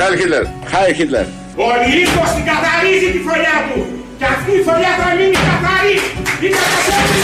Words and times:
Χάι 0.00 0.16
Χίτλερ. 0.20 0.44
Χάι 0.72 0.90
Χίτλερ. 0.98 1.26
Ο 1.66 1.68
Νίκος 1.92 2.30
την 2.36 2.44
καθαρίζει 2.50 3.08
τη 3.14 3.20
φωλιά 3.26 3.56
του. 3.66 3.80
Και 4.18 4.26
αυτή 4.34 4.50
η 4.60 4.62
φωλιά 4.66 4.92
θα 5.00 5.08
μείνει 5.16 5.38
καθαρή. 5.48 5.96
Είναι 6.44 6.60
καθαρή. 6.74 7.20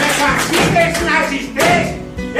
Με 0.00 0.08
φασίστες, 0.20 0.92
ναζιστές, 1.08 1.84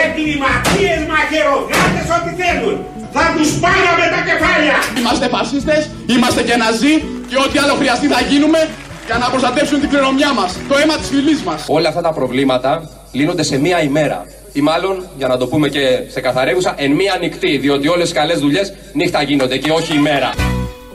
εγκληματίες, 0.05 1.01
μαχαιρογάτες, 1.11 2.07
ό,τι 2.17 2.31
θέλουν. 2.41 2.77
Θα 3.17 3.25
τους 3.37 3.51
πάραμε 3.65 4.07
τα 4.15 4.21
κεφάλια. 4.29 4.77
Είμαστε 5.01 5.27
φασίστες, 5.35 5.83
είμαστε 6.15 6.41
και 6.49 6.57
ναζί 6.63 6.95
και 7.31 7.37
ό,τι 7.45 7.57
άλλο 7.63 7.75
χρειαστεί 7.81 8.07
θα 8.15 8.21
γίνουμε 8.31 8.61
για 9.09 9.17
να 9.23 9.27
προστατεύσουν 9.33 9.79
την 9.83 9.89
κληρονομιά 9.91 10.31
μας, 10.39 10.51
το 10.69 10.75
αίμα 10.81 10.97
της 11.01 11.09
φυλής 11.13 11.41
μας. 11.49 11.61
Όλα 11.77 11.89
αυτά 11.89 12.03
τα 12.07 12.13
προβλήματα 12.19 12.71
λύνονται 13.19 13.45
σε 13.51 13.57
μία 13.65 13.79
ημέρα. 13.91 14.19
Ή 14.53 14.61
μάλλον, 14.61 15.07
για 15.17 15.29
να 15.29 15.37
το 15.37 15.47
πούμε 15.47 15.69
και 15.69 15.81
σε 16.09 16.21
καθαρέγουσα, 16.21 16.75
εν 16.79 16.91
μία 16.91 17.17
νυχτή, 17.21 17.57
διότι 17.59 17.89
όλες 17.89 18.11
οι 18.11 18.13
καλές 18.13 18.39
δουλειές 18.39 18.73
νύχτα 18.93 19.23
γίνονται 19.23 19.57
και 19.59 19.71
όχι 19.71 19.97
ημέρα. 19.97 20.31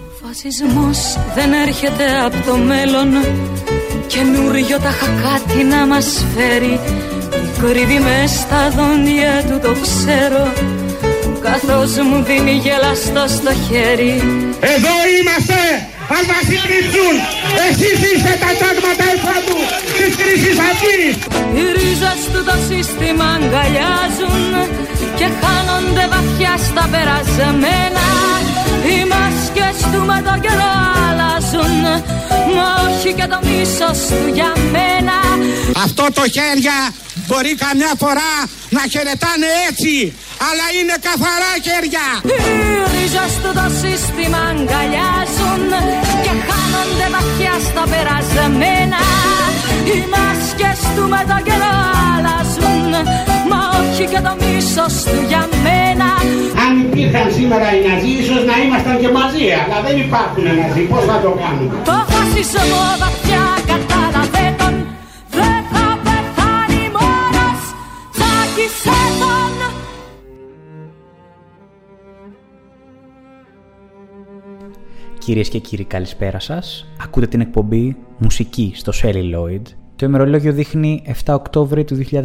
Ο 0.04 0.26
φασισμός 0.28 1.18
δεν 1.36 1.54
έρχεται 1.54 2.04
από 2.26 2.38
το 2.46 2.58
μέλλον 2.58 3.10
Καινούριο 4.08 4.78
τα 4.80 4.94
κάτι 5.24 5.64
να 5.64 5.86
μας 5.86 6.26
φέρει 6.36 6.80
Κρύβει 7.62 8.00
μες 8.00 8.32
στα 8.32 8.70
δόντια 8.70 9.44
του 9.48 9.60
το 9.60 9.76
ξέρω 9.82 10.54
Καθώς 11.42 11.98
μου 11.98 12.24
δίνει 12.24 12.52
γελαστό 12.52 13.28
στο 13.28 13.54
χέρι 13.54 14.22
Εδώ 14.60 14.96
είμαστε! 15.20 15.97
Αλβασίλη 16.16 16.80
Εσείς 17.68 18.00
είστε 18.10 18.34
τα 18.44 18.52
τάγματα 18.62 19.06
εφάντου 19.16 19.60
της 19.98 20.14
κρίσης 20.20 20.58
αυτής! 20.70 21.14
Οι 21.56 21.64
ρίζες 21.78 22.22
του 22.32 22.42
το 22.50 22.56
σύστημα 22.70 23.28
αγκαλιάζουν 23.38 24.54
Και 25.18 25.28
χάνονται 25.40 26.06
βαθιά 26.14 26.54
στα 26.68 26.84
περασμένα 26.94 28.08
Οι 28.88 28.98
μάσκες 29.12 29.78
του 29.92 30.02
με 30.10 30.18
τον 30.28 30.38
καιρό 30.46 30.74
αλλάζουν 31.52 31.82
Μα 32.56 32.68
όχι 32.88 33.14
και 33.14 33.28
το 33.28 33.40
μίσος 33.48 34.00
του 34.08 34.32
για 34.34 34.52
μένα 34.72 35.18
Αυτό 35.84 36.06
το 36.14 36.22
χέρια 36.22 36.78
μπορεί 37.28 37.56
καμιά 37.56 37.92
φορά 37.98 38.34
να 38.70 38.82
χαιρετάνε 38.92 39.48
έτσι 39.70 40.14
αλλά 40.48 40.66
είναι 40.78 40.96
καθαρά 41.08 41.54
χέρια. 41.68 42.06
Οι 42.32 42.38
ρίζες 42.94 43.34
του 43.42 43.52
το 43.60 43.68
σύστημα 43.82 44.42
αγκαλιάζουν 44.52 45.70
και 46.24 46.34
χάνονται 46.48 47.08
βαθιά 47.14 47.56
στα 47.68 47.84
περασμένα. 47.92 49.02
Οι 49.90 50.00
μάσκες 50.14 50.80
του 50.96 51.04
με 51.14 51.22
τον 51.30 51.42
καιρό 51.48 51.76
αλλάζουν, 52.12 52.17
μα 53.52 53.60
όχι 53.80 54.06
και 54.12 54.22
το 54.28 54.34
μίσος 54.42 54.94
του 55.04 55.18
για 55.32 55.44
μένα. 55.66 56.10
Αν 56.64 56.72
υπήρχαν 56.86 57.28
σήμερα 57.38 57.68
οι 57.76 57.80
Ναζί, 57.88 58.12
ίσως 58.22 58.42
να 58.50 58.56
ήμασταν 58.66 58.96
και 59.02 59.10
μαζί, 59.20 59.46
αλλά 59.62 59.78
δεν 59.86 59.96
υπάρχουν 60.06 60.44
Ναζί. 60.60 60.84
Πώς 60.92 61.04
θα 61.10 61.18
το 61.24 61.32
κάνουμε; 61.42 61.76
Το 61.90 61.98
φασισμό 62.12 62.86
βαθιά 63.02 63.46
κατάλαβε 63.72 64.46
τον, 64.60 64.74
δεν 65.38 65.60
θα 65.72 65.86
πεθάνει 66.06 66.84
μόνος, 66.98 67.60
τσάκισε 68.14 69.00
τον. 69.22 69.56
Κυρίες 75.24 75.50
και 75.50 75.60
κύριοι 75.60 75.84
καλησπέρα 75.84 76.40
σας. 76.40 76.88
Ακούτε 77.04 77.28
την 77.28 77.42
εκπομπή 77.42 77.96
Μουσική 78.18 78.72
στο 78.76 78.92
Celluloid. 79.02 79.62
Το 79.98 80.06
ημερολόγιο 80.06 80.52
δείχνει 80.52 81.04
7 81.26 81.34
Οκτώβρη 81.34 81.84
του 81.84 81.98
2020 82.12 82.18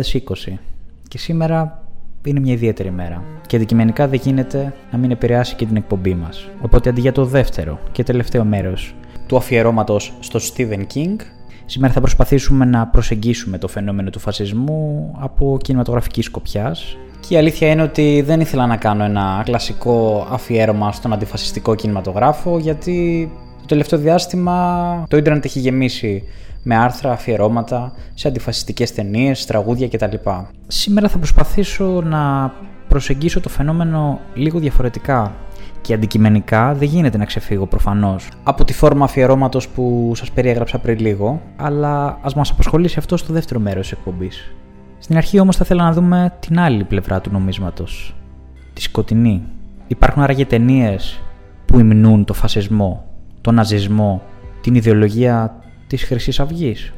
και 1.09 1.19
σήμερα 1.19 1.83
είναι 2.25 2.41
μια 2.41 2.53
ιδιαίτερη 2.53 2.91
μέρα. 2.91 3.23
Και 3.47 3.57
αντικειμενικά 3.57 4.09
δεν 4.09 4.21
γίνεται 4.23 4.75
να 4.93 4.99
μην 4.99 5.11
επηρεάσει 5.11 5.55
και 5.55 5.67
την 5.67 5.77
εκπομπή 5.77 6.15
μας. 6.15 6.49
Οπότε 6.63 6.89
αντί 6.89 7.01
για 7.01 7.13
το 7.13 7.25
δεύτερο 7.25 7.79
και 7.93 8.03
τελευταίο 8.03 8.45
μέρος 8.45 8.95
του 9.27 9.37
αφιερώματος 9.37 10.13
στο 10.21 10.39
Stephen 10.39 10.81
King 10.95 11.17
Σήμερα 11.65 11.93
θα 11.93 12.01
προσπαθήσουμε 12.01 12.65
να 12.65 12.87
προσεγγίσουμε 12.87 13.59
το 13.59 13.69
φαινόμενο 13.69 14.11
του 14.11 14.19
φασισμού 14.19 15.13
από 15.19 15.59
κινηματογραφικής 15.63 16.25
σκοπιάς. 16.25 16.97
Και 17.29 17.35
η 17.35 17.37
αλήθεια 17.37 17.69
είναι 17.69 17.83
ότι 17.83 18.23
δεν 18.27 18.41
ήθελα 18.41 18.67
να 18.67 18.77
κάνω 18.77 19.05
ένα 19.05 19.43
κλασικό 19.45 20.27
αφιέρωμα 20.31 20.93
στον 20.93 21.13
αντιφασιστικό 21.13 21.75
κινηματογράφο 21.75 22.59
γιατί 22.59 23.31
το 23.61 23.67
τελευταίο 23.67 23.99
διάστημα 23.99 25.05
το 25.09 25.17
ίντερνετ 25.17 25.45
έχει 25.45 25.59
γεμίσει 25.59 26.23
με 26.63 26.77
άρθρα, 26.77 27.13
αφιερώματα 27.13 27.93
σε 28.15 28.29
αντιφασιστικές 28.29 28.95
ταινίες, 28.95 29.47
τραγούδια 29.47 29.89
κτλ. 29.89 30.17
Σήμερα 30.67 31.09
θα 31.09 31.19
προσπαθήσω 31.19 32.01
να 32.05 32.53
προσεγγίσω 32.89 33.41
το 33.41 33.49
φαινόμενο 33.49 34.21
λίγο 34.35 34.59
διαφορετικά 34.59 35.33
και 35.81 35.95
αντικειμενικά 35.95 36.75
δεν 36.75 36.89
γίνεται 36.89 37.19
να 37.19 37.25
ξεφύγω 37.25 37.67
προφανώς 37.67 38.29
από 38.43 38.65
τη 38.65 38.73
φόρμα 38.73 39.05
αφιερώματος 39.05 39.69
που 39.69 40.13
σας 40.15 40.31
περιέγραψα 40.31 40.79
πριν 40.79 40.99
λίγο, 40.99 41.41
αλλά 41.57 42.19
ας 42.23 42.35
μας 42.35 42.51
απασχολήσει 42.51 42.99
αυτό 42.99 43.17
στο 43.17 43.33
δεύτερο 43.33 43.61
μέρος 43.61 43.89
της 43.89 43.99
εκπομπής. 43.99 44.55
Στην 44.99 45.17
αρχή 45.17 45.39
όμως 45.39 45.57
θα 45.57 45.63
ήθελα 45.65 45.85
να 45.85 45.93
δούμε 45.93 46.33
την 46.41 46.59
άλλη 46.59 46.85
πλευρά 46.85 47.21
του 47.21 47.31
νομίσματος. 47.33 48.15
Τη 48.73 48.83
σκοτεινή. 48.83 49.43
Υπάρχουν 49.87 50.23
άραγε 50.23 50.47
ταινίες 50.47 51.21
που 51.65 51.79
υμνούν 51.79 52.25
το 52.25 52.35
φασισμό, 52.35 53.05
τον 53.41 53.55
ναζισμό, 53.55 54.23
την 54.61 54.75
ιδεολογία 54.75 55.62
της 55.93 56.05
Χρυσής 56.05 56.41
Αυγής. 56.41 56.93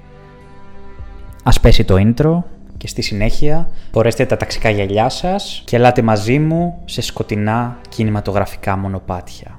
Α 1.43 1.60
πέσει 1.60 1.84
το 1.84 1.94
intro 1.99 2.43
και 2.77 2.88
στη 2.88 3.03
συνέχεια 3.03 3.69
φορέστε 3.93 4.27
τα 4.27 4.37
ταξικά 4.37 4.71
γυαλιά 4.71 5.09
σας 5.09 5.62
και 5.65 5.77
ελάτε 5.77 6.03
μαζί 6.03 6.38
μου 6.38 6.82
σε 6.84 7.00
σκοτεινά 7.03 7.78
κινηματογραφικά 7.88 8.77
μονοπάτια. 8.77 9.59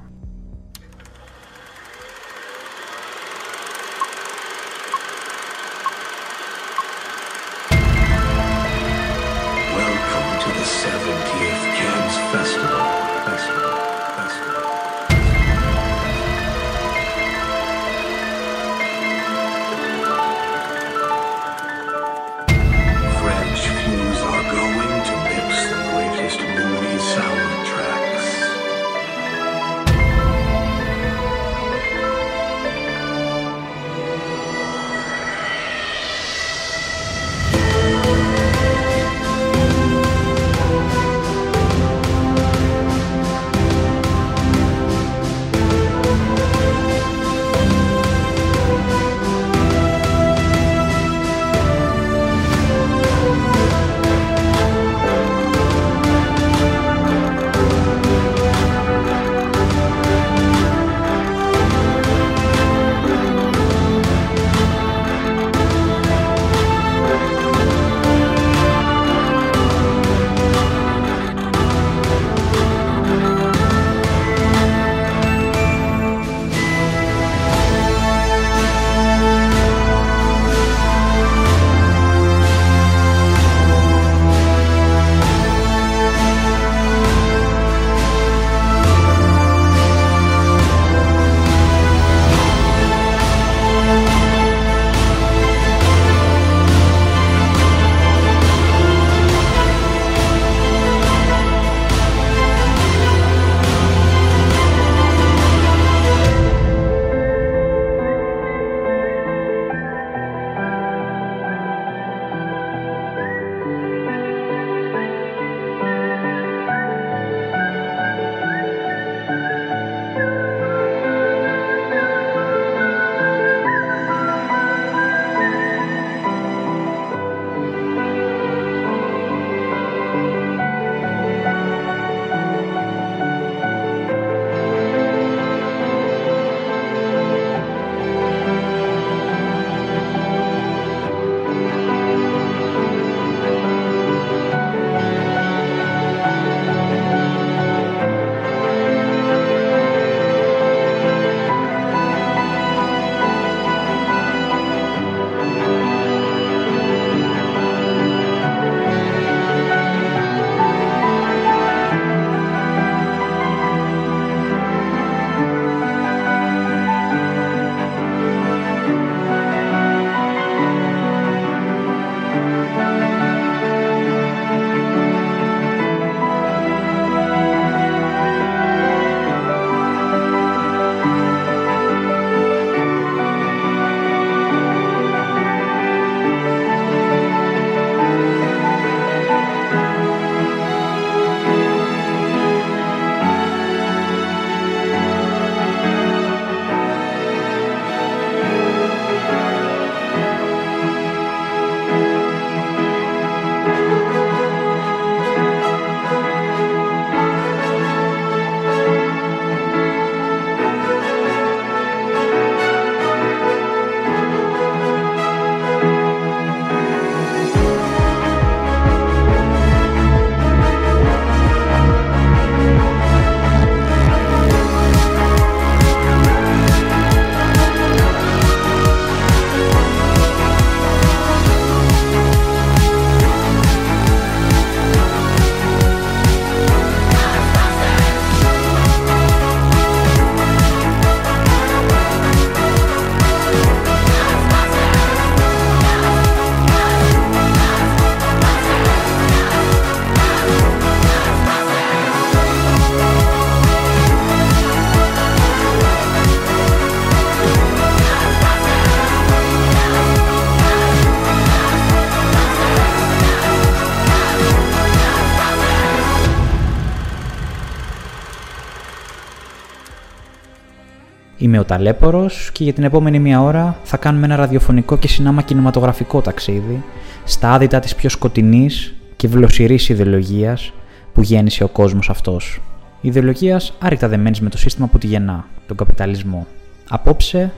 Είμαι 271.46 271.58
ο 271.58 271.64
Ταλέπορος 271.64 272.50
και 272.52 272.64
για 272.64 272.72
την 272.72 272.84
επόμενη 272.84 273.18
μία 273.18 273.42
ώρα 273.42 273.76
θα 273.84 273.96
κάνουμε 273.96 274.26
ένα 274.26 274.36
ραδιοφωνικό 274.36 274.96
και 274.96 275.08
συνάμα 275.08 275.42
κινηματογραφικό 275.42 276.20
ταξίδι 276.20 276.82
στα 277.24 277.52
άδυτα 277.52 277.78
της 277.78 277.94
πιο 277.94 278.08
σκοτεινής 278.08 278.94
και 279.16 279.28
βλοσιρής 279.28 279.88
ιδεολογίας 279.88 280.72
που 281.12 281.22
γέννησε 281.22 281.64
ο 281.64 281.68
κόσμος 281.68 282.10
αυτός. 282.10 282.60
Ιδεολογίας 283.00 283.72
άρρηκτα 283.78 284.08
δεμένης 284.08 284.40
με 284.40 284.48
το 284.48 284.58
σύστημα 284.58 284.86
που 284.86 284.98
τη 284.98 285.06
γεννά, 285.06 285.44
τον 285.66 285.76
καπιταλισμό. 285.76 286.46
Απόψε 286.88 287.52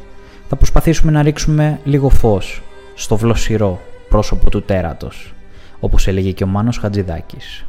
θα 0.49 0.57
προσπαθήσουμε 0.57 1.13
να 1.13 1.23
ρίξουμε 1.23 1.81
λίγο 1.85 2.09
φως 2.09 2.63
στο 2.95 3.17
βλοσιρό 3.17 3.81
πρόσωπο 4.09 4.51
του 4.51 4.63
τέρατος, 4.63 5.35
όπως 5.81 6.07
έλεγε 6.07 6.31
και 6.31 6.45
ο 6.45 6.47
Μάνος 6.47 6.79
Χατζηδάκης. 6.79 7.67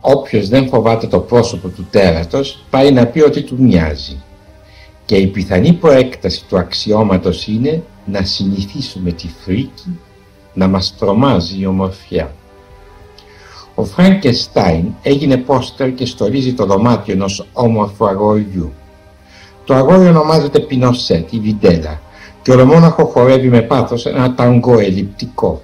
Όποιος 0.00 0.48
δεν 0.48 0.68
φοβάται 0.68 1.06
το 1.06 1.18
πρόσωπο 1.18 1.68
του 1.68 1.86
τέρατος 1.90 2.64
πάει 2.70 2.92
να 2.92 3.06
πει 3.06 3.20
ότι 3.20 3.42
του 3.42 3.56
μοιάζει 3.58 4.22
και 5.04 5.16
η 5.16 5.26
πιθανή 5.26 5.72
προέκταση 5.72 6.44
του 6.48 6.58
αξιώματος 6.58 7.46
είναι 7.46 7.82
να 8.04 8.22
συνηθίσουμε 8.22 9.12
τη 9.12 9.28
φρίκη 9.44 9.98
να 10.54 10.68
μας 10.68 10.94
τρομάζει 10.98 11.60
η 11.60 11.66
ομορφιά. 11.66 12.34
Ο 13.74 13.84
Φράνκεστάιν 13.84 14.84
έγινε 15.02 15.36
πόστερ 15.36 15.94
και 15.94 16.06
στολίζει 16.06 16.52
το 16.52 16.66
δωμάτιο 16.66 17.14
ενός 17.14 17.46
όμορφου 17.52 18.06
αγοριού. 18.06 18.72
Το 19.64 19.74
αγόρι 19.74 20.06
ονομάζεται 20.06 20.58
Πινοσέτ 20.58 21.32
ή 21.32 21.38
Βιντέλα 21.38 22.00
και 22.42 22.52
ο 22.52 22.54
Ρομόναχο 22.54 23.04
χορεύει 23.04 23.48
με 23.48 23.60
πάθος 23.60 24.06
ένα 24.06 24.34
ταγκό 24.34 24.78
ελλειπτικό. 24.78 25.62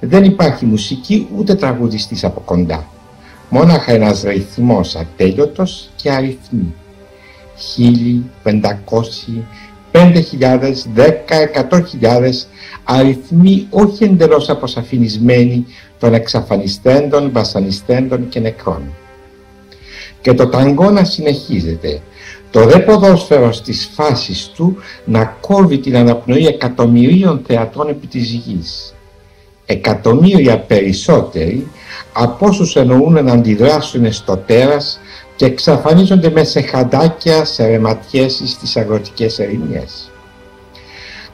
Δεν 0.00 0.24
υπάρχει 0.24 0.64
μουσική 0.64 1.28
ούτε 1.36 1.54
τραγουδιστής 1.54 2.24
από 2.24 2.40
κοντά. 2.40 2.86
Μόναχα 3.48 3.92
ένας 3.92 4.22
ρυθμός 4.22 4.96
ατέλειωτος 4.96 5.90
και 5.96 6.10
αριθμή. 6.10 6.74
1500, 8.44 9.44
5.000, 9.92 10.86
10, 10.94 11.48
100.000 12.00 12.46
αριθμοί 12.84 13.66
όχι 13.70 14.04
εντελώς 14.04 14.48
αποσαφινισμένοι 14.48 15.66
των 15.98 16.14
εξαφανιστέντων, 16.14 17.32
βασανιστέντων 17.32 18.28
και 18.28 18.40
νεκρών. 18.40 18.82
Και 20.20 20.32
το 20.32 20.48
ταγκό 20.48 20.90
να 20.90 21.04
συνεχίζεται. 21.04 22.00
Το 22.50 22.64
δε 22.64 22.78
ποδόσφαιρο 22.78 23.52
στις 23.52 23.90
φάσεις 23.94 24.50
του 24.54 24.76
να 25.04 25.24
κόβει 25.24 25.78
την 25.78 25.96
αναπνοή 25.96 26.46
εκατομμυρίων 26.46 27.42
θεατών 27.46 27.88
επί 27.88 28.06
της 28.06 28.30
γης. 28.30 28.94
Εκατομμύρια 29.66 30.58
περισσότεροι 30.58 31.66
από 32.12 32.46
όσους 32.46 32.76
εννοούν 32.76 33.24
να 33.24 33.32
αντιδράσουν 33.32 34.12
στο 34.12 34.36
τέρας 34.36 35.00
και 35.36 35.44
εξαφανίζονται 35.44 36.30
με 36.30 36.44
σε 36.44 36.60
χαντάκια, 36.60 37.44
σε 37.44 37.66
ρεματιές 37.66 38.42
στις 38.46 38.76
αγροτικές 38.76 39.38
ερημιές. 39.38 40.10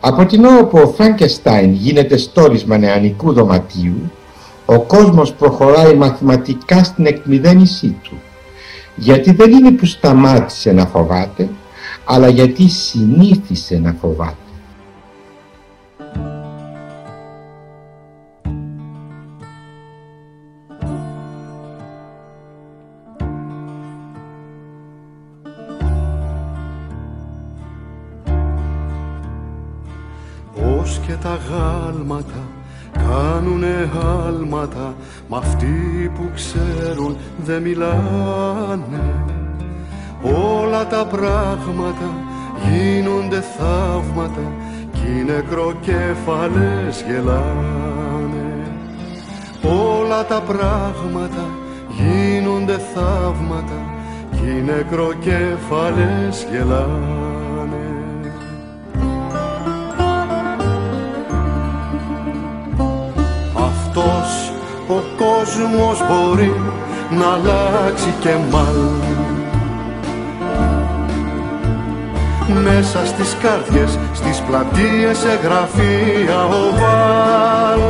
Από 0.01 0.27
την 0.27 0.45
ώρα 0.45 0.65
που 0.65 0.79
ο 0.79 0.89
Φραγκεστάιν 0.89 1.73
γίνεται 1.73 2.17
στόρισμα 2.17 2.79
νεανικού 2.79 3.33
δωματίου, 3.33 4.13
ο 4.67 4.81
κόσμος 4.81 5.33
προχωράει 5.33 5.95
μαθηματικά 5.95 6.85
στην 6.85 7.07
εκμυδένισή 7.07 7.97
του. 8.03 8.21
Γιατί 8.97 9.33
δεν 9.33 9.53
είναι 9.53 9.71
που 9.71 9.87
σταμάτησε 9.87 10.73
να 10.73 10.87
φοβάται, 10.87 11.49
αλλά 12.05 12.29
γιατί 12.29 12.69
συνήθισε 12.69 13.79
να 13.79 13.97
φοβάται. 14.01 14.48
Γάλματα 32.19 32.43
κάνουνε 32.93 33.91
άλματα 34.27 34.95
Μ' 35.29 35.35
αυτοί 35.35 36.13
που 36.15 36.31
ξέρουν 36.35 37.17
δεν 37.45 37.63
μιλάνε. 37.63 39.25
Όλα 40.23 40.87
τα 40.87 41.07
πράγματα 41.07 42.15
γίνονται 42.69 43.41
θαύματα 43.59 44.53
Κι 44.93 45.07
οι 45.07 45.25
νεκροκέφαλες 45.25 47.05
γελάνε. 47.09 48.53
Όλα 49.63 50.25
τα 50.25 50.41
πράγματα 50.41 51.49
γίνονται 51.89 52.79
θαύματα 52.95 53.81
Κι 54.31 54.47
οι 54.47 54.63
νεκροκέφαλες 54.63 56.47
γελάνε 56.51 57.48
ο 64.89 65.03
κόσμος 65.17 65.99
μπορεί 66.09 66.55
να 67.11 67.27
αλλάξει 67.33 68.15
και 68.21 68.31
μάλ 68.51 68.81
Μέσα 72.63 73.07
στις 73.07 73.37
καρδιές, 73.43 73.99
στις 74.15 74.41
πλατείες, 74.41 75.19
σε 75.19 75.39
γραφεία 75.43 76.45
οβάλ 76.45 77.81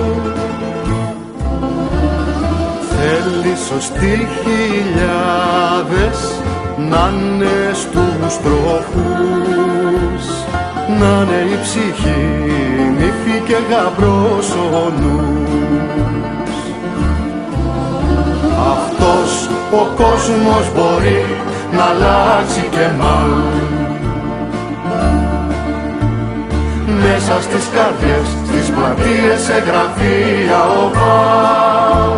Θέλει 2.91 3.57
σωστοί 3.69 4.29
χιλιάδες 4.43 6.19
να 6.79 7.13
είναι 7.13 7.71
στους 7.73 8.39
τροχούς. 8.43 10.25
Να 11.01 11.23
είναι 11.23 11.41
η 11.53 11.59
ψυχή 11.63 12.27
νύφη 12.99 13.41
και 13.47 13.57
γαμπρός 13.71 14.51
ο 14.51 14.93
νους. 15.01 16.18
Αυτός 19.49 19.81
ο 19.81 19.87
κόσμος 19.97 20.67
μπορεί 20.75 21.25
να 21.73 21.83
αλλάξει 21.83 22.69
και 22.71 22.87
μάλλ 22.99 23.33
μέσα 27.03 27.43
στις 27.43 27.65
καρδιές, 27.75 28.27
στις 28.47 28.67
πλατείες, 28.75 29.41
σε 29.41 29.53
γραφεία 29.67 30.61
οβάλ 30.83 32.13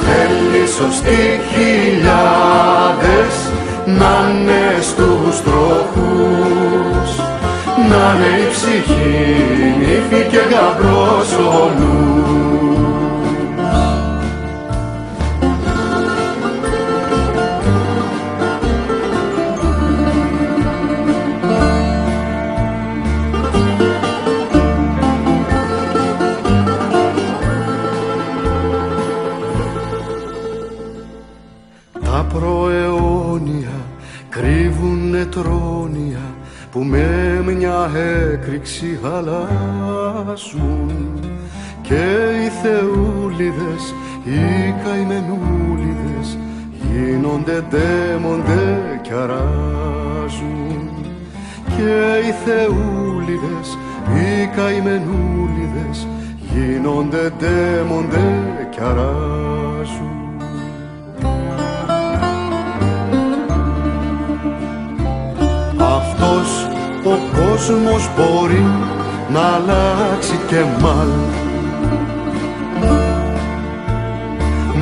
Θέλει 0.00 0.66
σωστοί 0.66 1.40
χιλιάδες 1.52 3.34
να 3.86 4.30
είναι 4.30 4.64
στους 4.80 5.42
τροχούς. 5.42 7.10
Να 7.88 8.04
είναι 8.14 8.32
η 8.38 8.48
ψυχή 8.50 9.34
νύφη 9.78 10.22
και 10.30 10.42
γαμπρός 10.50 11.30
ο 11.32 11.70
νους. 11.78 12.53
Που 36.74 36.84
με 36.84 37.42
μια 37.46 37.90
έκρηξη 38.32 38.98
αλλάζουν 39.14 40.90
και 41.82 42.04
οι 42.44 42.48
θεούλιδες, 42.62 43.94
οι 44.24 44.74
καημενούλιδες 44.84 46.38
γίνονται 46.92 47.64
ντέμοντε 47.68 49.00
κι 49.02 49.12
αράζουν 49.12 50.90
και 51.76 51.92
οι 52.26 52.32
θεούλιδες, 52.44 53.78
οι 54.14 54.46
καημενούλιδες 54.56 56.06
γίνονται 56.54 57.32
ντέμοντε 57.38 58.68
κι 58.70 58.80
αράζουν 58.80 59.63
κόσμος 67.66 68.10
μπορεί 68.16 68.66
να 69.32 69.40
αλλάξει 69.40 70.40
και 70.46 70.64
μάλ 70.80 71.08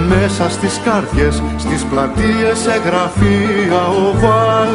Μέσα 0.09 0.51
στις 0.51 0.81
καρδιές, 0.85 1.43
στις 1.59 1.85
πλατείες, 1.85 2.59
σε 2.59 2.81
γραφεία 2.85 3.87
οβάλ 3.87 4.69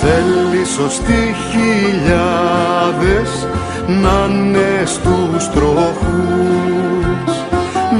Θέλει 0.00 0.64
σωστοί 0.64 1.34
χιλιάδες 1.50 3.30
να 3.86 4.34
είναι 4.34 4.82
στους 4.84 5.50
τροχούς. 5.50 7.32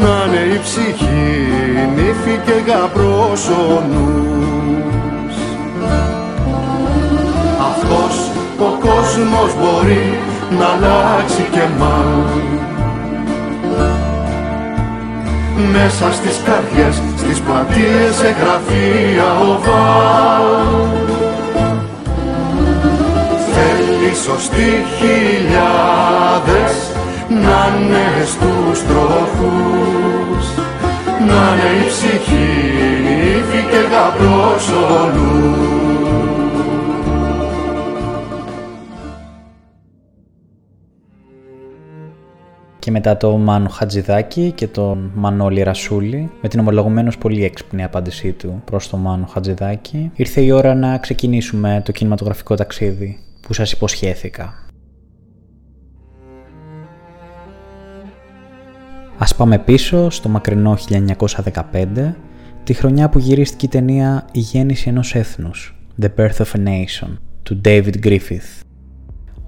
Να 0.01 0.25
είναι 0.27 0.55
η 0.55 0.59
ψυχή 0.59 1.49
ύφη 1.97 2.41
και 2.45 2.71
γαμπρός 2.71 3.49
ο 3.49 3.83
νους. 3.91 4.74
Κόσμος 9.15 9.55
μπορεί 9.61 10.19
να 10.59 10.67
αλλάξει 10.67 11.49
και 11.51 11.65
μάλλον 11.79 12.43
μέσα 15.73 16.13
στις 16.13 16.41
καρδιές, 16.45 17.03
στις 17.17 17.41
πλατείες, 17.41 18.15
σε 18.15 18.35
γραφεία 18.41 19.29
οβάλ 19.41 20.47
Θέλει 23.55 24.15
σωστοί 24.15 24.85
χιλιάδες 24.99 26.75
να 27.29 27.61
είναι 27.79 28.07
στους 28.25 28.79
τροχούς. 28.89 30.45
Να 31.29 31.43
είναι 31.55 31.85
η 31.85 31.87
ψυχή, 31.89 32.53
η 33.59 33.63
και 33.71 33.83
γαμπρός 33.91 34.69
ο 34.69 35.94
και 42.85 42.91
μετά 42.91 43.17
το 43.17 43.37
Μάνο 43.37 43.69
Χατζηδάκη 43.69 44.53
και 44.53 44.67
τον 44.67 45.11
Μανώλη 45.15 45.63
Ρασούλη 45.63 46.31
με 46.43 46.49
την 46.49 46.61
ομολογουμένως 46.61 47.19
πολύ 47.19 47.45
έξυπνη 47.45 47.85
απάντησή 47.85 48.33
του 48.33 48.63
προς 48.65 48.89
τον 48.89 49.01
Μάνο 49.01 49.27
Χατζηδάκη 49.27 50.11
ήρθε 50.15 50.41
η 50.41 50.51
ώρα 50.51 50.75
να 50.75 50.99
ξεκινήσουμε 50.99 51.83
το 51.85 51.93
κινηματογραφικό 51.93 52.55
ταξίδι 52.55 53.19
που 53.41 53.53
σας 53.53 53.73
υποσχέθηκα. 53.73 54.55
Ας 59.19 59.35
πάμε 59.35 59.59
πίσω 59.59 60.11
στο 60.11 60.29
μακρινό 60.29 60.77
1915, 61.85 62.15
τη 62.65 62.75
χρονιά 62.75 63.09
που 63.09 63.19
γυρίστηκε 63.19 63.67
η 63.67 63.69
ταινία 63.69 64.27
«Η 64.33 64.39
γέννηση 64.39 64.89
ενός 64.89 65.15
έθνους» 65.15 65.77
The 66.01 66.09
Birth 66.17 66.37
of 66.37 66.53
a 66.53 66.65
Nation 66.67 67.17
του 67.43 67.61
David 67.65 67.95
Griffith. 68.05 68.64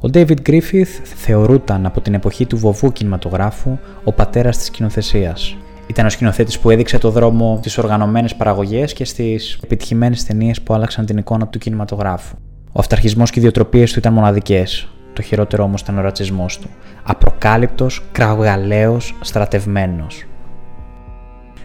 Ο 0.06 0.10
David 0.12 0.36
Griffith 0.48 1.00
θεωρούταν 1.02 1.86
από 1.86 2.00
την 2.00 2.14
εποχή 2.14 2.46
του 2.46 2.56
βοβού 2.56 2.92
κινηματογράφου 2.92 3.78
ο 4.04 4.12
πατέρας 4.12 4.56
της 4.56 4.66
σκηνοθεσίας. 4.66 5.56
Ήταν 5.86 6.06
ο 6.06 6.08
σκηνοθέτης 6.08 6.58
που 6.58 6.70
έδειξε 6.70 6.98
το 6.98 7.10
δρόμο 7.10 7.56
στις 7.60 7.78
οργανωμένες 7.78 8.34
παραγωγές 8.34 8.92
και 8.92 9.04
στις 9.04 9.58
επιτυχημένες 9.64 10.25
ταινίες 10.25 10.62
που 10.62 10.75
άλλαξαν 10.75 11.06
την 11.06 11.16
εικόνα 11.16 11.46
του 11.46 11.58
κινηματογράφου. 11.58 12.36
Ο 12.66 12.78
αυταρχισμός 12.78 13.30
και 13.30 13.38
οι 13.38 13.42
ιδιοτροπίες 13.42 13.92
του 13.92 13.98
ήταν 13.98 14.12
μοναδικές. 14.12 14.88
Το 15.12 15.22
χειρότερο 15.22 15.64
όμως 15.64 15.80
ήταν 15.80 15.98
ο 15.98 16.00
ρατσισμός 16.00 16.58
του. 16.58 16.68
Απροκάλυπτος, 17.02 18.02
κραυγαλαίος, 18.12 19.14
στρατευμένος. 19.20 20.25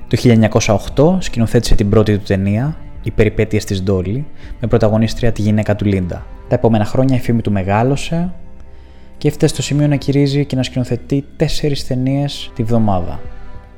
Το 0.07 0.17
1908 0.17 1.17
σκηνοθέτησε 1.19 1.75
την 1.75 1.89
πρώτη 1.89 2.17
του 2.17 2.23
ταινία, 2.23 2.77
Οι 3.03 3.11
Περιπέτειες 3.11 3.65
της 3.65 3.83
Ντόλι, 3.83 4.25
με 4.59 4.67
πρωταγωνίστρια 4.67 5.31
τη 5.31 5.41
γυναίκα 5.41 5.75
του 5.75 5.85
Λίντα. 5.85 6.25
Τα 6.51 6.57
επόμενα 6.57 6.85
χρόνια 6.85 7.15
η 7.15 7.19
φήμη 7.19 7.41
του 7.41 7.51
μεγάλωσε 7.51 8.33
και 9.17 9.27
έφτασε 9.27 9.53
στο 9.53 9.61
σημείο 9.61 9.87
να 9.87 9.95
κυρίζει 9.95 10.45
και 10.45 10.55
να 10.55 10.63
σκηνοθετεί 10.63 11.25
τέσσερις 11.37 11.87
ταινίες 11.87 12.51
τη 12.55 12.63
βδομάδα, 12.63 13.19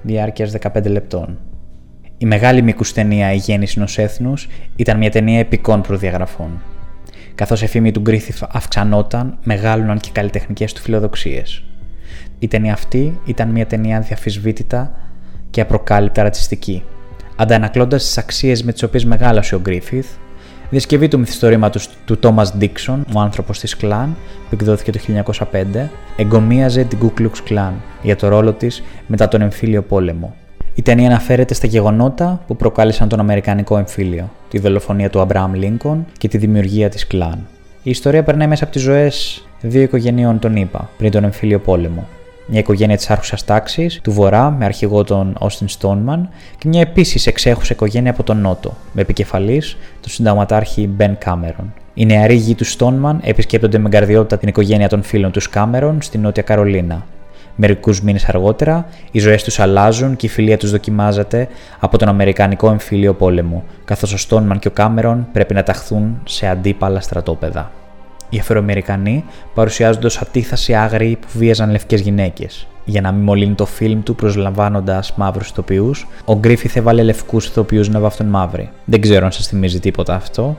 διάρκειας 0.01 0.51
15 0.51 0.87
λεπτών. 0.87 1.39
Η 2.17 2.25
μεγάλη 2.25 2.61
μήκους 2.61 2.93
ταινία 2.93 3.33
Η 3.33 3.35
Γέννηση 3.35 3.73
ενός 3.77 3.97
Έθνους 3.97 4.47
ήταν 4.75 4.97
μια 4.97 5.11
ταινία 5.11 5.39
επικών 5.39 5.81
προδιαγραφών. 5.81 6.61
Καθώς 7.35 7.61
η 7.61 7.67
φήμη 7.67 7.91
του 7.91 7.99
Γκρίθιφ 7.99 8.41
αυξανόταν, 8.49 9.37
μεγάλωναν 9.43 9.99
και 9.99 10.09
οι 10.09 10.13
καλλιτεχνικές 10.13 10.73
του 10.73 10.81
φιλοδοξίες. 10.81 11.63
Η 12.39 12.47
ταινία 12.47 12.73
αυτή 12.73 13.19
ήταν 13.25 13.49
μια 13.49 13.65
ταινία 13.65 13.99
διαφυσβήτητα 13.99 14.91
και 15.49 15.61
απροκάλυπτα 15.61 16.23
ρατσιστική. 16.23 16.83
Αντανακλώντας 17.35 18.03
τις 18.03 18.17
αξίες 18.17 18.63
με 18.63 18.71
τις 18.71 18.83
οποίες 18.83 19.05
μεγάλωσε 19.05 19.55
ο 19.55 19.59
Γκρίφιθ, 19.59 20.07
διασκευή 20.69 21.07
του 21.07 21.19
μυθιστορήματος 21.19 21.89
του 22.05 22.19
Thomas 22.23 22.45
Dixon, 22.61 22.99
ο 23.15 23.19
άνθρωπος 23.19 23.59
της 23.59 23.77
Κλάν, 23.77 24.15
που 24.49 24.49
εκδόθηκε 24.53 24.91
το 24.91 24.99
1905, 25.51 25.89
εγκομίαζε 26.17 26.83
την 26.83 26.99
Ku 27.01 27.21
Klux 27.21 27.51
Klan 27.51 27.71
για 28.01 28.15
το 28.15 28.27
ρόλο 28.27 28.53
της 28.53 28.83
μετά 29.07 29.27
τον 29.27 29.41
εμφύλιο 29.41 29.81
πόλεμο. 29.81 30.35
Η 30.75 30.81
ταινία 30.81 31.07
αναφέρεται 31.07 31.53
στα 31.53 31.67
γεγονότα 31.67 32.43
που 32.47 32.55
προκάλεσαν 32.55 33.09
τον 33.09 33.19
Αμερικανικό 33.19 33.77
εμφύλιο, 33.77 34.29
τη 34.49 34.59
δολοφονία 34.59 35.09
του 35.09 35.19
Αμπραάμ 35.19 35.53
Λίνκον 35.53 36.05
και 36.17 36.27
τη 36.27 36.37
δημιουργία 36.37 36.89
της 36.89 37.07
Κλάν. 37.07 37.47
Η 37.83 37.89
ιστορία 37.89 38.23
περνάει 38.23 38.47
μέσα 38.47 38.63
από 38.63 38.73
τις 38.73 38.81
ζωές 38.81 39.45
δύο 39.61 39.81
οικογενειών 39.81 40.39
των 40.39 40.55
ΗΠΑ 40.55 40.89
πριν 40.97 41.11
τον 41.11 41.23
εμφύλιο 41.23 41.59
πόλεμο, 41.59 42.07
μια 42.45 42.59
οικογένεια 42.59 42.97
της 42.97 43.09
άρχουσας 43.09 43.45
τάξης 43.45 43.99
του 44.03 44.11
Βορρά 44.11 44.51
με 44.51 44.65
αρχηγό 44.65 45.03
τον 45.03 45.35
Όστιν 45.39 45.67
Στόνμαν 45.67 46.29
και 46.57 46.67
μια 46.67 46.81
επίσης 46.81 47.27
εξέχουσα 47.27 47.73
οικογένεια 47.73 48.11
από 48.11 48.23
τον 48.23 48.37
Νότο, 48.37 48.73
με 48.93 49.01
επικεφαλής 49.01 49.77
τον 50.01 50.11
συνταγματάρχη 50.11 50.87
Μπεν 50.87 51.17
Κάμερον. 51.17 51.73
Οι 51.93 52.05
νεαροί 52.05 52.35
γη 52.35 52.55
του 52.55 52.65
Στόνμαν 52.65 53.19
επισκέπτονται 53.23 53.77
με 53.77 53.89
καρδιότητα 53.89 54.37
την 54.37 54.47
οικογένεια 54.47 54.89
των 54.89 55.03
φίλων 55.03 55.31
τους 55.31 55.49
Κάμερον 55.49 56.01
στη 56.01 56.17
Νότια 56.17 56.43
Καρολίνα. 56.43 57.05
Μερικούς 57.55 58.01
μήνες 58.01 58.25
αργότερα, 58.25 58.85
οι 59.11 59.19
ζωές 59.19 59.43
τους 59.43 59.59
αλλάζουν 59.59 60.15
και 60.15 60.25
η 60.25 60.29
φιλία 60.29 60.57
τους 60.57 60.71
δοκιμάζεται 60.71 61.47
από 61.79 61.97
τον 61.97 62.07
Αμερικανικό 62.07 62.69
εμφύλιο 62.69 63.13
πόλεμο, 63.13 63.63
καθώς 63.85 64.13
ο 64.13 64.17
Στόνμαν 64.17 64.59
και 64.59 64.67
ο 64.67 64.71
Κάμερον 64.71 65.27
πρέπει 65.31 65.53
να 65.53 65.63
ταχθούν 65.63 66.21
σε 66.23 66.47
αντίπαλα 66.47 67.01
στρατόπεδα. 67.01 67.71
Οι 68.33 68.39
Αφροαμερικανοί 68.39 69.23
παρουσιάζονται 69.53 70.07
ω 70.07 70.09
αντίθαση 70.27 70.73
άγριοι 70.73 71.15
που 71.15 71.27
βίαζαν 71.33 71.71
λευκές 71.71 72.01
γυναίκες. 72.01 72.67
Για 72.85 73.01
να 73.01 73.11
μην 73.11 73.23
μολύνει 73.23 73.53
το 73.53 73.65
φιλμ 73.65 74.03
του 74.03 74.15
προσλαμβάνοντας 74.15 75.13
μαύρους 75.15 75.49
ηθοποιούς, 75.49 76.07
ο 76.25 76.35
Γκρίφιθ 76.35 76.75
έβαλε 76.75 77.03
λευκούς 77.03 77.45
ηθοποιούς 77.45 77.89
να 77.89 77.99
βάφτουν 77.99 78.27
μαύροι. 78.27 78.69
Δεν 78.85 79.01
ξέρω 79.01 79.25
αν 79.25 79.31
σας 79.31 79.47
θυμίζει 79.47 79.79
τίποτα 79.79 80.15
αυτό. 80.15 80.57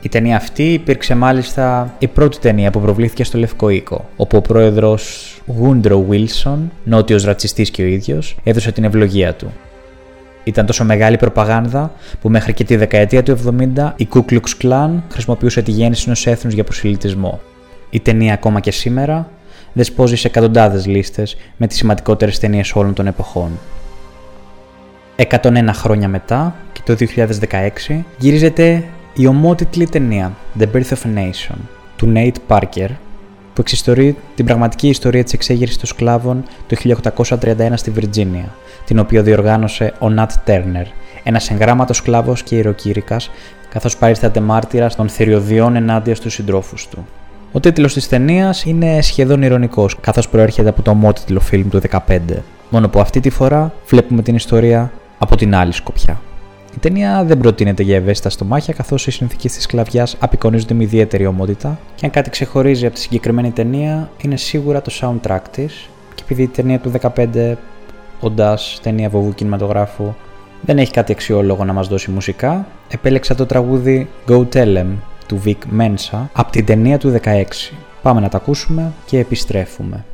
Η 0.00 0.08
ταινία 0.08 0.36
αυτή 0.36 0.72
υπήρξε 0.72 1.14
μάλιστα 1.14 1.94
η 1.98 2.06
πρώτη 2.06 2.38
ταινία 2.38 2.70
που 2.70 2.80
προβλήθηκε 2.80 3.24
στο 3.24 3.38
Λευκό 3.38 3.68
Οίκο, 3.68 4.04
όπου 4.16 4.36
ο 4.36 4.40
πρόεδρος 4.40 5.34
Γούντρο 5.46 6.00
Βίλσον, 6.00 6.70
νότιος 6.84 7.24
ρατσιστής 7.24 7.70
και 7.70 7.82
ο 7.82 7.86
ίδιος, 7.86 8.36
έδωσε 8.44 8.72
την 8.72 8.84
ευλογία 8.84 9.34
του. 9.34 9.52
Ήταν 10.44 10.66
τόσο 10.66 10.84
μεγάλη 10.84 11.16
προπαγάνδα 11.16 11.92
που 12.20 12.30
μέχρι 12.30 12.52
και 12.52 12.64
τη 12.64 12.76
δεκαετία 12.76 13.22
του 13.22 13.38
70 13.76 13.92
η 13.96 14.08
Ku 14.14 14.20
Klux 14.30 14.62
Klan 14.62 14.90
χρησιμοποιούσε 15.12 15.62
τη 15.62 15.70
γέννηση 15.70 16.04
ενός 16.06 16.26
έθνους 16.26 16.54
για 16.54 16.64
προσιλητισμό. 16.64 17.40
Η 17.90 18.00
ταινία 18.00 18.34
ακόμα 18.34 18.60
και 18.60 18.70
σήμερα 18.70 19.28
δεσπόζει 19.72 20.16
σε 20.16 20.26
εκατοντάδες 20.26 20.86
λίστες 20.86 21.36
με 21.56 21.66
τις 21.66 21.76
σημαντικότερες 21.76 22.38
ταινίες 22.38 22.74
όλων 22.74 22.94
των 22.94 23.06
εποχών. 23.06 23.50
101 25.16 25.70
χρόνια 25.72 26.08
μετά 26.08 26.54
και 26.72 26.80
το 26.84 26.96
2016 27.88 28.04
γυρίζεται 28.18 28.84
η 29.14 29.26
ομότιτλη 29.26 29.86
ταινία 29.86 30.32
The 30.58 30.66
Birth 30.72 30.88
of 30.88 31.06
a 31.06 31.18
Nation 31.18 31.56
του 31.96 32.12
Nate 32.14 32.36
Parker 32.48 32.88
που 33.54 33.60
εξιστορεί 33.60 34.16
την 34.34 34.44
πραγματική 34.44 34.88
ιστορία 34.88 35.24
της 35.24 35.32
εξέγερσης 35.32 35.76
των 35.76 35.86
σκλάβων 35.86 36.44
το 36.66 36.76
1831 37.40 37.72
στη 37.74 37.90
Βιρτζίνια, 37.90 38.54
την 38.84 38.98
οποία 38.98 39.22
διοργάνωσε 39.22 39.92
ο 39.98 40.08
Νατ 40.08 40.30
Τέρνερ, 40.44 40.86
ένας 41.22 41.50
εγγράμματος 41.50 41.96
σκλάβος 41.96 42.42
και 42.42 42.54
ιεροκήρυκας, 42.54 43.30
καθώς 43.68 43.96
παρίσταται 43.96 44.40
μάρτυρας 44.40 44.96
των 44.96 45.08
θηριωδιών 45.08 45.76
ενάντια 45.76 46.14
στους 46.14 46.32
συντρόφους 46.34 46.88
του. 46.88 47.06
Ο 47.52 47.60
τίτλος 47.60 47.92
της 47.92 48.08
ταινίας 48.08 48.64
είναι 48.64 49.00
σχεδόν 49.00 49.42
ηρωνικός, 49.42 49.96
καθώς 50.00 50.28
προέρχεται 50.28 50.68
από 50.68 50.82
το 50.82 50.90
ομότιτλο 50.90 51.40
φιλμ 51.40 51.68
του 51.68 51.80
2015, 51.80 52.42
μόνο 52.68 52.88
που 52.88 53.00
αυτή 53.00 53.20
τη 53.20 53.30
φορά 53.30 53.72
βλέπουμε 53.86 54.22
την 54.22 54.34
ιστορία 54.34 54.92
από 55.18 55.36
την 55.36 55.54
άλλη 55.54 55.72
σκοπιά. 55.72 56.20
Η 56.74 56.78
ταινία 56.80 57.24
δεν 57.24 57.38
προτείνεται 57.38 57.82
για 57.82 57.96
ευαίσθητα 57.96 58.30
στομάχια, 58.30 58.74
καθώς 58.74 59.06
οι 59.06 59.10
συνθήκες 59.10 59.52
της 59.52 59.62
σκλαβιάς 59.62 60.16
απεικονίζονται 60.18 60.74
με 60.74 60.82
ιδιαίτερη 60.82 61.26
ομότητα 61.26 61.78
και 61.94 62.06
αν 62.06 62.10
κάτι 62.10 62.30
ξεχωρίζει 62.30 62.86
από 62.86 62.94
τη 62.94 63.00
συγκεκριμένη 63.00 63.50
ταινία 63.50 64.10
είναι 64.22 64.36
σίγουρα 64.36 64.82
το 64.82 64.92
soundtrack 65.00 65.40
της. 65.50 65.88
Και 66.14 66.22
επειδή 66.24 66.42
η 66.42 66.48
ταινία 66.48 66.78
του 66.78 66.92
15, 67.16 67.54
οντά 68.20 68.58
ταινία 68.82 69.08
βοβού 69.08 69.34
κινηματογράφου, 69.34 70.14
δεν 70.60 70.78
έχει 70.78 70.92
κάτι 70.92 71.12
αξιόλογο 71.12 71.64
να 71.64 71.72
μας 71.72 71.88
δώσει 71.88 72.10
μουσικά, 72.10 72.66
επέλεξα 72.88 73.34
το 73.34 73.46
τραγούδι 73.46 74.08
Go 74.28 74.46
Tell 74.52 74.76
Em 74.76 74.86
του 75.26 75.42
Vic 75.44 75.80
Mensa 75.80 76.26
από 76.32 76.50
την 76.50 76.64
ταινία 76.64 76.98
του 76.98 77.20
16. 77.24 77.44
Πάμε 78.02 78.20
να 78.20 78.28
τα 78.28 78.36
ακούσουμε 78.36 78.92
και 79.06 79.18
επιστρέφουμε. 79.18 80.04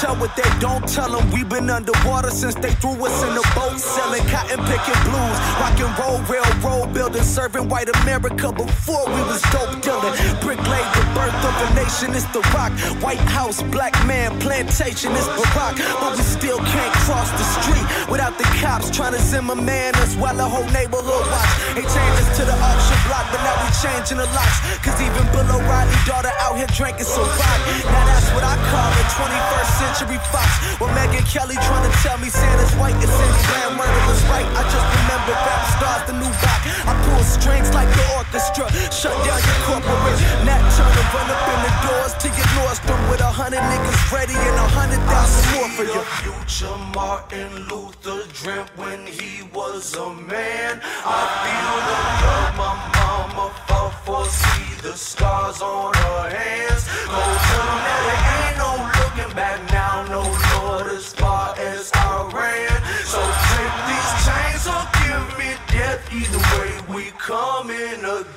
Tell 0.00 0.16
what 0.16 0.34
they 0.34 0.48
don't 0.60 0.88
tell 0.88 1.12
them. 1.12 1.30
We've 1.30 1.48
been 1.48 1.68
underwater 1.68 2.30
since 2.30 2.54
they 2.54 2.72
threw 2.80 2.96
us 3.04 3.22
in 3.22 3.34
the 3.36 3.44
boat, 3.54 3.76
selling 3.78 4.24
cotton 4.32 4.56
picking 4.64 5.00
blues, 5.04 5.36
rock 5.60 5.76
and 5.76 5.92
roll, 6.00 6.18
railroad 6.24 6.94
building, 6.94 7.22
serving 7.22 7.68
white 7.68 7.90
America 8.00 8.50
before 8.50 9.04
we 9.12 9.20
was 9.28 9.42
dope 9.52 9.76
dealing. 9.84 10.16
Brick 10.40 10.60
laid 10.72 10.88
the 10.96 11.04
birth 11.12 11.36
of 11.44 11.54
a 11.60 11.68
nation, 11.76 12.16
it's 12.16 12.24
the 12.32 12.40
rock. 12.56 12.72
White 13.04 13.20
House, 13.28 13.62
black 13.68 13.92
man, 14.06 14.32
plantation, 14.40 15.12
it's 15.12 15.28
Barack. 15.36 15.76
But 16.00 16.16
we 16.16 16.24
still 16.24 16.58
can't 16.58 16.94
cross 17.04 17.28
the 17.36 17.46
street 17.60 17.86
without 18.08 18.38
the 18.38 18.48
cops 18.64 18.88
trying 18.88 19.12
to 19.12 19.20
Zimmerman 19.20 19.94
us 20.00 20.16
while 20.16 20.34
the 20.34 20.48
whole 20.48 20.68
neighborhood 20.72 21.24
watch. 21.28 21.52
Ain't 21.76 21.84
changes 21.84 22.28
to 22.40 22.42
the 22.48 22.56
auction 22.56 22.98
block, 23.04 23.28
but 23.28 23.40
now 23.44 23.52
we 23.60 23.68
changing 23.84 24.16
the 24.16 24.28
locks. 24.32 24.64
Cause 24.80 24.96
even 24.96 25.28
Bill 25.36 25.44
O'Reilly 25.44 25.92
daughter 26.08 26.32
out 26.40 26.56
here 26.56 26.70
drinking 26.72 27.04
so 27.04 27.20
rock. 27.20 27.60
Now 27.84 28.04
that's 28.08 28.32
what 28.32 28.44
I 28.44 28.56
call 28.72 28.88
a 28.88 29.04
21st 29.12 29.70
century 29.76 29.89
fox. 29.98 30.46
Well, 30.78 30.92
Megan 30.94 31.24
Kelly 31.26 31.56
trying 31.66 31.90
to 31.90 31.94
tell 31.98 32.18
me 32.18 32.28
Santa's 32.30 32.74
white 32.78 32.94
and 32.94 33.10
Sandy 33.10 33.42
Grand 33.50 33.74
murder 33.76 34.02
was 34.06 34.22
right. 34.30 34.46
I 34.54 34.62
just 34.70 34.86
remember 34.86 35.32
rap 35.34 35.62
stars, 35.74 36.02
the 36.06 36.14
new 36.14 36.30
rock. 36.30 36.62
I 36.86 36.92
pull 37.06 37.22
strings 37.26 37.72
like 37.74 37.90
the 37.90 38.04
orchestra. 38.14 38.70
Shut 38.94 39.14
down 39.26 39.40
your 39.42 39.60
corporate. 39.66 40.18
Nat 40.46 40.62
Turner 40.78 41.06
run 41.10 41.28
up 41.30 41.42
in 41.50 41.60
the 41.66 41.72
doors 41.82 42.14
to 42.22 42.28
your 42.30 42.48
Nordstrom 42.54 43.00
with 43.10 43.20
a 43.20 43.30
hundred 43.30 43.62
niggas 43.66 44.00
ready 44.12 44.34
and 44.38 44.56
a 44.56 44.68
hundred 44.70 45.02
thousand 45.10 45.44
more 45.58 45.70
for 45.74 45.84
you. 45.84 46.00
Future 46.22 46.78
Martin 46.94 47.50
Luther 47.66 48.22
dreamt 48.32 48.70
when 48.76 49.06
he 49.06 49.42
was 49.54 49.94
a 49.96 50.14
man. 50.14 50.80
I 51.02 51.20
feel 51.42 51.74
the 51.88 51.98
love 52.22 52.52
my 52.62 52.74
mama 52.94 53.46
fought 53.66 53.94
for. 54.06 54.24
See 54.30 54.70
the 54.82 54.94
scars 54.96 55.60
on 55.62 55.94
her 55.94 56.30
hands. 56.30 56.86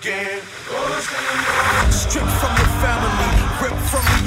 again. 0.04 0.42
Stripped 1.89 2.28
from 2.28 2.58
your 2.58 2.68
family 2.82 3.33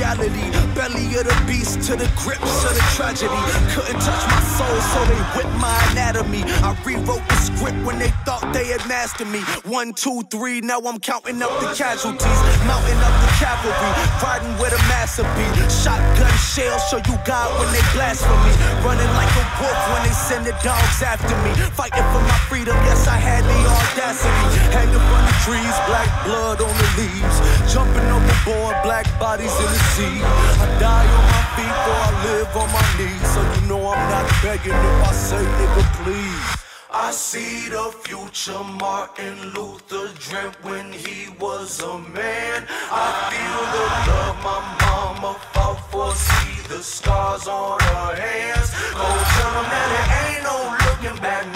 reality. 0.07 0.47
Belly 0.75 1.07
of 1.19 1.25
the 1.25 1.37
beast 1.47 1.83
to 1.88 1.97
the 1.97 2.07
grips 2.16 2.64
of 2.64 2.75
the 2.75 2.85
tragedy. 2.95 3.40
Couldn't 3.75 4.01
touch 4.01 4.25
my 4.29 4.40
soul, 4.55 4.77
so 4.92 5.01
they 5.11 5.21
whipped 5.35 5.57
my 5.59 5.75
anatomy. 5.90 6.45
I 6.62 6.77
rewrote 6.85 7.27
the 7.29 7.37
script 7.37 7.79
when 7.85 7.99
they 7.99 8.11
thought 8.25 8.45
they 8.53 8.66
had 8.69 8.87
mastered 8.87 9.29
me. 9.29 9.40
One, 9.64 9.92
two, 9.95 10.23
three, 10.31 10.61
now 10.61 10.81
I'm 10.81 11.01
counting 11.01 11.42
up 11.42 11.51
the 11.61 11.73
casualties. 11.75 12.40
Mounting 12.69 13.01
up 13.03 13.14
the 13.25 13.31
cavalry, 13.40 13.92
riding 14.23 14.55
with 14.61 14.73
a 14.77 14.83
massive 14.87 15.27
beat. 15.35 15.57
Shotgun 15.73 16.31
shells 16.38 16.83
show 16.88 17.01
you 17.09 17.16
God 17.25 17.49
when 17.59 17.73
they 17.73 17.83
blasphemy. 17.97 18.55
Running 18.85 19.11
like 19.16 19.33
a 19.35 19.45
wolf 19.59 19.81
when 19.92 20.03
they 20.05 20.14
send 20.14 20.45
the 20.47 20.55
dogs 20.62 21.01
after 21.03 21.35
me. 21.42 21.51
Fighting 21.73 22.05
for 22.12 22.23
my 22.23 22.38
freedom, 22.47 22.77
yes, 22.85 23.09
I 23.09 23.16
had 23.16 23.42
the 23.42 23.59
audacity. 23.64 24.61
Hanging 24.77 25.03
from 25.09 25.23
the 25.25 25.37
trees, 25.42 25.77
black 25.88 26.11
blood 26.29 26.61
on 26.61 26.75
the 26.77 26.88
leaves. 27.01 27.37
Jumping 27.73 28.07
overboard, 28.12 28.77
black 28.85 29.07
bodies 29.19 29.55
in 29.57 29.69
the 29.73 29.81
sea. 29.95 29.95
I 29.98 30.76
die 30.78 31.09
on 31.09 31.24
my 31.32 31.42
feet 31.56 31.72
or 31.88 31.96
I 31.96 32.12
live 32.26 32.52
on 32.54 32.68
my 32.70 32.85
knees. 32.98 33.32
So 33.32 33.40
you 33.40 33.68
know 33.68 33.88
I'm 33.88 34.11
not 34.11 34.30
begging 34.42 34.72
if 34.72 35.09
I 35.09 35.12
say, 35.12 35.40
nigga, 35.40 36.04
please. 36.04 36.66
I 36.92 37.11
see 37.12 37.70
the 37.70 37.90
future 38.04 38.62
Martin 38.78 39.54
Luther 39.54 40.12
dreamt 40.18 40.62
when 40.62 40.92
he 40.92 41.30
was 41.40 41.80
a 41.80 41.98
man. 42.12 42.66
I 42.92 43.06
feel 43.32 43.61
the 43.72 43.85
love 44.12 44.37
my 44.44 44.61
mama 44.85 45.38
fought 45.54 45.80
for. 45.90 46.12
See 46.12 46.68
the 46.68 46.82
scars 46.82 47.48
on 47.48 47.80
her 47.80 48.14
hands. 48.16 48.70
Go 48.92 49.00
tell 49.00 49.52
them 49.56 49.68
that 49.72 49.88
it 49.96 50.09
ain't 50.20 50.42
no 50.44 50.76
looking 50.85 51.22
back 51.22 51.56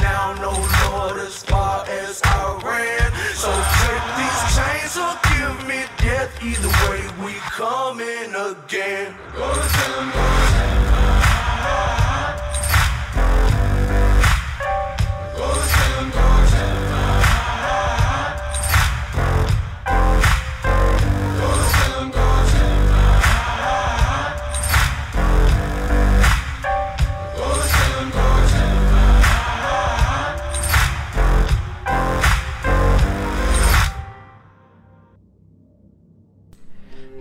Either 6.43 6.69
way, 6.88 7.03
we 7.25 7.33
coming 7.35 8.35
again. 8.35 9.14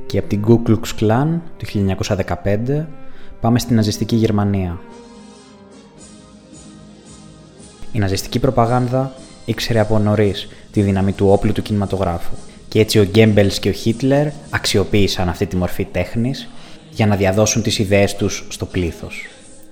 Και 0.09 0.17
από 0.17 0.27
την 0.27 0.45
Ku 0.47 0.69
Klux 0.69 0.99
Klan 0.99 1.39
του 1.57 1.65
1915 2.43 2.85
πάμε 3.41 3.59
στην 3.59 3.75
ναζιστική 3.75 4.15
Γερμανία. 4.15 4.79
Η 7.91 7.99
ναζιστική 7.99 8.39
προπαγάνδα 8.39 9.13
ήξερε 9.45 9.79
από 9.79 9.99
νωρίς 9.99 10.47
τη 10.71 10.81
δύναμη 10.81 11.11
του 11.11 11.27
όπλου 11.29 11.51
του 11.51 11.61
κινηματογράφου. 11.61 12.33
Και 12.67 12.79
έτσι 12.79 12.99
ο 12.99 13.03
Γκέμπελς 13.03 13.59
και 13.59 13.69
ο 13.69 13.71
Χίτλερ 13.71 14.27
αξιοποίησαν 14.49 15.29
αυτή 15.29 15.45
τη 15.45 15.55
μορφή 15.55 15.85
τέχνης 15.85 16.49
για 16.89 17.07
να 17.07 17.15
διαδώσουν 17.15 17.61
τις 17.61 17.79
ιδέες 17.79 18.15
τους 18.15 18.47
στο 18.49 18.65
πλήθος. 18.65 19.25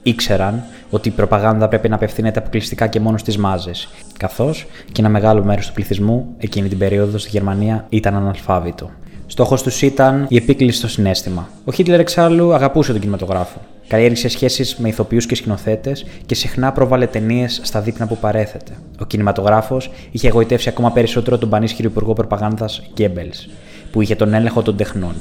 Ήξεραν 0.04 0.64
ότι 0.90 1.08
η 1.08 1.12
προπαγάνδα 1.12 1.68
πρέπει 1.68 1.90
να 1.90 1.96
απευθύνεται 1.96 2.40
αποκλειστικά 2.40 2.88
και 2.88 3.00
μόνο 3.00 3.18
στις 3.18 3.38
μάζες, 3.38 3.90
καθώς 4.18 4.66
και 4.92 5.02
ένα 5.02 5.10
μεγάλο 5.10 5.44
μέρος 5.44 5.68
του 5.68 5.74
πληθυσμού 5.74 6.34
εκείνη 6.38 6.68
την 6.68 6.78
περίοδο 6.78 7.18
στη 7.18 7.30
Γερμανία 7.30 7.86
ήταν 7.90 8.16
αναλφάβητο. 8.16 8.92
Στόχος 9.38 9.64
τους 9.64 9.82
ήταν 9.82 10.26
η 10.30 10.36
επίκληση 10.36 10.78
στο 10.78 10.88
συνέστημα. 10.88 11.50
Ο 11.66 11.72
Χίτλερ 11.72 12.00
εξάλλου 12.00 12.54
αγαπούσε 12.54 12.92
τον 12.92 13.02
κινηματογράφο. 13.02 13.60
Καλλιέργησε 13.88 14.28
σχέσεις 14.28 14.76
με 14.76 14.88
ηθοποιούς 14.88 15.26
και 15.26 15.36
σκηνοθέτες 15.36 16.06
και 16.26 16.36
συχνά 16.36 16.72
πρόβαλε 16.72 17.08
ταινίες 17.08 17.60
στα 17.64 17.82
δείπνα 17.82 18.08
που 18.08 18.18
παρέθετε. 18.18 18.72
Ο 19.00 19.06
κινηματογράφος 19.06 19.92
είχε 20.12 20.28
εγωιτεύσει 20.28 20.70
ακόμα 20.70 20.92
περισσότερο 20.92 21.38
τον 21.38 21.50
πανίσχυρο 21.50 21.90
υπουργό 21.90 22.14
προπαγάνδας 22.14 22.82
Γκέμπελς, 22.94 23.48
που 23.92 24.02
είχε 24.02 24.16
τον 24.16 24.34
έλεγχο 24.34 24.62
των 24.62 24.78
τεχνών. 24.78 25.16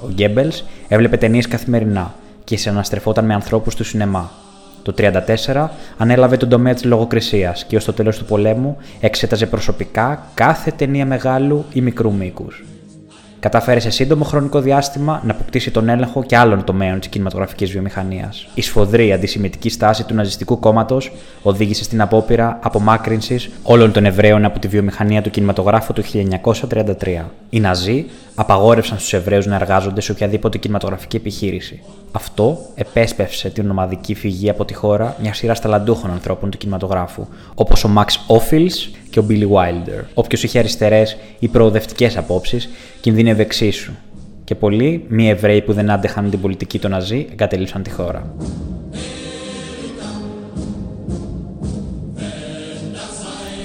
Ο 0.00 0.08
Γκέμπελς 0.12 0.64
έβλεπε 0.88 1.16
ταινίες 1.16 1.48
καθημερινά 1.48 2.14
και 2.44 2.56
συναναστρεφόταν 2.56 3.24
με 3.24 3.34
ανθρώπους 3.34 3.74
του 3.74 3.84
σινεμά. 3.84 4.30
Το 4.82 4.94
1934 5.46 5.68
ανέλαβε 5.96 6.36
τον 6.36 6.48
τομέα 6.48 6.74
της 6.74 6.84
λογοκρισίας 6.84 7.64
και 7.64 7.76
ως 7.76 7.84
το 7.84 7.92
τέλος 7.92 8.18
του 8.18 8.24
πολέμου 8.24 8.76
εξέταζε 9.00 9.46
προσωπικά 9.46 10.26
κάθε 10.34 10.70
ταινία 10.70 11.06
μεγάλου 11.06 11.64
ή 11.72 11.80
μικρού 11.80 12.12
μήκους 12.12 12.64
κατάφερε 13.42 13.80
σε 13.80 13.90
σύντομο 13.90 14.24
χρονικό 14.24 14.60
διάστημα 14.60 15.20
να 15.24 15.32
αποκτήσει 15.32 15.70
τον 15.70 15.88
έλεγχο 15.88 16.22
και 16.22 16.36
άλλων 16.36 16.64
τομέων 16.64 16.98
της 16.98 17.08
κινηματογραφικής 17.08 17.70
βιομηχανίας. 17.70 18.46
Η 18.54 18.62
σφοδρή 18.62 19.12
αντισημιτική 19.12 19.70
στάση 19.70 20.04
του 20.04 20.14
ναζιστικού 20.14 20.58
κόμματος 20.58 21.12
οδήγησε 21.42 21.84
στην 21.84 22.00
απόπειρα 22.00 22.58
απομάκρυνσης 22.62 23.50
όλων 23.62 23.92
των 23.92 24.04
Εβραίων 24.04 24.44
από 24.44 24.58
τη 24.58 24.68
βιομηχανία 24.68 25.22
του 25.22 25.30
κινηματογράφου 25.30 25.92
του 25.92 26.02
1933. 26.02 27.24
Οι 27.50 27.60
Ναζί 27.60 28.06
απαγόρευσαν 28.34 28.98
στους 28.98 29.12
Εβραίους 29.12 29.46
να 29.46 29.54
εργάζονται 29.54 30.00
σε 30.00 30.12
οποιαδήποτε 30.12 30.58
κινηματογραφική 30.58 31.16
επιχείρηση. 31.16 31.80
Αυτό 32.12 32.58
επέσπευσε 32.74 33.48
την 33.50 33.70
ομαδική 33.70 34.14
φυγή 34.14 34.50
από 34.50 34.64
τη 34.64 34.74
χώρα 34.74 35.16
μια 35.20 35.34
σειρά 35.34 35.54
ταλαντούχων 35.54 36.10
ανθρώπων 36.10 36.50
του 36.50 36.58
κινηματογράφου, 36.58 37.26
όπως 37.54 37.84
ο 37.84 37.90
Max 37.96 38.06
Όφιλ 38.26 38.70
και 39.10 39.18
ο 39.18 39.26
Billy 39.28 39.48
Wilder. 39.48 40.04
Όποιος 40.14 40.42
είχε 40.42 40.58
αριστερές 40.58 41.16
ή 41.38 41.48
προοδευτικές 41.48 42.16
απόψεις, 42.16 42.68
κινδύνευε 43.00 43.42
εξίσου. 43.42 43.92
Και 44.44 44.54
πολλοί, 44.54 45.04
μη 45.08 45.28
Εβραίοι 45.28 45.62
που 45.62 45.72
δεν 45.72 45.90
άντεχαν 45.90 46.30
την 46.30 46.40
πολιτική 46.40 46.78
των 46.78 46.90
Ναζί, 46.90 47.26
εγκατέλειψαν 47.32 47.82
τη 47.82 47.90
χώρα. 47.90 48.34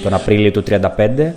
Τον 0.02 0.14
Απρίλιο 0.14 0.50
του 0.50 0.62
1935, 0.96 1.32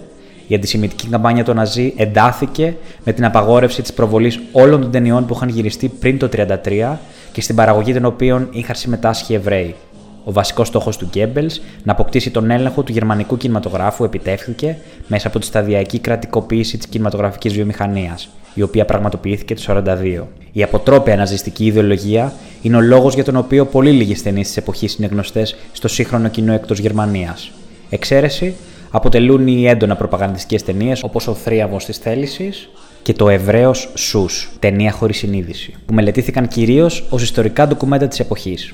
η 0.51 0.55
αντισημιτική 0.55 1.07
καμπάνια 1.07 1.43
των 1.43 1.55
Ναζί 1.55 1.93
εντάθηκε 1.95 2.75
με 3.03 3.13
την 3.13 3.25
απαγόρευση 3.25 3.81
της 3.81 3.93
προβολής 3.93 4.39
όλων 4.51 4.81
των 4.81 4.91
ταινιών 4.91 5.25
που 5.25 5.33
είχαν 5.33 5.49
γυριστεί 5.49 5.87
πριν 5.87 6.17
το 6.17 6.29
1933 6.65 6.97
και 7.31 7.41
στην 7.41 7.55
παραγωγή 7.55 7.93
των 7.93 8.05
οποίων 8.05 8.47
είχαν 8.51 8.75
συμμετάσχει 8.75 9.33
Εβραίοι. 9.33 9.75
Ο 10.23 10.31
βασικός 10.31 10.67
στόχος 10.67 10.97
του 10.97 11.05
Γκέμπελς 11.05 11.61
να 11.83 11.91
αποκτήσει 11.91 12.31
τον 12.31 12.51
έλεγχο 12.51 12.83
του 12.83 12.91
γερμανικού 12.91 13.37
κινηματογράφου 13.37 14.03
επιτεύχθηκε 14.03 14.77
μέσα 15.07 15.27
από 15.27 15.39
τη 15.39 15.45
σταδιακή 15.45 15.99
κρατικοποίηση 15.99 16.77
της 16.77 16.87
κινηματογραφικής 16.87 17.53
βιομηχανίας, 17.53 18.29
η 18.53 18.61
οποία 18.61 18.85
πραγματοποιήθηκε 18.85 19.55
το 19.55 19.61
1942. 19.61 20.27
Η 20.51 20.63
αποτρόπαια 20.63 21.15
ναζιστική 21.15 21.65
ιδεολογία 21.65 22.33
είναι 22.61 22.75
ο 22.75 22.81
λόγος 22.81 23.13
για 23.13 23.23
τον 23.23 23.35
οποίο 23.35 23.65
πολύ 23.65 23.91
λίγε 23.91 24.21
ταινίε 24.21 24.43
της 24.43 24.57
εποχής 24.57 24.95
είναι 24.95 25.07
γνωστές 25.07 25.55
στο 25.71 25.87
σύγχρονο 25.87 26.27
κοινό 26.27 26.53
εκτός 26.53 26.79
Γερμανίας. 26.79 27.51
Εξαίρεση 27.89 28.55
αποτελούν 28.91 29.47
οι 29.47 29.67
έντονα 29.67 29.95
προπαγανδιστικές 29.95 30.63
ταινίες 30.63 31.03
όπως 31.03 31.27
Ο 31.27 31.33
Θρίαμβος 31.33 31.85
της 31.85 31.97
Θέλησης 31.97 32.69
και 33.01 33.13
Το 33.13 33.29
Εβραίος 33.29 33.89
Σους, 33.93 34.49
ταινία 34.59 34.91
χωρίς 34.91 35.17
συνείδηση, 35.17 35.73
που 35.85 35.93
μελετήθηκαν 35.93 36.47
κυρίως 36.47 37.07
ως 37.09 37.23
ιστορικά 37.23 37.67
ντοκουμέντα 37.67 38.07
της 38.07 38.19
εποχής. 38.19 38.73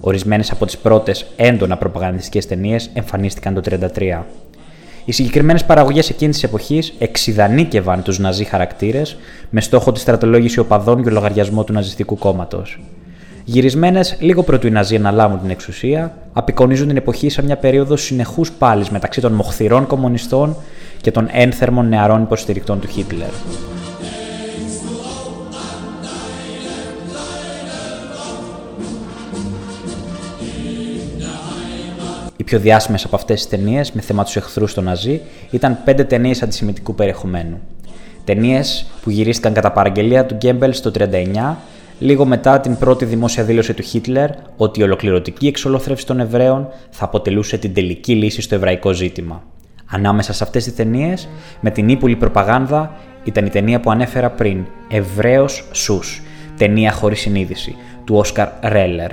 Ορισμένες 0.00 0.50
από 0.50 0.66
τις 0.66 0.78
πρώτες 0.78 1.26
έντονα 1.36 1.76
προπαγανδιστικές 1.76 2.46
ταινίες 2.46 2.90
εμφανίστηκαν 2.94 3.54
το 3.54 3.60
1933. 3.60 4.26
Οι 5.04 5.12
συγκεκριμένες 5.12 5.64
παραγωγές 5.64 6.10
εκείνης 6.10 6.34
της 6.34 6.44
εποχής 6.44 6.94
εξειδανίκευαν 6.98 8.02
τους 8.02 8.18
ναζί 8.18 8.44
χαρακτήρες 8.44 9.16
με 9.50 9.60
στόχο 9.60 9.92
τη 9.92 10.00
στρατολόγηση 10.00 10.58
οπαδών 10.58 11.02
για 11.02 11.12
λογαριασμό 11.12 11.64
του 11.64 11.72
ναζιστικού 11.72 12.18
κόμματος. 12.18 12.80
Γυρισμένες 13.46 14.16
λίγο 14.20 14.42
πρωτού 14.42 14.66
οι 14.66 14.70
Ναζί 14.70 14.96
αναλάβουν 14.96 15.40
την 15.40 15.50
εξουσία, 15.50 16.16
απεικονίζουν 16.32 16.88
την 16.88 16.96
εποχή 16.96 17.28
σε 17.28 17.42
μια 17.42 17.56
περίοδο 17.56 17.96
συνεχούς 17.96 18.52
πάλι 18.52 18.84
μεταξύ 18.90 19.20
των 19.20 19.32
μοχθηρών 19.32 19.86
κομμουνιστών 19.86 20.56
και 21.00 21.10
των 21.10 21.28
ένθερμων 21.32 21.88
νεαρών 21.88 22.22
υποστηρικτών 22.22 22.80
του 22.80 22.88
Χίτλερ. 22.88 23.28
Οι 32.36 32.44
πιο 32.44 32.58
διάσημες 32.58 33.04
από 33.04 33.16
αυτές 33.16 33.40
τις 33.40 33.48
ταινίες 33.48 33.92
με 33.92 34.00
θέμα 34.00 34.24
τους 34.24 34.36
εχθρούς 34.36 34.74
των 34.74 34.84
Ναζί 34.84 35.20
ήταν 35.50 35.78
πέντε 35.84 36.04
ταινίες 36.04 36.42
αντισημιτικού 36.42 36.94
περιεχομένου. 36.94 37.60
Ταινίες 38.24 38.86
που 39.02 39.10
γυρίστηκαν 39.10 39.52
κατά 39.52 39.72
παραγγελία 39.72 40.26
του 40.26 40.34
Γκέμπελ 40.34 40.72
στο 40.72 40.90
1939, 40.90 41.56
λίγο 41.98 42.24
μετά 42.24 42.60
την 42.60 42.76
πρώτη 42.76 43.04
δημόσια 43.04 43.44
δήλωση 43.44 43.74
του 43.74 43.82
Χίτλερ 43.82 44.30
ότι 44.56 44.80
η 44.80 44.82
ολοκληρωτική 44.82 45.46
εξολόθρευση 45.46 46.06
των 46.06 46.20
Εβραίων 46.20 46.68
θα 46.90 47.04
αποτελούσε 47.04 47.58
την 47.58 47.74
τελική 47.74 48.14
λύση 48.14 48.42
στο 48.42 48.54
εβραϊκό 48.54 48.92
ζήτημα. 48.92 49.42
Ανάμεσα 49.86 50.32
σε 50.32 50.44
αυτές 50.44 50.64
τις 50.64 50.74
ταινίες, 50.74 51.28
με 51.60 51.70
την 51.70 51.88
ύπουλη 51.88 52.16
προπαγάνδα, 52.16 52.92
ήταν 53.24 53.46
η 53.46 53.50
ταινία 53.50 53.80
που 53.80 53.90
ανέφερα 53.90 54.30
πριν, 54.30 54.66
Εβραίος 54.88 55.68
Σους, 55.72 56.22
ταινία 56.56 56.92
χωρίς 56.92 57.20
συνείδηση, 57.20 57.76
του 58.04 58.16
Όσκαρ 58.16 58.48
Ρέλερ. 58.62 59.12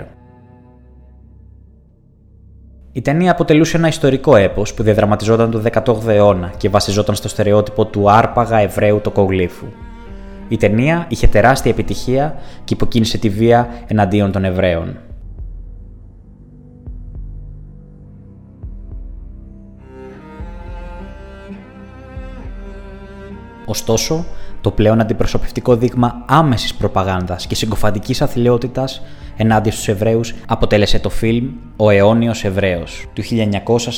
Η 2.92 3.02
ταινία 3.02 3.32
αποτελούσε 3.32 3.78
ένα 3.78 3.88
ιστορικό 3.88 4.36
έπος 4.36 4.74
που 4.74 4.84
διαδραματιζόταν 4.84 5.52
το 5.52 5.64
18ο 5.72 6.08
αιώνα 6.08 6.54
και 6.58 6.70
βασιζόταν 6.70 7.16
στο 7.16 7.28
στερεότυπο 7.28 7.86
του 7.86 8.12
άρπαγα 8.12 8.58
Εβραίου 8.58 9.00
τοκογλύφου. 9.02 9.66
Η 10.52 10.58
ταινία 10.58 11.06
είχε 11.10 11.28
τεράστια 11.28 11.72
επιτυχία 11.72 12.36
και 12.64 12.74
υποκίνησε 12.74 13.18
τη 13.18 13.30
βία 13.30 13.70
εναντίον 13.88 14.32
των 14.32 14.44
Εβραίων. 14.44 14.98
Ωστόσο, 23.66 24.26
το 24.62 24.72
πλέον 24.72 25.00
αντιπροσωπευτικό 25.00 25.76
δείγμα 25.76 26.26
άμεσης 26.28 26.74
προπαγάνδας 26.74 27.48
και 27.48 27.56
συγκοφαντικής 27.56 28.22
αθλειότητα 28.22 28.86
ενάντια 29.38 29.72
στους 29.72 29.88
Εβραίους 29.88 30.34
αποτέλεσε 30.48 31.00
το 31.00 31.10
φιλμ 31.10 31.50
Ο 31.76 31.90
αιώνιος 31.90 32.44
Εβραίος 32.44 33.06
του 33.14 33.24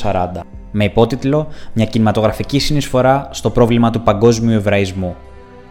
1940, 0.02 0.40
με 0.70 0.84
υπότιτλο 0.84 1.48
Μια 1.72 1.86
κινηματογραφική 1.86 2.58
συνεισφορά 2.58 3.28
στο 3.32 3.50
πρόβλημα 3.50 3.90
του 3.90 4.02
παγκόσμιου 4.02 4.54
Εβραϊσμού. 4.54 5.16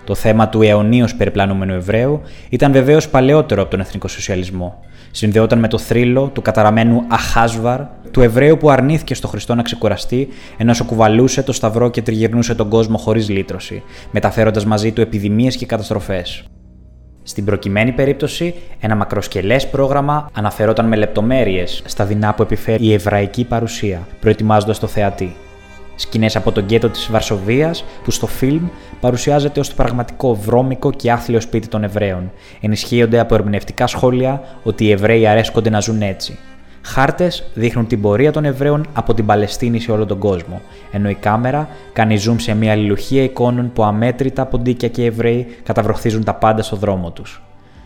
Το 0.04 0.16
θέμα 0.16 0.50
του 0.50 0.62
αιωνίως 0.62 1.16
περιπλανούμενου 1.16 1.74
Εβραίου 1.74 2.22
ήταν 2.50 2.72
βεβαίως 2.72 3.10
παλαιότερο 3.10 3.62
από 3.62 3.72
τον 3.72 3.80
εθνικό 3.80 4.08
σοσιαλισμό. 4.08 4.80
Συνδεόταν 5.12 5.60
με 5.60 5.68
το 5.68 5.78
θρύλο 5.78 6.30
του 6.34 6.42
καταραμένου 6.42 7.04
Αχάσβαρ, 7.08 7.82
του 8.12 8.22
Εβραίου 8.22 8.58
που 8.58 8.70
αρνήθηκε 8.70 9.14
στο 9.14 9.28
Χριστό 9.28 9.56
να 9.56 9.62
ξεκουραστεί, 9.62 10.28
ενώ 10.58 10.74
κουβαλούσε 10.86 11.44
το 11.44 11.54
σταυρό 11.54 11.90
και 11.90 12.02
τριγυρνούσε 12.02 12.56
τον 12.56 12.70
κόσμο 12.70 12.98
χωρίς 12.98 13.30
λύτρωση, 13.30 13.84
μεταφέροντας 14.12 14.66
μαζί 14.66 14.92
του 14.92 15.02
επιδημίες 15.02 15.56
και 15.56 15.66
καταστροφές. 15.66 16.44
Στην 17.24 17.46
προκειμένη 17.46 17.92
περίπτωση, 17.92 18.54
ένα 18.80 18.96
μακροσκελές 18.96 19.68
πρόγραμμα 19.68 20.30
αναφερόταν 20.34 20.88
με 20.88 20.96
λεπτομέρειες 20.96 21.84
στα 21.86 22.06
δεινά 22.06 22.34
που 22.34 22.42
επιφέρει 22.42 22.86
η 22.86 22.94
εβραϊκή 22.94 23.44
παρουσία, 23.44 24.08
προετοιμάζοντας 24.20 24.80
το 24.80 24.88
θεατή. 24.88 25.36
Σκηνές 25.96 26.36
από 26.36 26.52
τον 26.52 26.64
γκέτο 26.64 26.90
της 26.90 27.08
Βαρσοβίας, 27.12 27.84
που 28.04 28.12
στο 28.12 28.28
φιλμ 28.28 28.68
παρουσιάζεται 29.00 29.60
ως 29.60 29.70
το 29.70 29.76
πραγματικό 29.76 30.36
βρώμικο 30.36 30.92
και 30.92 31.12
άθλιο 31.12 31.40
σπίτι 31.40 31.68
των 31.68 31.84
Εβραίων, 31.84 32.32
ενισχύονται 32.62 33.20
από 33.20 33.36
ερμηνευτικά 33.36 33.88
σχόλια 33.88 34.42
ότι 34.64 34.86
οι 34.86 34.92
Εβραίοι 34.92 35.28
αρέσκονται 35.28 35.70
να 35.70 35.80
ζουν 35.80 36.02
έτσι. 36.02 36.38
Χάρτες 36.86 37.44
δείχνουν 37.54 37.88
την 37.88 38.02
πορεία 38.02 38.32
των 38.32 38.46
Εβραίων 38.46 38.86
από 38.94 39.14
την 39.14 39.26
Παλαιστίνη 39.26 39.80
σε 39.80 39.92
όλο 39.92 40.06
τον 40.06 40.18
κόσμο, 40.18 40.62
ενώ 40.92 41.10
η 41.10 41.14
κάμερα 41.14 41.70
κάνει 41.94 42.22
zoom 42.28 42.36
σε 42.38 42.54
μια 42.54 42.72
αλληλουχία 42.72 43.24
εικόνων 43.24 43.72
που 43.74 43.84
αμέτρητα 43.84 44.46
ποντίκια 44.46 44.88
και 44.88 45.06
Εβραίοι 45.06 45.48
καταβροχθίζουν 45.64 46.24
τα 46.24 46.34
πάντα 46.34 46.64
στο 46.64 46.76
δρόμο 46.76 47.12
τους. 47.12 47.42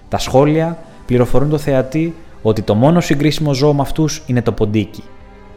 Τα 0.10 0.17
σχόλια 0.17 0.78
πληροφορούν 1.06 1.50
το 1.50 1.58
θεατή 1.58 2.15
ότι 2.41 2.62
το 2.62 2.76
μόνο 2.76 3.00
συγκρίσιμο 3.00 3.54
ζώο 3.54 3.74
με 3.74 3.82
αυτούς 3.82 4.24
είναι 4.26 4.41
το 4.41 4.52
ποντίκι. 4.52 5.04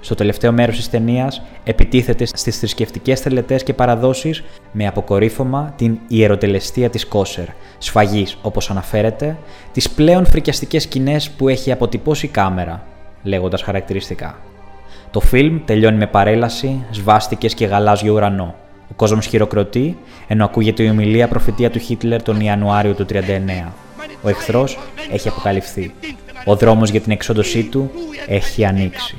Στο 0.01 0.15
τελευταίο 0.15 0.53
μέρος 0.53 0.77
της 0.77 0.91
ταινίας 0.91 1.43
επιτίθεται 1.65 2.25
στις 2.25 2.59
θρησκευτικές 2.59 3.21
τελετέ 3.21 3.57
και 3.57 3.73
παραδόσεις 3.73 4.43
με 4.73 4.87
αποκορύφωμα 4.87 5.73
την 5.77 5.99
ιεροτελεστία 6.09 6.91
της 6.91 7.07
Κόσερ, 7.07 7.47
σφαγής 7.79 8.37
όπως 8.43 8.71
αναφέρεται, 8.71 9.37
τις 9.73 9.91
πλέον 9.91 10.27
φρικιαστικές 10.27 10.83
σκηνές 10.83 11.31
που 11.31 11.49
έχει 11.49 11.73
αποτυπώσει 11.73 12.27
η 12.27 12.29
κάμερα, 12.29 12.87
λέγοντας 13.23 13.63
χαρακτηριστικά. 13.63 14.39
Το 15.11 15.21
φιλμ 15.21 15.65
τελειώνει 15.65 15.97
με 15.97 16.07
παρέλαση, 16.07 16.85
σβάστηκες 16.91 17.55
και 17.55 17.67
γαλάζιο 17.67 18.13
ουρανό. 18.13 18.55
Ο 18.91 18.93
κόσμος 18.97 19.27
χειροκροτεί, 19.27 19.99
ενώ 20.29 20.45
ακούγεται 20.45 20.83
η 20.83 20.89
ομιλία 20.89 21.29
προφητεία 21.29 21.71
του 21.71 21.79
Χίτλερ 21.79 22.23
τον 22.23 22.41
Ιανουάριο 22.41 22.95
του 22.95 23.07
1939. 23.07 23.73
Ο 24.23 24.29
εχθρός 24.29 24.79
έχει 25.13 25.29
αποκαλυφθεί. 25.29 25.95
Ο 26.45 26.57
δρόμος 26.57 26.91
για 26.91 27.01
την 27.01 27.13
εξόντωσή 27.13 27.63
του 27.63 27.91
έχει 28.27 28.65
ανοίξει. 28.65 29.17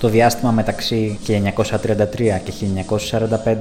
Το 0.00 0.08
διάστημα 0.08 0.50
μεταξύ 0.50 1.18
1933 1.26 2.40
και 2.44 2.52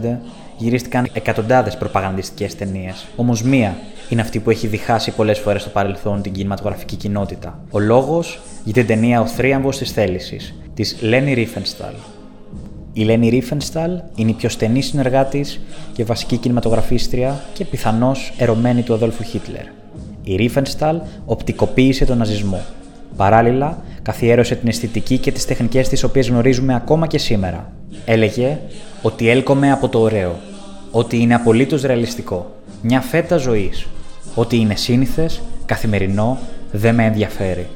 1945 0.03 0.17
γυρίστηκαν 0.57 1.07
εκατοντάδες 1.13 1.77
προπαγανδιστικές 1.77 2.55
ταινίες. 2.55 3.05
Όμως 3.15 3.43
μία 3.43 3.77
είναι 4.09 4.21
αυτή 4.21 4.39
που 4.39 4.49
έχει 4.49 4.67
διχάσει 4.67 5.11
πολλές 5.11 5.39
φορές 5.39 5.61
στο 5.61 5.69
παρελθόν 5.69 6.21
την 6.21 6.31
κινηματογραφική 6.31 6.95
κοινότητα. 6.95 7.59
Ο 7.71 7.79
λόγος 7.79 8.39
για 8.63 8.73
την 8.73 8.87
ταινία 8.87 9.21
Ο 9.21 9.27
Θρίαμβος 9.27 9.77
της 9.77 9.91
Θέλησης 9.91 10.53
της 10.73 10.97
Λένι 11.01 11.33
Ρίφενσταλ. 11.33 11.93
Η 12.93 13.03
Λένι 13.03 13.29
Ρίφενσταλ 13.29 14.01
είναι 14.15 14.29
η 14.29 14.33
πιο 14.33 14.49
στενή 14.49 14.81
συνεργάτη 14.81 15.45
και 15.93 16.03
βασική 16.03 16.37
κινηματογραφίστρια 16.37 17.43
και 17.53 17.65
πιθανώς 17.65 18.33
ερωμένη 18.37 18.81
του 18.81 18.93
Αδόλφου 18.93 19.23
Χίτλερ. 19.23 19.65
Η 20.23 20.35
Ρίφενσταλ 20.35 20.99
οπτικοποίησε 21.25 22.05
τον 22.05 22.17
ναζισμό. 22.17 22.65
Παράλληλα, 23.17 23.83
καθιέρωσε 24.05 24.55
την 24.55 24.67
αισθητική 24.67 25.17
και 25.17 25.31
τις 25.31 25.45
τεχνικές 25.45 25.89
τις 25.89 26.03
οποίες 26.03 26.27
γνωρίζουμε 26.27 26.75
ακόμα 26.75 27.07
και 27.07 27.17
σήμερα. 27.17 27.71
Έλεγε 28.05 28.59
ότι 29.01 29.29
έλκομαι 29.29 29.71
από 29.71 29.89
το 29.89 29.99
ωραίο, 29.99 30.39
ότι 30.91 31.17
είναι 31.17 31.35
απολύτως 31.35 31.81
ρεαλιστικό, 31.81 32.55
μια 32.81 33.01
φέτα 33.01 33.37
ζωής, 33.37 33.87
ότι 34.35 34.57
είναι 34.57 34.75
σύνηθες, 34.75 35.41
καθημερινό, 35.65 36.37
δεν 36.71 36.95
με 36.95 37.05
ενδιαφέρει. 37.05 37.67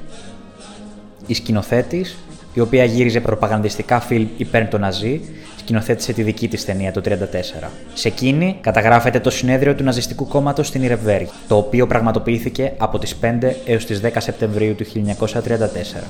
Η 1.28 1.34
σκηνοθέτης, 1.34 2.18
η 2.60 2.62
οποία 2.62 2.84
γύριζε 2.84 3.20
προπαγανδιστικά 3.20 4.00
φιλμ 4.00 4.28
υπέρ 4.38 4.68
των 4.68 4.82
Ναζί, 4.82 5.22
σκηνοθέτησε 5.58 6.14
τη 6.14 6.24
δική 6.24 6.48
της 6.48 6.66
ταινία 6.66 6.92
το 6.92 7.02
1934. 7.02 7.70
Σε 7.94 8.08
εκείνη 8.08 8.58
καταγράφεται 8.62 9.20
το 9.20 9.30
συνέδριο 9.30 9.76
του 9.76 9.84
Ναζιστικού 9.84 10.28
κόμματος 10.28 10.68
στην 10.68 10.84
Ιρεβέργη, 10.84 11.30
το 11.48 11.58
οποίο 11.58 11.88
πραγματοποιήθηκε 11.88 12.74
από 12.78 13.00
τις 13.00 13.16
5 13.22 13.56
έως 13.66 13.86
τις 13.86 14.02
10 14.02 14.08
Σεπτεμβρίου 14.18 14.76
του 14.76 14.84
1934. 14.84 16.04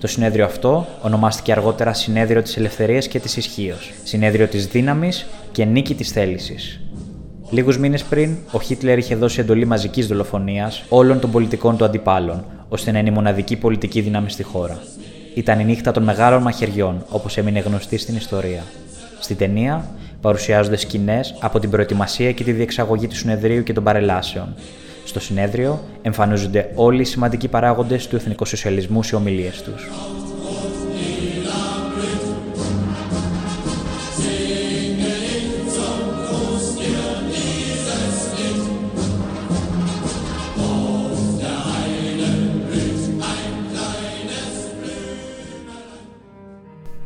Το 0.00 0.06
συνέδριο 0.06 0.44
αυτό 0.44 0.86
ονομάστηκε 1.02 1.52
αργότερα 1.52 1.92
Συνέδριο 1.92 2.42
της 2.42 2.56
Ελευθερίας 2.56 3.08
και 3.08 3.18
της 3.18 3.36
Ισχύως, 3.36 3.92
Συνέδριο 4.04 4.46
της 4.46 4.66
Δύναμης 4.66 5.26
και 5.52 5.64
Νίκη 5.64 5.94
της 5.94 6.10
Θέλησης. 6.10 6.80
Λίγους 7.50 7.78
μήνες 7.78 8.02
πριν, 8.02 8.36
ο 8.52 8.60
Χίτλερ 8.60 8.98
είχε 8.98 9.14
δώσει 9.14 9.40
εντολή 9.40 9.64
μαζικής 9.64 10.06
δολοφονίας 10.06 10.82
όλων 10.88 11.20
των 11.20 11.30
πολιτικών 11.30 11.76
του 11.76 11.84
αντιπάλων, 11.84 12.44
ώστε 12.68 12.92
να 12.92 12.98
είναι 12.98 13.08
η 13.08 13.12
μοναδική 13.12 13.56
πολιτική 13.56 14.00
δύναμη 14.00 14.30
στη 14.30 14.42
χώρα. 14.42 14.78
Ήταν 15.38 15.60
η 15.60 15.64
νύχτα 15.64 15.92
των 15.92 16.02
μεγάλων 16.02 16.42
μαχαιριών, 16.42 17.04
όπως 17.08 17.36
έμεινε 17.36 17.60
γνωστή 17.60 17.98
στην 17.98 18.16
ιστορία. 18.16 18.62
Στην 19.20 19.36
ταινία 19.36 19.84
παρουσιάζονται 20.20 20.76
σκηνές 20.76 21.34
από 21.40 21.58
την 21.58 21.70
προετοιμασία 21.70 22.32
και 22.32 22.44
τη 22.44 22.52
διεξαγωγή 22.52 23.06
του 23.06 23.16
συνεδρίου 23.16 23.62
και 23.62 23.72
των 23.72 23.84
παρελάσεων, 23.84 24.54
στο 25.04 25.20
συνέδριο 25.20 25.80
εμφανίζονται 26.02 26.70
όλοι 26.74 27.00
οι 27.00 27.04
σημαντικοί 27.04 27.48
παράγοντες 27.48 28.06
του 28.06 28.16
εθνικοσοσιαλισμού 28.16 29.02
σε 29.02 29.16
ομιλίες 29.16 29.62
τους. 29.62 29.88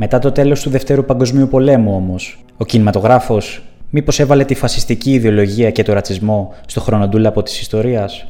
Μετά 0.05 0.19
το 0.19 0.33
τέλος 0.33 0.62
του 0.62 0.71
Δευτέρου 0.71 1.05
Παγκοσμίου 1.05 1.49
Πολέμου 1.49 1.95
όμως, 1.95 2.45
ο 2.57 2.65
κινηματογράφος 2.65 3.62
Μήπως 3.91 4.21
έβαλε 4.21 4.45
τη 4.45 4.55
φασιστική 4.55 5.12
ιδεολογία 5.12 5.71
και 5.71 5.83
το 5.83 5.93
ρατσισμό 5.93 6.55
στο 6.67 6.81
χρονοτούλαπο 6.81 7.43
της 7.43 7.61
ιστορίας. 7.61 8.27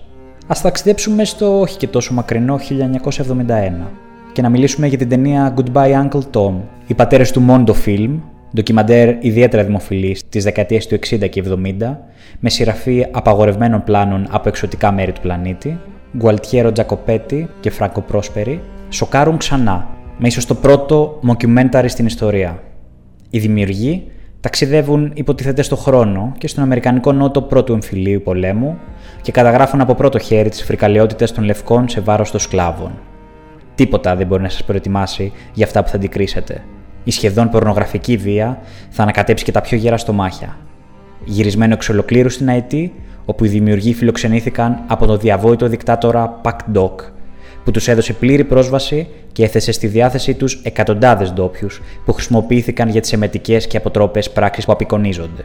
Ας 0.47 0.61
ταξιδέψουμε 0.61 1.25
στο 1.25 1.61
όχι 1.61 1.77
και 1.77 1.87
τόσο 1.87 2.15
μακρινό 2.15 2.59
1971 2.59 3.91
και 4.33 4.43
να 4.43 4.49
μιλήσουμε 4.49 4.87
για 4.87 4.99
την 4.99 5.09
ταινία 5.09 5.55
Goodbye 5.57 6.09
Uncle 6.09 6.23
Tom. 6.33 6.55
Οι 6.87 6.95
πατέρες 6.95 7.31
του 7.31 7.45
Mondo 7.49 7.73
Film, 7.87 8.19
ντοκιμαντέρ 8.55 9.25
ιδιαίτερα 9.25 9.65
δημοφιλής 9.65 10.29
της 10.29 10.45
δεκαετίας 10.45 10.87
του 10.87 10.95
60 10.95 11.29
και 11.29 11.43
70, 11.83 11.97
με 12.41 12.51
σειραφή 12.51 13.07
απαγορευμένων 13.11 13.83
πλάνων 13.85 14.27
από 14.31 14.49
εξωτικά 14.49 14.93
μέρη 14.93 15.13
του 15.13 15.21
πλανήτη, 15.21 15.79
Γκουαλτιέρο 16.17 16.73
Τζακοπέτη 16.73 17.49
και 17.61 17.71
Φράκο 17.71 18.01
Πρόσπερη, 18.01 18.61
σοκάρουν 18.89 19.37
ξανά, 19.37 20.01
με 20.19 20.29
ίσως 20.29 20.47
το 20.47 20.55
πρώτο 20.55 21.21
mockumentary 21.29 21.85
στην 21.87 22.07
ιστορία. 22.07 22.63
Οι 23.31 23.39
δημιουργοί 23.39 24.07
ταξιδεύουν 24.41 25.11
υποτίθεται 25.15 25.63
στο 25.63 25.77
χρόνο 25.77 26.33
και 26.39 26.49
στον 26.49 26.63
Αμερικανικό 26.63 27.13
Νότο 27.13 27.43
πρώτου 27.43 27.73
εμφυλίου 27.73 28.23
πολέμου 28.23 28.79
και 29.23 29.33
καταγράφουν 29.33 29.81
από 29.81 29.95
πρώτο 29.95 30.19
χέρι 30.19 30.49
τις 30.49 30.63
φρικαλαιότητες 30.63 31.33
των 31.33 31.45
λευκών 31.45 31.89
σε 31.89 32.01
βάρος 32.01 32.31
των 32.31 32.41
σκλάβων. 32.41 32.91
Τίποτα 33.75 34.17
δεν 34.17 34.27
μπορεί 34.27 34.43
να 34.43 34.49
σας 34.49 34.65
προετοιμάσει 34.65 35.33
για 35.53 35.67
αυτά 35.67 35.83
που 35.83 35.89
θα 35.89 35.97
αντικρίσετε. 35.97 36.63
Η 37.05 37.11
σχεδόν 37.11 37.49
πορνογραφική 37.49 38.17
βία 38.17 38.59
θα 38.91 39.03
ανακατέψει 39.03 39.45
και 39.45 39.53
τα 39.53 39.61
πιο 39.61 39.77
γερά 39.77 39.97
στομάχια. 39.97 40.57
Γυρισμένο 41.25 41.73
εξ 41.73 41.89
ολοκλήρου 41.89 42.29
στην 42.29 42.49
Αιτή, 42.49 42.95
όπου 43.25 43.45
οι 43.45 43.49
δημιουργοί 43.49 43.95
φιλοξενήθηκαν 43.95 44.85
από 44.87 45.07
τον 45.07 45.19
διαβόητο 45.19 45.69
δικτάτορα 45.69 46.29
Πακ 46.29 46.59
Ντοκ, 46.71 47.01
που 47.65 47.71
τους 47.71 47.89
έδωσε 47.89 48.13
πλήρη 48.13 48.45
πρόσβαση 48.45 49.09
και 49.33 49.45
έθεσε 49.45 49.73
στη 49.73 49.87
διάθεσή 49.87 50.35
τους 50.35 50.61
εκατοντάδες 50.63 51.33
ντόπιους 51.33 51.81
που 52.05 52.13
χρησιμοποιήθηκαν 52.13 52.89
για 52.89 53.01
τις 53.01 53.13
εμετικές 53.13 53.67
και 53.67 53.77
αποτρόπες 53.77 54.31
πράξεις 54.31 54.65
που 54.65 54.73
απεικονίζονται. 54.73 55.45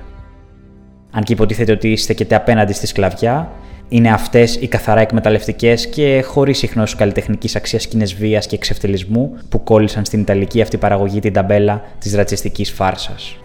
Αν 1.12 1.24
και 1.24 1.34
υποτίθεται 1.34 1.72
ότι 1.72 1.96
στέκεται 1.96 2.36
απέναντι 2.36 2.74
στη 2.74 2.88
σκλαβιά, 2.88 3.52
είναι 3.90 4.12
αυτές 4.12 4.56
οι 4.56 4.68
καθαρά 4.68 5.02
εκμεταλλευτικές 5.02 5.88
και 5.88 6.24
χωρίς 6.28 6.58
συχνός 6.58 6.96
καλλιτεχνικής 6.96 7.56
αξίας 7.56 7.84
σκηνές 7.84 8.14
βίας 8.14 8.48
και 8.48 8.56
εξευτελισμού 8.56 9.38
που 9.50 9.64
κόλλησαν 9.64 10.06
στην 10.06 10.20
Ιταλική 10.20 10.62
αυτή 10.62 10.78
παραγωγή 10.78 11.20
την 11.20 11.34
ταμπέλα 11.34 11.82
της 12.00 12.16
ρατσιστικής 12.16 12.72
φάρσας. 12.72 13.38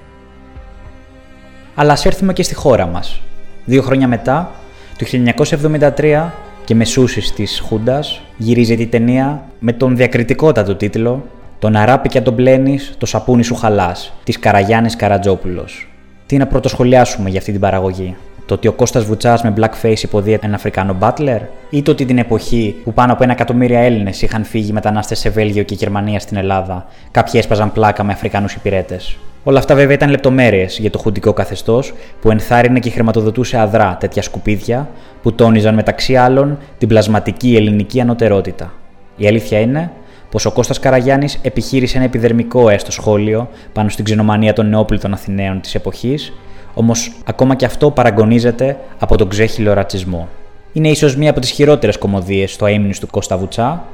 Αλλά 1.75 1.93
ας 1.93 2.05
έρθουμε 2.05 2.33
και 2.33 2.43
στη 2.43 2.55
χώρα 2.55 2.87
μας. 2.87 3.21
Δύο 3.65 3.83
χρόνια 3.83 4.09
μετά, 4.09 4.51
το 4.99 5.05
1973, 5.05 6.33
και 6.65 6.75
μεσούσεις 6.75 7.33
της 7.33 7.63
Χούντας, 7.67 8.21
γυρίζεται 8.37 8.83
η 8.83 8.87
ταινία 8.87 9.45
με 9.59 9.73
τον 9.73 9.97
διακριτικότατο 9.97 10.75
τίτλο 10.75 11.25
«Τον 11.59 11.77
αράπη 11.77 12.09
και 12.09 12.21
τον 12.21 12.35
πλένεις, 12.35 12.95
το 12.99 13.07
σαπούνι 13.07 13.43
σου 13.43 13.55
χαλάς» 13.55 14.13
της 14.25 14.39
Καραγιάννης 14.39 14.97
Καρατζόπουλος. 14.97 15.89
Τι 16.27 16.37
να 16.37 16.47
πρωτοσχολιάσουμε 16.47 17.31
για 17.31 17.39
αυτή 17.39 17.53
την 17.53 17.61
παραγωγή; 17.61 18.17
Το 18.47 18.55
ότι 18.55 18.69
ο 18.69 18.73
Κώστας 18.73 19.05
Βουτσάς 19.05 19.43
με 19.43 19.55
blackface 19.57 20.03
υποδίεται 20.03 20.41
έναν 20.43 20.55
Αφρικάνο 20.55 20.95
μπάτλερ, 20.95 21.41
ή 21.71 21.83
το 21.83 21.91
ότι 21.91 22.05
την 22.05 22.19
εποχή 22.19 22.75
που 22.85 22.93
πάνω 22.93 23.13
από 23.13 23.23
ένα 23.23 23.33
εκατομμύρια 23.33 23.81
Έλληνες 23.81 24.23
είχαν 24.23 24.45
φύγει 24.45 24.73
μετανάστες 24.73 25.19
σε 25.19 25.31
Βέλγιο 25.31 25.63
και 25.63 25.75
Γερμανία 25.75 26.21
στην 26.21 26.37
Ελλάδα, 26.37 26.87
κάποιοι 27.11 27.33
έσπαζαν 27.35 27.73
πλάκα 27.73 28.05
με 28.05 28.13
Αφρικάνου 28.13 28.47
υπηρέτες; 28.57 29.19
Όλα 29.45 29.59
αυτά 29.59 29.75
βέβαια 29.75 29.95
ήταν 29.95 30.11
λεπτομέρειες 30.11 30.79
για 30.79 30.91
το 30.91 30.99
χουντικό 30.99 31.33
καθεστώς 31.33 31.93
που 32.21 32.31
ενθάρρυνε 32.31 32.79
και 32.79 32.91
χρηματοδοτούσε 32.91 33.59
αδρά 33.59 33.97
τέτοια 34.01 34.23
σκουπίδια 34.23 34.89
που 35.23 35.33
τόνιζαν 35.33 35.75
μεταξύ 35.75 36.17
άλλων 36.17 36.59
την 36.79 36.89
πλασματική 36.89 37.57
ελληνική 37.57 38.01
ανωτερότητα. 38.01 38.73
Η 39.17 39.27
αλήθεια 39.27 39.61
είναι 39.61 39.91
πως 40.31 40.45
ο 40.45 40.53
Κώστας 40.53 40.79
Καραγιάννης 40.79 41.39
επιχείρησε 41.43 41.97
ένα 41.97 42.07
επιδερμικό 42.07 42.69
έστω 42.69 42.93
σχόλιο 42.93 43.49
πάνω 43.73 43.89
στην 43.89 44.05
ξενομανία 44.05 44.53
των 44.53 44.69
νεόπλητων 44.69 45.13
Αθηναίων 45.13 45.61
της 45.61 45.75
εποχής, 45.75 46.33
όμως 46.75 47.13
ακόμα 47.25 47.55
και 47.55 47.65
αυτό 47.65 47.91
παραγωνίζεται 47.91 48.77
από 48.99 49.17
τον 49.17 49.29
ξέχυλο 49.29 49.73
ρατσισμό. 49.73 50.29
Είναι 50.73 50.89
ίσως 50.89 51.17
μία 51.17 51.31
από 51.31 51.41
τις 51.41 51.51
χειρότερες 51.51 51.99
κομμωδίες 51.99 52.53
στο 52.53 52.67
αίμνη 52.67 52.93
του 53.01 53.07
Κώστα 53.07 53.37
Βουτσά, 53.37 53.85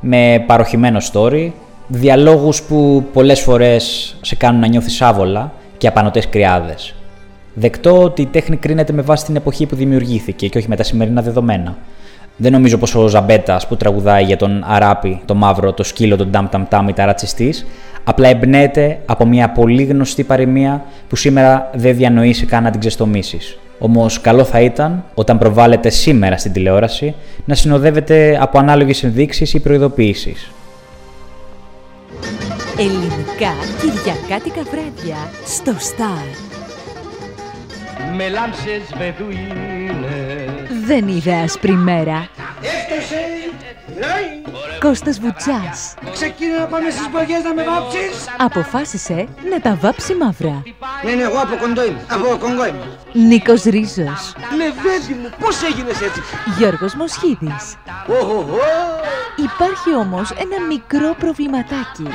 με 0.00 0.44
παροχημένο 0.46 0.98
story, 1.12 1.50
διαλόγους 1.86 2.62
που 2.62 3.04
πολλές 3.12 3.40
φορές 3.40 4.16
σε 4.20 4.36
κάνουν 4.36 4.60
να 4.60 4.66
νιώθεις 4.66 5.02
άβολα 5.02 5.52
και 5.78 5.86
απανοτές 5.86 6.28
κρυάδες. 6.28 6.94
Δεκτό 7.60 8.02
ότι 8.02 8.22
η 8.22 8.26
τέχνη 8.26 8.56
κρίνεται 8.56 8.92
με 8.92 9.02
βάση 9.02 9.24
την 9.24 9.36
εποχή 9.36 9.66
που 9.66 9.76
δημιουργήθηκε 9.76 10.48
και 10.48 10.58
όχι 10.58 10.68
με 10.68 10.76
τα 10.76 10.82
σημερινά 10.82 11.22
δεδομένα. 11.22 11.76
Δεν 12.36 12.52
νομίζω 12.52 12.78
πως 12.78 12.94
ο 12.94 13.06
Ζαμπέτα 13.06 13.60
που 13.68 13.76
τραγουδάει 13.76 14.24
για 14.24 14.36
τον 14.36 14.64
Αράπη, 14.66 15.20
το 15.24 15.34
μαύρο, 15.34 15.72
το 15.72 15.82
σκύλο, 15.82 16.16
τον 16.16 16.30
Ταμ 16.30 16.48
Ταμ 16.48 16.64
Ταμ 16.68 16.88
ήταν 16.88 17.06
ρατσιστής, 17.06 17.66
απλά 18.04 18.28
εμπνέεται 18.28 18.98
από 19.06 19.26
μια 19.26 19.50
πολύ 19.50 19.84
γνωστή 19.84 20.24
παροιμία 20.24 20.84
που 21.08 21.16
σήμερα 21.16 21.70
δεν 21.74 21.96
διανοείσαι 21.96 22.46
καν 22.46 22.62
να 22.62 22.70
την 22.70 22.80
ξεστομίσεις. 22.80 23.58
Όμως, 23.78 24.20
καλό 24.20 24.44
θα 24.44 24.60
ήταν 24.60 25.04
όταν 25.14 25.38
προβάλλεται 25.38 25.88
σήμερα 25.88 26.36
στην 26.36 26.52
τηλεόραση 26.52 27.14
να 27.44 27.54
συνοδεύεται 27.54 28.38
από 28.40 28.58
ανάλογες 28.58 29.02
ενδείξεις 29.02 29.54
ή 29.54 29.60
προειδοποιήσει. 29.60 30.34
Ελληνικά 32.78 33.52
Κυριακάτικα 33.80 34.62
βράδια 34.70 35.16
στο 35.44 35.72
Star. 35.72 36.47
Με 38.16 38.28
λάμψες 38.28 38.82
βεδουίνες 38.96 40.84
Δεν 40.84 41.08
είδε 41.08 41.34
άσπρη 41.34 41.72
μέρα. 41.72 42.28
Έφτασε! 42.62 43.16
Κώστας 44.80 45.20
Βουτσάς 45.20 45.94
Ξεκίνα 46.12 46.58
να 46.58 46.66
πάμε 46.66 46.90
στις 46.90 47.08
μπογιές 47.10 47.42
να 47.42 47.54
με 47.54 47.64
βάψεις! 47.64 48.28
αποφάσισε 48.38 49.28
να 49.50 49.60
τα 49.60 49.78
βάψει 49.80 50.14
μαύρα. 50.14 50.62
Ναι, 51.04 51.12
ναι, 51.12 51.22
εγώ 51.22 51.38
από 51.38 51.56
κοντό 51.56 51.84
είμαι. 51.84 52.00
Από 52.08 52.36
κονγκό 52.38 52.66
είμαι. 52.66 52.86
Νίκος 53.12 53.62
Ρίζος, 53.62 54.34
Λεβέντη 54.56 55.14
μου, 55.22 55.28
πώς 55.40 55.62
έγινες 55.62 56.00
έτσι! 56.00 56.20
Γιώργος 56.58 56.94
Μοσχίδης. 56.94 57.76
Οχοχο! 58.06 58.58
Υπάρχει 59.36 59.94
όμως 59.94 60.30
ένα 60.30 60.66
μικρό 60.68 61.14
προβληματάκι. 61.18 62.06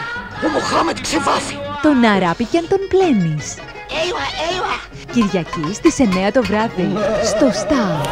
Ο 0.45 0.47
Μοχάμετ 0.53 0.97
ξεβάφει! 1.01 1.55
Τον 1.83 2.03
αράπη 2.05 2.43
κι 2.43 2.57
αν 2.57 2.67
τον 2.69 2.79
πλένεις. 2.89 3.57
Έιουα, 4.03 4.25
έιουα! 4.51 4.75
Κυριακή 5.11 5.73
στις 5.73 5.99
9 5.99 6.31
το 6.33 6.43
βράδυ 6.43 6.87
στο 7.23 7.47
Star. 7.47 8.07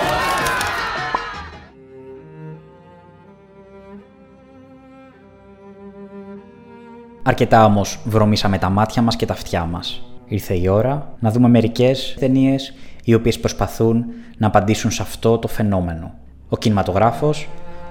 Αρκετά 7.24 7.66
όμως 7.66 8.00
βρωμήσαμε 8.06 8.58
τα 8.58 8.70
μάτια 8.70 9.02
μας 9.02 9.16
και 9.16 9.26
τα 9.26 9.34
αυτιά 9.34 9.66
μας. 9.66 10.02
Ήρθε 10.26 10.54
η 10.54 10.68
ώρα 10.68 11.14
να 11.20 11.32
δούμε 11.32 11.48
μερικές 11.48 12.16
ταινίες 12.20 12.74
οι 13.04 13.14
οποίες 13.14 13.40
προσπαθούν 13.40 14.06
να 14.38 14.48
απαντήσουν 14.48 14.92
σε 14.92 15.02
αυτό 15.02 15.38
το 15.38 15.48
φαινόμενο. 15.48 16.14
Ο 16.50 16.58
κινηματογράφος, 16.58 17.48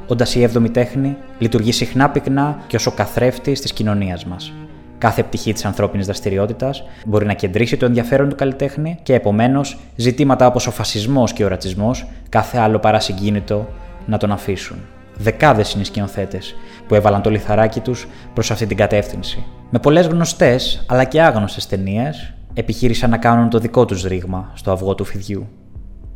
όντας 0.06 0.34
η 0.34 0.42
έβδομη 0.42 0.70
τέχνη, 0.70 1.16
λειτουργεί 1.38 1.72
συχνά 1.72 2.10
πυκνά 2.10 2.62
και 2.66 2.76
ως 2.76 2.86
ο 2.86 2.90
καθρέφτης 2.90 3.60
της 3.60 3.72
κοινωνίας 3.72 4.24
μας. 4.24 4.52
Κάθε 5.00 5.22
πτυχή 5.22 5.52
της 5.52 5.64
ανθρώπινης 5.64 6.06
δραστηριότητας 6.06 6.84
μπορεί 7.06 7.26
να 7.26 7.34
κεντρήσει 7.34 7.76
το 7.76 7.86
ενδιαφέρον 7.86 8.28
του 8.28 8.34
καλλιτέχνη 8.34 8.98
και 9.02 9.14
επομένως 9.14 9.78
ζητήματα 9.96 10.46
όπως 10.46 10.66
ο 10.66 10.70
φασισμός 10.70 11.32
και 11.32 11.44
ο 11.44 11.48
ρατσισμός, 11.48 12.06
κάθε 12.28 12.58
άλλο 12.58 12.78
παρασυγκίνητο, 12.78 13.68
να 14.06 14.18
τον 14.18 14.32
αφήσουν. 14.32 14.76
Δεκάδες 15.16 15.72
είναι 15.72 15.82
οι 15.82 15.84
σκηνοθέτες 15.84 16.54
που 16.86 16.94
έβαλαν 16.94 17.22
το 17.22 17.30
λιθαράκι 17.30 17.80
τους 17.80 18.08
προς 18.34 18.50
αυτή 18.50 18.66
την 18.66 18.76
κατεύθυνση. 18.76 19.44
Με 19.70 19.78
πολλές 19.78 20.06
γνωστές 20.06 20.84
αλλά 20.88 21.04
και 21.04 21.22
άγνωστες 21.22 21.66
ταινίες 21.66 22.34
επιχείρησαν 22.54 23.10
να 23.10 23.16
κάνουν 23.16 23.50
το 23.50 23.58
δικό 23.58 23.84
τους 23.84 24.04
ρήγμα 24.04 24.50
στο 24.54 24.70
αυγό 24.72 24.94
του 24.94 25.04
φιδιού. 25.04 25.48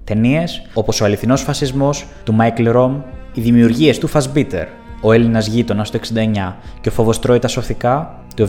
Ταινίες 0.04 0.62
όπως 0.74 1.00
Ο 1.00 1.04
Αληθινός 1.04 1.42
Φασισμός 1.42 2.06
του 2.24 2.34
Μάικλ 2.34 2.68
Ρομ, 2.68 3.00
οι 3.34 3.40
δημιουργίες 3.40 3.98
του 3.98 4.06
Φασμπίτερ, 4.06 4.66
Ο 5.00 5.12
Έλληνας 5.12 5.46
Γείτονας 5.46 5.90
το 5.90 5.96
69 5.96 6.56
και 6.80 6.88
Ο 6.88 6.92
Φόβο 6.92 7.10
τρώει 7.10 7.38
τα 7.38 7.48
σωθικά 7.48 8.23
του 8.34 8.48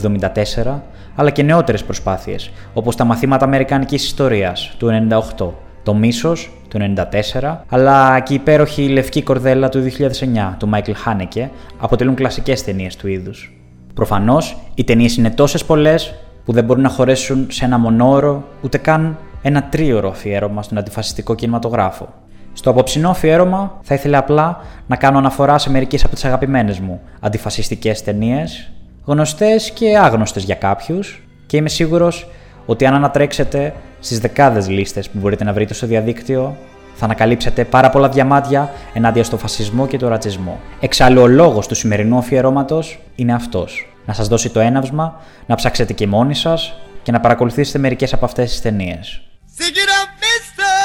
74, 0.64 0.80
αλλά 1.14 1.30
και 1.30 1.42
νεότερες 1.42 1.84
προσπάθειες 1.84 2.50
όπως 2.74 2.96
τα 2.96 3.04
μαθήματα 3.04 3.44
Αμερικανικής 3.44 4.04
Ιστορίας 4.04 4.74
του 4.78 5.08
98, 5.38 5.52
το 5.82 5.94
Μίσος 5.94 6.50
του 6.68 6.78
94, 6.78 7.56
αλλά 7.68 8.20
και 8.20 8.32
η 8.32 8.36
υπέροχη 8.36 8.88
Λευκή 8.88 9.22
Κορδέλα 9.22 9.68
του 9.68 9.80
2009 9.80 10.54
του 10.58 10.68
Μάικλ 10.68 10.92
Χάνεκε 10.92 11.50
αποτελούν 11.78 12.14
κλασικές 12.14 12.64
ταινίες 12.64 12.96
του 12.96 13.08
είδους. 13.08 13.60
Προφανώς, 13.94 14.56
οι 14.74 14.84
ταινίες 14.84 15.16
είναι 15.16 15.30
τόσες 15.30 15.64
πολλές 15.64 16.14
που 16.44 16.52
δεν 16.52 16.64
μπορούν 16.64 16.82
να 16.82 16.88
χωρέσουν 16.88 17.46
σε 17.50 17.64
ένα 17.64 17.78
μονόωρο 17.78 18.44
ούτε 18.62 18.78
καν 18.78 19.18
ένα 19.42 19.64
τρίωρο 19.64 20.08
αφιέρωμα 20.08 20.62
στον 20.62 20.78
αντιφασιστικό 20.78 21.34
κινηματογράφο. 21.34 22.08
Στο 22.52 22.70
απόψινό 22.70 23.10
αφιέρωμα 23.10 23.78
θα 23.82 23.94
ήθελα 23.94 24.18
απλά 24.18 24.60
να 24.86 24.96
κάνω 24.96 25.18
αναφορά 25.18 25.58
σε 25.58 25.70
μερικές 25.70 26.04
από 26.04 26.14
τις 26.14 26.24
αγαπημένες 26.24 26.78
μου 26.80 27.00
αντιφασιστικές 27.20 28.02
ταινίες, 28.02 28.70
γνωστές 29.06 29.70
και 29.70 29.98
άγνωστες 29.98 30.42
για 30.42 30.54
κάποιους, 30.54 31.22
και 31.46 31.56
είμαι 31.56 31.68
σίγουρος 31.68 32.28
ότι 32.66 32.86
αν 32.86 32.94
ανατρέξετε 32.94 33.74
στις 34.00 34.18
δεκάδες 34.18 34.68
λίστες 34.68 35.10
που 35.10 35.18
μπορείτε 35.18 35.44
να 35.44 35.52
βρείτε 35.52 35.74
στο 35.74 35.86
διαδίκτυο, 35.86 36.56
θα 36.94 37.04
ανακαλύψετε 37.04 37.64
πάρα 37.64 37.90
πολλά 37.90 38.08
διαμάντια 38.08 38.70
ενάντια 38.94 39.24
στο 39.24 39.38
φασισμό 39.38 39.86
και 39.86 39.96
το 39.98 40.08
ρατσισμό. 40.08 40.60
Εξάλλου, 40.80 41.22
ο 41.22 41.26
λόγος 41.26 41.66
του 41.66 41.74
σημερινού 41.74 42.18
αφιερώματος 42.18 42.98
είναι 43.14 43.34
αυτός. 43.34 43.92
Να 44.06 44.12
σας 44.12 44.28
δώσει 44.28 44.50
το 44.50 44.60
έναυσμα, 44.60 45.20
να 45.46 45.54
ψάξετε 45.54 45.92
και 45.92 46.06
μόνοι 46.06 46.34
σας 46.34 46.74
και 47.02 47.12
να 47.12 47.20
παρακολουθήσετε 47.20 47.78
μερικές 47.78 48.12
από 48.12 48.24
αυτές 48.24 48.50
τις 48.50 48.60
ταινίες. 48.60 49.20
Sing 49.58 49.76
it 49.82 49.90
up, 50.00 50.08
mister. 50.24 50.76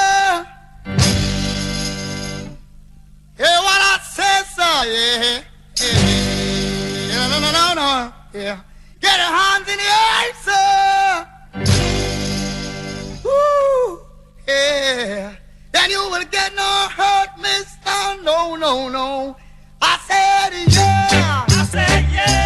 Hear 3.39 3.60
what 3.67 3.81
I 3.91 3.95
say, 4.15 4.38
sir. 4.55 4.77
Yeah, 4.95 5.17
yeah, 5.81 6.11
Yeah. 8.34 8.62
Get 9.02 9.17
your 9.17 9.28
hands 9.28 9.67
in 9.67 9.78
the 9.78 9.84
air, 9.84 10.34
sir. 10.48 11.28
Woo. 13.26 14.00
Yeah. 14.48 15.36
Then 15.74 15.89
you 15.89 16.00
will 16.10 16.24
get 16.32 16.56
no 16.56 16.88
hurt, 16.96 17.38
mister. 17.38 18.24
No, 18.24 18.56
no, 18.56 18.88
no. 18.88 19.36
I 19.82 19.98
said 20.08 20.54
yeah. 20.74 21.46
I 21.50 21.65
said 21.65 22.06
yeah. 22.10 22.40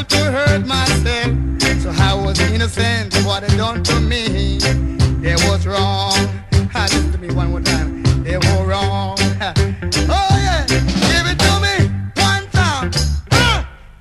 Fool 0.00 0.18
to 0.18 0.32
hurt 0.32 0.66
myself. 0.66 1.82
So 1.82 1.90
I 1.90 2.14
was 2.14 2.38
innocent 2.52 3.16
of 3.16 3.26
what 3.26 3.46
they 3.46 3.56
done 3.56 3.82
to 3.84 4.00
me. 4.00 4.58
They 5.20 5.34
was 5.48 5.66
wrong. 5.66 6.12
Ah, 6.74 6.86
Listen 6.90 7.12
to 7.12 7.18
me 7.18 7.32
one 7.34 7.50
more 7.50 7.60
time. 7.60 8.02
They 8.22 8.36
were 8.36 8.66
wrong. 8.66 9.16
Oh 10.12 10.30
yeah, 10.46 10.66
give 10.66 11.26
it 11.32 11.38
to 11.38 11.52
me 11.64 11.88
one 12.16 12.46
time. 12.50 12.90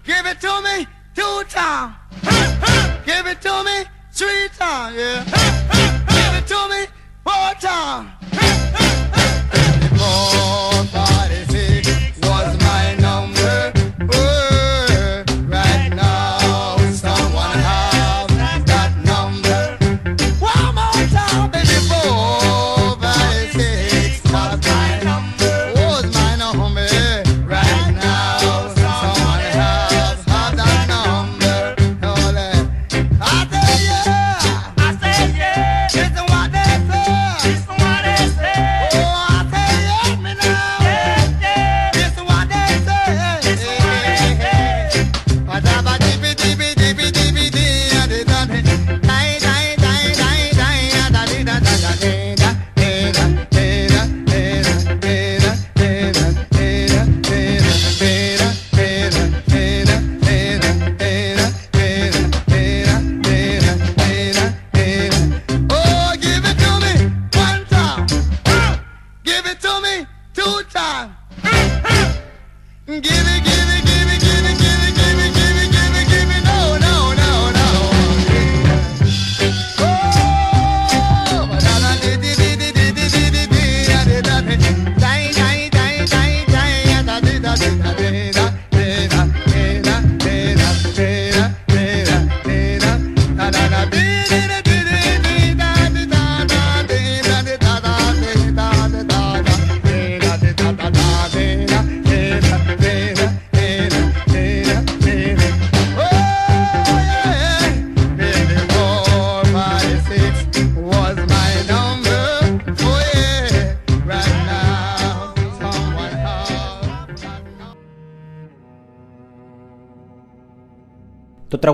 Give 0.03 0.25
it 0.25 0.41
to 0.41 0.61
me 0.61 0.87
two 1.15 1.43
times. 1.49 1.95
Give 3.05 3.25
it 3.27 3.41
to 3.41 3.63
me 3.63 3.85
three 4.11 4.47
times. 4.57 4.95
Yeah. 4.95 5.23
Give 6.07 6.33
it 6.39 6.47
to 6.47 6.69
me 6.69 6.85
four 7.23 7.53
times. 7.59 8.18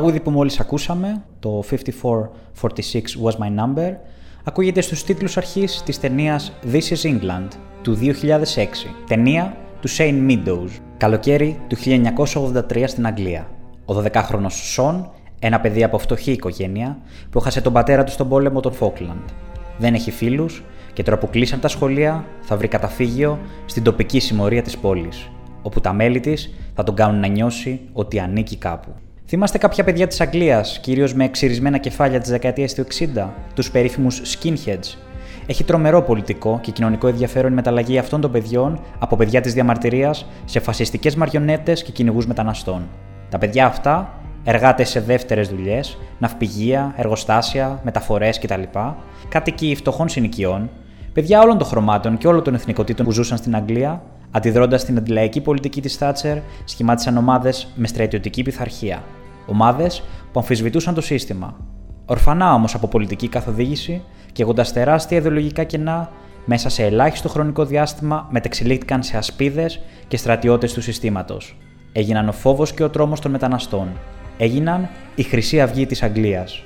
Τραγούδι 0.05 0.23
που 0.29 0.37
μόλις 0.37 0.59
ακούσαμε, 0.59 1.23
το 1.39 1.63
5446 1.69 2.27
Was 3.23 3.31
My 3.31 3.49
Number, 3.59 3.93
ακούγεται 4.43 4.81
στους 4.81 5.03
τίτλους 5.03 5.37
αρχής 5.37 5.81
της 5.85 5.99
ταινίας 5.99 6.51
This 6.71 6.93
is 6.93 7.11
England 7.11 7.47
του 7.81 7.97
2006, 8.01 8.95
ταινία 9.07 9.57
του 9.81 9.89
Shane 9.89 10.29
Meadows, 10.29 10.69
καλοκαίρι 10.97 11.59
του 11.67 11.75
1983 11.75 12.87
στην 12.87 13.07
Αγγλία. 13.07 13.47
Ο 13.85 13.93
12χρονος 13.93 14.49
Σον, 14.49 15.09
ένα 15.39 15.59
παιδί 15.59 15.83
από 15.83 15.97
φτωχή 15.97 16.31
οικογένεια, 16.31 16.97
που 17.29 17.39
έχασε 17.39 17.61
τον 17.61 17.73
πατέρα 17.73 18.03
του 18.03 18.11
στον 18.11 18.29
πόλεμο 18.29 18.59
των 18.59 18.73
Falkland. 18.79 19.25
Δεν 19.77 19.93
έχει 19.93 20.11
φίλους 20.11 20.63
και 20.93 21.03
τώρα 21.03 21.17
που 21.17 21.29
κλείσαν 21.29 21.59
τα 21.59 21.67
σχολεία 21.67 22.25
θα 22.41 22.57
βρει 22.57 22.67
καταφύγιο 22.67 23.39
στην 23.65 23.83
τοπική 23.83 24.19
συμμορία 24.19 24.61
της 24.61 24.77
πόλης, 24.77 25.29
όπου 25.61 25.81
τα 25.81 25.93
μέλη 25.93 26.19
της 26.19 26.53
θα 26.75 26.83
τον 26.83 26.95
κάνουν 26.95 27.19
να 27.19 27.27
νιώσει 27.27 27.81
ότι 27.93 28.19
ανήκει 28.19 28.55
κάπου. 28.55 28.95
Θυμάστε 29.27 29.57
κάποια 29.57 29.83
παιδιά 29.83 30.07
της 30.07 30.21
Αγγλίας, 30.21 30.79
κυρίως 30.79 31.13
με 31.13 31.23
εξυρισμένα 31.23 31.77
κεφάλια 31.77 32.19
της 32.19 32.29
δεκαετίας 32.29 32.73
του 32.73 32.81
60, 32.81 33.29
τους 33.53 33.71
περίφημους 33.71 34.21
skinheads. 34.25 34.97
Έχει 35.45 35.63
τρομερό 35.63 36.01
πολιτικό 36.01 36.59
και 36.61 36.71
κοινωνικό 36.71 37.07
ενδιαφέρον 37.07 37.51
η 37.51 37.55
μεταλλαγή 37.55 37.97
αυτών 37.97 38.21
των 38.21 38.31
παιδιών 38.31 38.79
από 38.99 39.15
παιδιά 39.15 39.41
της 39.41 39.53
διαμαρτυρίας 39.53 40.25
σε 40.45 40.59
φασιστικές 40.59 41.15
μαριονέτες 41.15 41.83
και 41.83 41.91
κυνηγούς 41.91 42.27
μεταναστών. 42.27 42.87
Τα 43.29 43.37
παιδιά 43.37 43.65
αυτά, 43.65 44.13
εργάτε 44.43 44.83
σε 44.83 44.99
δεύτερες 44.99 45.49
δουλειές, 45.49 45.97
ναυπηγεία, 46.19 46.93
εργοστάσια, 46.97 47.79
μεταφορές 47.83 48.39
κτλ., 48.39 48.61
κάτοικοι 49.29 49.75
φτωχών 49.75 50.09
συνοικιών, 50.09 50.69
παιδιά 51.13 51.41
όλων 51.41 51.57
των 51.57 51.67
χρωμάτων 51.67 52.17
και 52.17 52.27
όλων 52.27 52.43
των 52.43 52.53
εθνικοτήτων 52.53 53.05
που 53.05 53.11
ζούσαν 53.11 53.37
στην 53.37 53.55
Αγγλία, 53.55 54.01
αντιδρώντας 54.35 54.81
στην 54.81 54.97
αντιλαϊκή 54.97 55.41
πολιτική 55.41 55.81
της 55.81 55.95
Θάτσερ, 55.95 56.37
σχημάτισαν 56.65 57.17
ομάδες 57.17 57.67
με 57.75 57.87
στρατιωτική 57.87 58.41
πειθαρχία. 58.41 59.03
Ομάδες 59.45 60.03
που 60.31 60.39
αμφισβητούσαν 60.39 60.93
το 60.93 61.01
σύστημα. 61.01 61.57
Ορφανά 62.05 62.53
όμως 62.53 62.75
από 62.75 62.87
πολιτική 62.87 63.27
καθοδήγηση 63.27 64.03
και 64.31 64.43
έχοντας 64.43 64.73
τεράστια 64.73 65.17
ιδεολογικά 65.17 65.63
κενά, 65.63 66.09
μέσα 66.45 66.69
σε 66.69 66.83
ελάχιστο 66.83 67.29
χρονικό 67.29 67.65
διάστημα 67.65 68.27
μετεξελίχθηκαν 68.31 69.03
σε 69.03 69.17
ασπίδες 69.17 69.81
και 70.07 70.17
στρατιώτες 70.17 70.73
του 70.73 70.81
συστήματος. 70.81 71.57
Έγιναν 71.91 72.27
ο 72.27 72.31
φόβος 72.31 72.73
και 72.73 72.83
ο 72.83 72.89
τρόμος 72.89 73.19
των 73.19 73.31
μεταναστών. 73.31 73.87
Έγιναν 74.37 74.89
η 75.15 75.23
Χρυσή 75.23 75.61
Αυγή 75.61 75.85
της 75.85 76.03
Αγγλίας. 76.03 76.63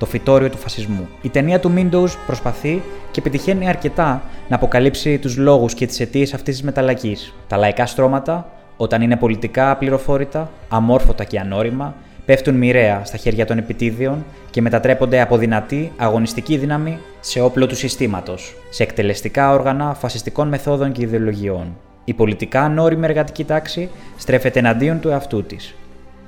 Το 0.00 0.06
φυτόριο 0.06 0.50
του 0.50 0.58
φασισμού. 0.58 1.08
Η 1.22 1.28
ταινία 1.28 1.60
του 1.60 1.72
Windows 1.76 2.10
προσπαθεί 2.26 2.82
και 3.10 3.20
πετυχαίνει 3.20 3.68
αρκετά 3.68 4.22
να 4.48 4.56
αποκαλύψει 4.56 5.18
τους 5.18 5.36
λόγους 5.36 5.74
και 5.74 5.86
τις 5.86 6.00
αιτίες 6.00 6.34
αυτής 6.34 6.54
της 6.54 6.64
μεταλλαγής. 6.64 7.34
Τα 7.48 7.56
λαϊκά 7.56 7.86
στρώματα, 7.86 8.50
όταν 8.76 9.02
είναι 9.02 9.16
πολιτικά 9.16 9.70
απληροφόρητα, 9.70 10.50
αμόρφωτα 10.68 11.24
και 11.24 11.38
ανώριμα, 11.38 11.94
πέφτουν 12.24 12.54
μοιραία 12.54 13.00
στα 13.04 13.16
χέρια 13.16 13.46
των 13.46 13.58
επιτίδιων 13.58 14.24
και 14.50 14.60
μετατρέπονται 14.60 15.20
από 15.20 15.36
δυνατή 15.36 15.92
αγωνιστική 15.96 16.56
δύναμη 16.56 16.98
σε 17.20 17.40
όπλο 17.40 17.66
του 17.66 17.76
συστήματος, 17.76 18.54
σε 18.70 18.82
εκτελεστικά 18.82 19.52
όργανα 19.52 19.94
φασιστικών 19.94 20.48
μεθόδων 20.48 20.92
και 20.92 21.02
ιδεολογιών. 21.02 21.76
Η 22.04 22.14
πολιτικά 22.14 22.62
ανώριμη 22.62 23.04
εργατική 23.04 23.44
τάξη 23.44 23.88
στρέφεται 24.16 24.58
εναντίον 24.58 25.00
του 25.00 25.08
εαυτού 25.08 25.42
της. 25.42 25.74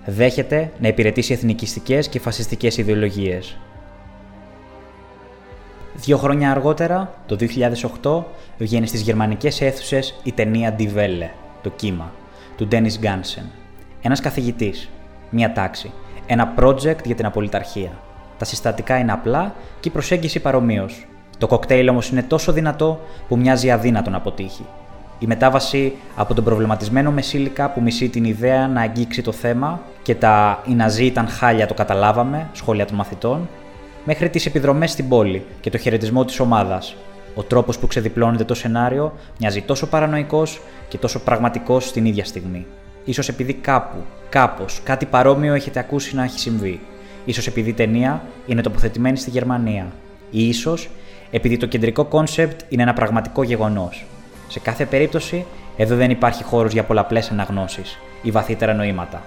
Δέχεται 0.05 0.71
να 0.81 0.89
υπηρετήσει 0.89 1.33
εθνικιστικές 1.33 2.09
και 2.09 2.21
φασιστικές 2.21 2.77
ιδεολογίες. 2.77 3.57
Δύο 5.95 6.17
χρόνια 6.17 6.51
αργότερα, 6.51 7.15
το 7.27 7.37
2008, 8.03 8.25
βγαίνει 8.59 8.87
στις 8.87 9.01
γερμανικές 9.01 9.61
αίθουσες 9.61 10.21
η 10.23 10.33
ταινία 10.33 10.77
Die 10.79 10.97
Welle, 10.97 11.29
το 11.63 11.71
κύμα, 11.71 12.13
του 12.57 12.69
Dennis 12.71 13.05
Gansen. 13.05 13.45
Ένας 14.03 14.21
καθηγητής, 14.21 14.89
μία 15.31 15.53
τάξη, 15.53 15.93
ένα 16.27 16.55
project 16.59 17.05
για 17.05 17.15
την 17.15 17.27
απολυταρχία. 17.27 17.91
Τα 18.39 18.45
συστατικά 18.45 18.99
είναι 18.99 19.13
απλά 19.13 19.55
και 19.81 19.89
η 19.89 19.93
προσέγγιση 19.93 20.41
παρομοίως. 20.41 21.07
Το 21.39 21.47
κοκτέιλ 21.47 21.89
όμως 21.89 22.09
είναι 22.09 22.23
τόσο 22.23 22.53
δυνατό 22.53 23.01
που 23.29 23.37
μοιάζει 23.37 23.71
αδύνατο 23.71 24.11
να 24.11 24.17
αποτύχει. 24.17 24.67
Η 25.23 25.27
μετάβαση 25.27 25.93
από 26.17 26.35
τον 26.35 26.45
προβληματισμένο 26.45 27.11
Μεσήλικα 27.11 27.71
που 27.71 27.83
μισεί 27.83 28.09
την 28.09 28.25
ιδέα 28.25 28.69
να 28.69 28.81
αγγίξει 28.81 29.23
το 29.23 29.33
θέμα 29.33 29.81
και 30.03 30.15
τα 30.15 30.63
«Οι 30.69 30.73
Ναζί 30.75 31.05
ήταν 31.05 31.29
χάλια, 31.29 31.67
το 31.67 31.75
καταλάβαμε» 31.75 32.49
σχόλια 32.53 32.87
των 32.87 32.97
μαθητών, 32.97 33.49
μέχρι 34.05 34.31
τις 34.31 34.47
επιδρομές 34.47 34.91
στην 34.91 35.09
πόλη 35.09 35.45
και 35.61 35.71
το 35.71 35.79
χαιρετισμό 35.79 36.25
της 36.25 36.41
ομάδας. 36.41 36.97
Ο 37.35 37.43
τρόπος 37.43 37.79
που 37.79 37.87
ξεδιπλώνεται 37.87 38.45
το 38.45 38.55
σενάριο 38.55 39.13
μοιάζει 39.39 39.61
τόσο 39.61 39.87
παρανοϊκός 39.87 40.61
και 40.89 40.99
τόσο 40.99 41.21
πραγματικός 41.21 41.89
στην 41.89 42.05
ίδια 42.05 42.25
στιγμή. 42.25 42.67
Ίσως 43.05 43.29
επειδή 43.29 43.53
κάπου, 43.53 43.97
κάπως, 44.29 44.81
κάτι 44.85 45.07
παρόμοιο 45.07 45.55
έχετε 45.55 45.79
ακούσει 45.79 46.15
να 46.15 46.23
έχει 46.23 46.39
συμβεί. 46.39 46.81
Ίσως 47.25 47.47
επειδή 47.47 47.71
η 47.71 47.75
ταινία 47.75 48.23
είναι 48.47 48.63
τοποθετημένη 48.63 49.17
στη 49.17 49.31
Γερμανία. 49.31 49.87
Ή 50.31 50.49
ίσως 50.49 50.91
επειδή 51.31 51.57
το 51.57 51.67
κεντρικό 51.67 52.05
κόνσεπτ 52.05 52.61
είναι 52.69 52.83
ένα 52.83 52.93
πραγματικό 52.93 53.43
γεγονός. 53.43 54.05
Σε 54.53 54.61
κάθε 54.61 54.85
περίπτωση, 54.87 55.45
εδώ 55.77 55.97
δεν 55.97 56.11
υπάρχει 56.11 56.43
χώρος 56.45 56.73
για 56.73 56.85
πολλαπλές 56.85 57.31
αναγνώσεις 57.31 57.99
ή 58.23 58.31
βαθύτερα 58.31 58.75
νοήματα. 58.75 59.23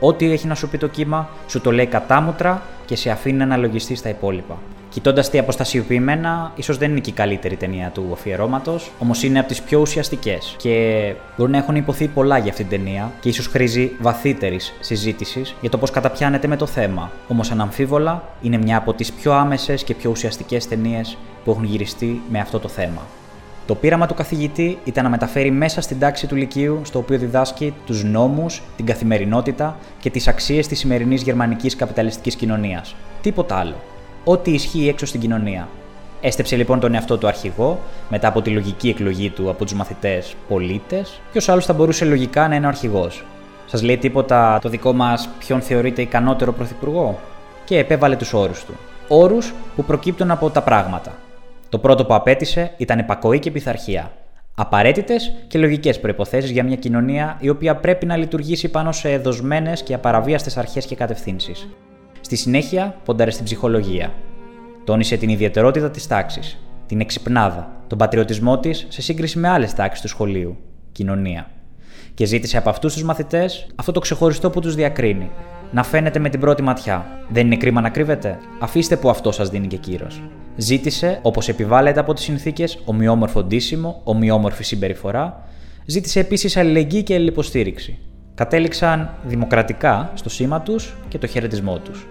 Ό,τι 0.00 0.30
έχει 0.32 0.46
να 0.46 0.54
σου 0.54 0.68
πει 0.68 0.78
Το 0.78 0.86
Κύμα, 0.86 1.28
σου 1.48 1.60
το 1.60 1.72
λέει 1.72 1.86
κατάμουτρα 1.86 2.62
και 2.84 2.96
σε 2.96 3.10
αφήνει 3.10 3.36
να 3.36 3.44
αναλογιστείς 3.44 3.98
στα 3.98 4.08
υπόλοιπα. 4.08 4.58
Κοιτώντας 4.88 5.30
τη 5.30 5.38
αποστασιοποιημένα, 5.38 6.52
ίσως 6.56 6.78
δεν 6.78 6.90
είναι 6.90 7.00
και 7.00 7.10
η 7.10 7.12
καλύτερη 7.12 7.56
ταινία 7.56 7.90
του 7.90 8.08
αφιερώματος, 8.12 8.90
όμως 8.98 9.22
είναι 9.22 9.38
από 9.38 9.48
τις 9.48 9.62
πιο 9.62 9.80
ουσιαστικές. 9.80 10.54
Και 10.58 11.14
μπορεί 11.36 11.50
να 11.50 11.58
έχουν 11.58 11.76
ειπωθεί 11.76 12.08
πολλά 12.08 12.38
για 12.38 12.50
αυτή 12.50 12.64
την 12.64 12.78
ταινία 12.78 13.12
και 13.20 13.28
ίσως 13.28 13.46
χρήζει 13.46 13.92
βαθύτερης 14.00 14.74
συζήτησης 14.80 15.54
για 15.60 15.70
το 15.70 15.78
πώς 15.78 15.90
καταπιάνεται 15.90 16.46
με 16.46 16.56
το 16.56 16.66
θέμα. 16.66 17.10
Όμως 17.28 17.50
αναμφίβολα 17.50 18.22
είναι 18.42 18.56
μια 18.56 18.76
από 18.76 18.92
τις 18.92 19.12
πιο 19.12 19.32
άμεσες 19.32 19.84
και 19.84 19.94
πιο 19.94 20.10
ουσιαστικές 20.10 20.68
ταινίες 20.68 21.16
που 21.44 21.50
έχουν 21.50 21.64
γυριστεί 21.64 22.20
με 22.30 22.38
αυτό 22.38 22.58
το 22.58 22.68
θέμα. 22.68 23.02
Το 23.66 23.74
πείραμα 23.74 24.06
του 24.06 24.14
καθηγητή 24.14 24.78
ήταν 24.84 25.04
να 25.04 25.10
μεταφέρει 25.10 25.50
μέσα 25.50 25.80
στην 25.80 25.98
τάξη 25.98 26.26
του 26.26 26.36
Λυκείου, 26.36 26.80
στο 26.82 26.98
οποίο 26.98 27.18
διδάσκει 27.18 27.74
τους 27.86 28.04
νόμους, 28.04 28.62
την 28.76 28.86
καθημερινότητα 28.86 29.76
και 30.00 30.10
τις 30.10 30.28
αξίες 30.28 30.66
της 30.66 30.78
σημερινής 30.78 31.22
γερμανικής 31.22 31.76
καπιταλιστικής 31.76 32.34
κοινωνίας. 32.34 32.94
Τίποτα 33.22 33.56
άλλο. 33.56 33.74
Ό,τι 34.24 34.50
ισχύει 34.50 34.88
έξω 34.88 35.06
στην 35.06 35.20
κοινωνία. 35.20 35.68
Έστεψε 36.20 36.56
λοιπόν 36.56 36.80
τον 36.80 36.94
εαυτό 36.94 37.18
του 37.18 37.26
αρχηγό, 37.26 37.80
μετά 38.08 38.28
από 38.28 38.42
τη 38.42 38.50
λογική 38.50 38.88
εκλογή 38.88 39.30
του 39.30 39.50
από 39.50 39.64
τους 39.64 39.74
μαθητές 39.74 40.34
πολίτες. 40.48 41.20
Ποιος 41.32 41.48
άλλος 41.48 41.64
θα 41.64 41.72
μπορούσε 41.72 42.04
λογικά 42.04 42.48
να 42.48 42.54
είναι 42.54 42.66
ο 42.66 42.68
αρχηγός. 42.68 43.24
Σας 43.66 43.82
λέει 43.82 43.98
τίποτα 43.98 44.58
το 44.62 44.68
δικό 44.68 44.92
μας 44.92 45.28
ποιον 45.38 45.60
θεωρείται 45.60 46.02
ικανότερο 46.02 46.52
πρωθυπουργό; 46.52 47.18
Και 47.64 47.78
επέβαλε 47.78 48.16
τους 48.16 48.32
όρους 48.32 48.64
του. 48.64 48.74
Όρους 49.08 49.54
που 49.76 49.84
προκύπτουν 49.84 50.30
από 50.30 50.50
τα 50.50 50.62
πράγματα. 50.62 51.12
Το 51.74 51.80
πρώτο 51.80 52.04
που 52.04 52.14
απέτησε 52.14 52.72
ήταν 52.76 52.98
επακοή 52.98 53.38
και 53.38 53.50
πειθαρχία. 53.50 54.12
Απαραίτητες 54.54 55.34
και 55.46 55.58
λογικές 55.58 56.00
προποθέσει 56.00 56.52
για 56.52 56.64
μια 56.64 56.76
κοινωνία 56.76 57.36
η 57.40 57.48
οποία 57.48 57.76
πρέπει 57.76 58.06
να 58.06 58.16
λειτουργήσει 58.16 58.68
πάνω 58.68 58.92
σε 58.92 59.18
δοσμένες 59.18 59.82
και 59.82 59.94
απαραβίαστες 59.94 60.56
αρχές 60.56 60.86
και 60.86 60.94
κατευθύνσεις. 60.94 61.68
Στη 62.20 62.36
συνέχεια, 62.36 62.96
πόνταρε 63.04 63.30
στην 63.30 63.44
ψυχολογία. 63.44 64.12
Τόνισε 64.84 65.16
την 65.16 65.28
ιδιαιτερότητα 65.28 65.90
της 65.90 66.06
τάξης, 66.06 66.58
την 66.86 67.00
εξυπνάδα, 67.00 67.70
τον 67.86 67.98
πατριωτισμό 67.98 68.58
της 68.58 68.86
σε 68.88 69.02
σύγκριση 69.02 69.38
με 69.38 69.48
άλλες 69.48 69.74
τάξεις 69.74 70.00
του 70.00 70.08
σχολείου, 70.08 70.56
κοινωνία. 70.92 71.50
Και 72.14 72.24
ζήτησε 72.24 72.58
από 72.58 72.68
αυτούς 72.70 72.92
τους 72.92 73.02
μαθητές 73.02 73.66
αυτό 73.74 73.92
το 73.92 74.00
ξεχωριστό 74.00 74.50
που 74.50 74.60
τους 74.60 74.74
διακρίνει, 74.74 75.30
να 75.72 75.82
φαίνεται 75.82 76.18
με 76.18 76.28
την 76.28 76.40
πρώτη 76.40 76.62
ματιά. 76.62 77.06
Δεν 77.28 77.46
είναι 77.46 77.56
κρίμα 77.56 77.80
να 77.80 77.88
κρύβεται; 77.88 78.38
Αφήστε 78.60 78.96
που 78.96 79.10
αυτό 79.10 79.32
σας 79.32 79.48
δίνει 79.48 79.66
και 79.66 79.76
κύρος. 79.76 80.22
Ζήτησε, 80.56 81.18
όπως 81.22 81.48
επιβάλλεται 81.48 82.00
από 82.00 82.12
τις 82.14 82.24
συνθήκες, 82.24 82.78
ομοιόμορφο 82.84 83.44
ντύσιμο, 83.44 84.00
ομοιόμορφη 84.04 84.64
συμπεριφορά. 84.64 85.48
Ζήτησε 85.86 86.20
επίσης 86.20 86.56
αλληλεγγύη 86.56 87.02
και 87.02 87.14
ελληποστήριξη. 87.14 87.98
Κατέληξαν 88.34 89.10
δημοκρατικά 89.24 90.10
στο 90.14 90.28
σήμα 90.28 90.60
τους 90.60 90.96
και 91.08 91.18
το 91.18 91.26
χαιρετισμό 91.26 91.78
τους. 91.78 92.06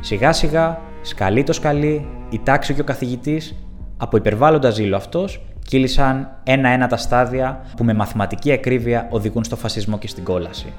Σιγά 0.00 0.32
σιγά, 0.32 0.80
σκαλί 1.02 1.42
το 1.42 1.52
σκαλί, 1.52 2.06
η 2.30 2.40
τάξη 2.44 2.74
και 2.74 2.80
ο 2.80 2.84
καθηγητής, 2.84 3.54
από 3.96 4.16
υπερβάλλοντας 4.16 4.74
ζήλο 4.74 4.96
αυτός, 4.96 5.44
κύλησαν 5.66 6.40
ένα-ένα 6.42 6.86
τα 6.86 6.96
στάδια 6.96 7.60
που 7.76 7.84
με 7.84 7.94
μαθηματική 7.94 8.52
ακρίβεια 8.52 9.08
οδηγούν 9.10 9.44
στο 9.44 9.56
φασισμό 9.56 9.98
και 9.98 10.08
στην 10.08 10.24
κόλαση. 10.24 10.72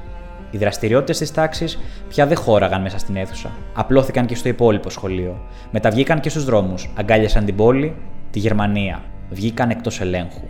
Οι 0.52 0.58
δραστηριότητες 0.58 1.18
της 1.18 1.32
τάξης 1.32 1.80
πια 2.08 2.28
δεν 2.28 2.38
χώραγαν 2.38 2.82
μέσα 2.82 2.98
στην 2.98 3.16
αίθουσα. 3.16 3.52
Απλώθηκαν 3.74 4.26
και 4.26 4.36
στο 4.36 4.50
υπόλοιπο 4.50 4.90
σχολείο. 4.90 5.42
Μεταβγήκαν 5.72 6.20
και 6.20 6.30
στους 6.30 6.46
δρόμους, 6.46 6.94
αγκάλιασαν 6.96 7.46
την 7.46 7.56
πόλη, 7.56 7.96
τη 8.32 8.40
Γερμανία. 8.40 9.04
Βγήκαν 9.30 9.70
εκτός 9.70 10.02
ελέγχου. 10.02 10.48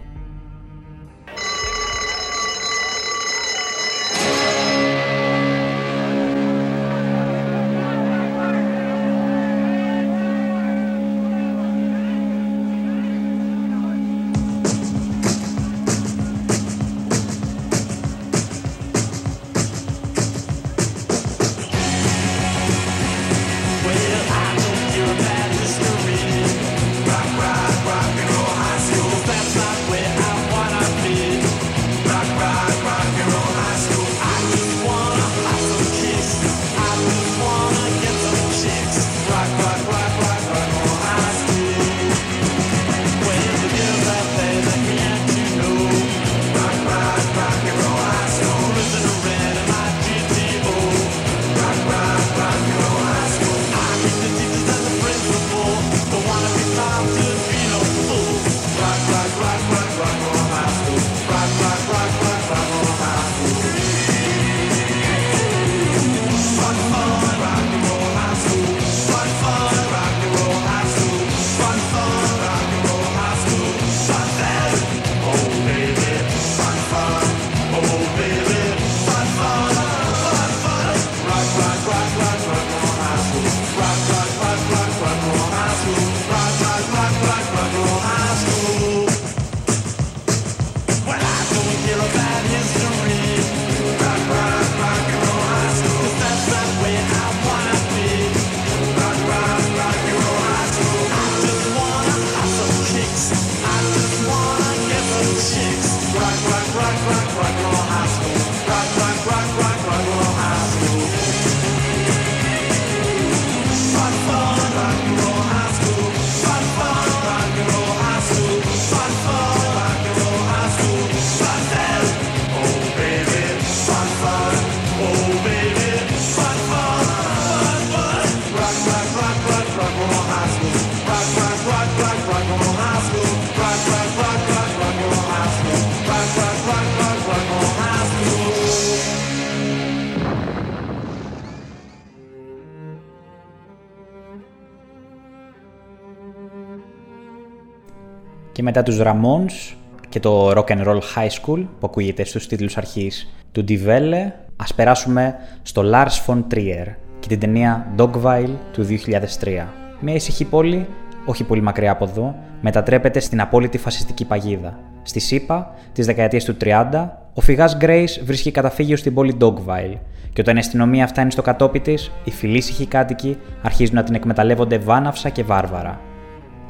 Και 148.60 148.66
μετά 148.66 148.84
τους 148.84 149.00
Ramones 149.02 149.76
και 150.10 150.20
το 150.20 150.52
Rock 150.52 150.66
and 150.66 150.86
Roll 150.86 151.00
High 151.16 151.30
School 151.42 151.66
που 151.80 151.86
ακούγεται 151.86 152.24
στους 152.24 152.48
τίτλους 152.48 152.78
αρχής 152.78 153.34
του 153.52 153.64
Die 153.68 153.88
Welle, 153.88 154.32
ας 154.56 154.74
περάσουμε 154.74 155.36
στο 155.62 155.84
Lars 155.94 156.26
von 156.28 156.44
Trier 156.54 156.86
και 157.20 157.28
την 157.28 157.40
ταινία 157.40 157.94
Dogville 157.98 158.56
του 158.72 158.84
2003. 158.84 159.68
Μια 160.00 160.14
ήσυχη 160.14 160.46
πόλη, 160.46 160.88
όχι 161.26 161.44
πολύ 161.44 161.62
μακριά 161.62 161.92
από 161.92 162.06
εδώ, 162.06 162.36
μετατρέπεται 162.62 163.20
στην 163.20 163.42
απόλυτη 163.42 163.78
φασιστική 163.78 164.26
παγίδα. 164.26 164.80
Στη 165.02 165.20
ΣΥΠΑ, 165.20 165.74
τις 165.94 166.06
δεκαετίες 166.06 166.44
του 166.44 166.58
30, 166.62 167.10
ο 167.34 167.42
φυγάς 167.42 167.78
Grace 167.82 168.24
βρίσκει 168.24 168.52
καταφύγιο 168.52 168.98
στην 168.98 169.14
πόλη 169.14 169.38
Dogville 169.42 169.98
και 170.34 170.42
όταν 170.42 170.56
η 170.56 170.60
αστυνομία 170.60 171.08
φτάνει 171.08 171.32
στο 171.32 171.42
κατόπι 171.42 171.80
της, 171.80 172.12
οι 172.24 172.32
φιλήσυχοι 172.32 172.86
κάτοικοι 172.86 173.38
αρχίζουν 173.62 173.96
να 173.96 174.04
την 174.04 174.16
εκμεταλλεύονται 174.16 174.78
βάναυσα 174.78 175.30
και 175.30 175.44
βάρβαρα. 175.44 176.09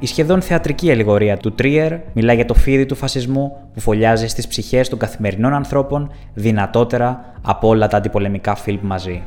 Η 0.01 0.05
σχεδόν 0.05 0.41
θεατρική 0.41 0.91
αλληγορία 0.91 1.37
του 1.37 1.51
Τρίερ 1.51 1.93
μιλά 2.13 2.33
για 2.33 2.45
το 2.45 2.53
φίδι 2.53 2.85
του 2.85 2.95
φασισμού 2.95 3.51
που 3.73 3.79
φωλιάζει 3.79 4.27
στις 4.27 4.47
ψυχές 4.47 4.89
των 4.89 4.99
καθημερινών 4.99 5.53
ανθρώπων 5.53 6.11
δυνατότερα 6.33 7.33
από 7.41 7.67
όλα 7.67 7.87
τα 7.87 7.97
αντιπολεμικά 7.97 8.55
φιλμ 8.55 8.79
μαζί. 8.81 9.23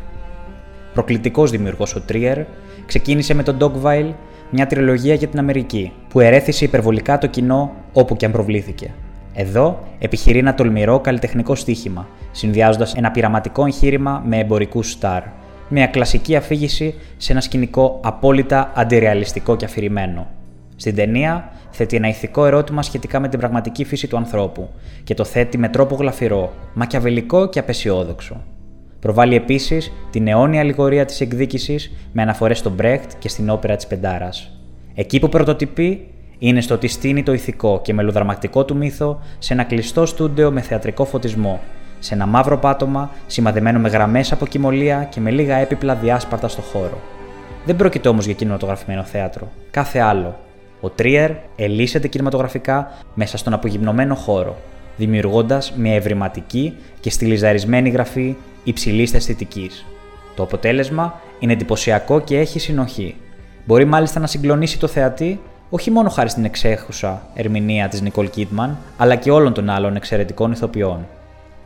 Προκλητικός 0.95 1.51
δημιουργός 1.51 1.95
ο 1.95 2.01
Τρίερ 2.01 2.39
ξεκίνησε 2.87 3.35
με 3.35 3.43
τον 3.43 3.57
Dogville 3.61 4.13
μια 4.51 4.67
τριλογία 4.67 5.15
για 5.15 5.29
την 5.29 5.39
Αμερική 5.39 5.93
που 6.09 6.21
ερέθησε 6.21 6.65
υπερβολικά 6.65 7.19
το 7.19 7.27
κοινό 7.27 7.73
όπου 7.93 8.17
και 8.17 8.27
αν 8.27 8.33
προβλήθηκε. 8.33 8.91
Εδώ 9.35 9.83
επιχειρεί 9.99 10.39
ένα 10.39 10.55
τολμηρό 10.55 11.01
καλλιτεχνικό 11.01 11.55
στίχημα, 11.55 12.09
συνδυάζοντας 12.33 12.95
ένα 12.95 13.11
πειραματικό 13.11 13.65
εγχείρημα 13.65 14.23
με 14.27 14.39
εμπορικούς 14.39 14.91
στάρ. 14.91 15.23
Μια 15.69 15.87
κλασική 15.87 16.37
αφήγηση 16.37 16.95
σε 17.17 17.33
ένα 17.33 17.41
σκηνικό 17.41 18.01
απόλυτα 18.03 18.73
αντιρεαλιστικό 18.75 19.57
και 19.57 19.65
αφηρημένο. 19.65 20.27
Στην 20.77 20.95
ταινία 20.95 21.53
θέτει 21.71 21.97
ένα 21.97 22.09
ηθικό 22.09 22.47
ερώτημα 22.47 22.83
σχετικά 22.83 23.21
με 23.21 23.29
την 23.29 23.39
πραγματική 23.39 23.85
φύση 23.85 24.07
του 24.07 24.17
ανθρώπου 24.17 24.69
και 25.05 25.15
το 25.15 25.25
θέτει 25.25 25.59
με 25.59 25.69
τρόπο 25.69 25.95
γλαφυρό, 25.95 26.53
μακιαβελικό 26.75 27.49
και 27.49 27.59
απεσιόδοξο. 27.59 28.43
Προβάλλει 29.01 29.35
επίσης 29.35 29.93
την 30.11 30.29
αιώνια 30.29 30.61
αλληγορία 30.61 31.05
της 31.05 31.21
εκδίκησης 31.21 31.93
με 32.13 32.23
αναφορές 32.23 32.59
στον 32.59 32.73
Μπρέχτ 32.73 33.11
και 33.19 33.29
στην 33.29 33.51
όπερα 33.51 33.77
της 33.77 33.87
Πεντάρας. 33.87 34.59
Εκεί 34.95 35.19
που 35.19 35.29
πρωτοτυπεί 35.29 36.07
είναι 36.39 36.61
στο 36.61 36.75
ότι 36.75 36.89
στείνει 36.89 37.23
το 37.23 37.33
ηθικό 37.33 37.81
και 37.83 37.95
μελοδραματικό 37.95 38.65
του 38.65 38.77
μύθο 38.77 39.21
σε 39.39 39.53
ένα 39.53 39.65
κλειστό 39.65 40.07
στούντιο 40.07 40.51
με 40.51 40.61
θεατρικό 40.61 41.05
φωτισμό, 41.05 41.61
σε 41.99 42.15
ένα 42.15 42.27
μαύρο 42.27 42.59
πάτωμα 42.59 43.11
σημαδεμένο 43.27 43.79
με 43.79 43.89
γραμμές 43.89 44.33
από 44.33 44.47
κοιμωλία 44.47 45.05
και 45.11 45.21
με 45.21 45.31
λίγα 45.31 45.57
έπιπλα 45.57 45.95
διάσπαρτα 45.95 46.49
στο 46.49 46.63
χώρο. 46.63 46.99
Δεν 47.65 47.77
πρόκειται 47.77 48.09
όμως 48.09 48.25
για 48.25 48.35
κινηματογραφημένο 48.35 49.03
θέατρο. 49.03 49.49
Κάθε 49.71 49.99
άλλο. 49.99 50.39
Ο 50.85 50.91
Τρίερ 50.91 51.31
ελίσσεται 51.57 52.09
κινηματογραφικά 52.09 52.91
μέσα 53.15 53.37
στον 53.37 53.53
απογυμνωμένο 53.53 54.15
χώρο, 54.15 54.57
δημιουργώντας 54.97 55.73
μια 55.73 55.95
ευρηματική 55.95 56.77
και 57.01 57.11
στυλιζαρισμένη 57.11 57.89
γραφή 57.89 58.37
υψηλής 58.65 59.15
αισθητικής. 59.15 59.87
Το 60.35 60.43
αποτέλεσμα 60.43 61.21
είναι 61.39 61.53
εντυπωσιακό 61.53 62.21
και 62.21 62.39
έχει 62.39 62.59
συνοχή. 62.59 63.17
Μπορεί 63.65 63.85
μάλιστα 63.85 64.21
να 64.21 64.27
συγκλονίσει 64.27 64.79
το 64.79 64.87
θεατή 64.87 65.41
όχι 65.71 65.91
μόνο 65.91 66.09
χάρη 66.09 66.29
στην 66.29 66.45
εξέχουσα 66.45 67.23
ερμηνεία 67.35 67.89
της 67.89 68.01
Νικόλ 68.01 68.31
Κίτμαν, 68.31 68.79
αλλά 68.97 69.15
και 69.15 69.31
όλων 69.31 69.53
των 69.53 69.71
άλλων 69.71 69.97
εξαιρετικών 69.97 70.53
ηθοποιών. 70.53 71.07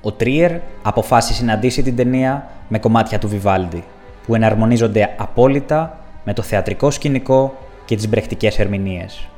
Ο 0.02 0.12
Τρίερ 0.12 0.52
αποφάσισε 0.82 1.44
να 1.44 1.52
αντίσει 1.52 1.82
την 1.82 1.96
ταινία 1.96 2.48
με 2.68 2.78
κομμάτια 2.78 3.18
του 3.18 3.28
Βιβάλντι, 3.28 3.84
που 4.26 4.34
εναρμονίζονται 4.34 5.14
απόλυτα 5.18 5.98
με 6.24 6.32
το 6.32 6.42
θεατρικό 6.42 6.90
σκηνικό 6.90 7.54
και 7.86 7.96
τις 7.96 8.08
μπρεχτικές 8.08 8.58
ερμηνείες. 8.58 9.28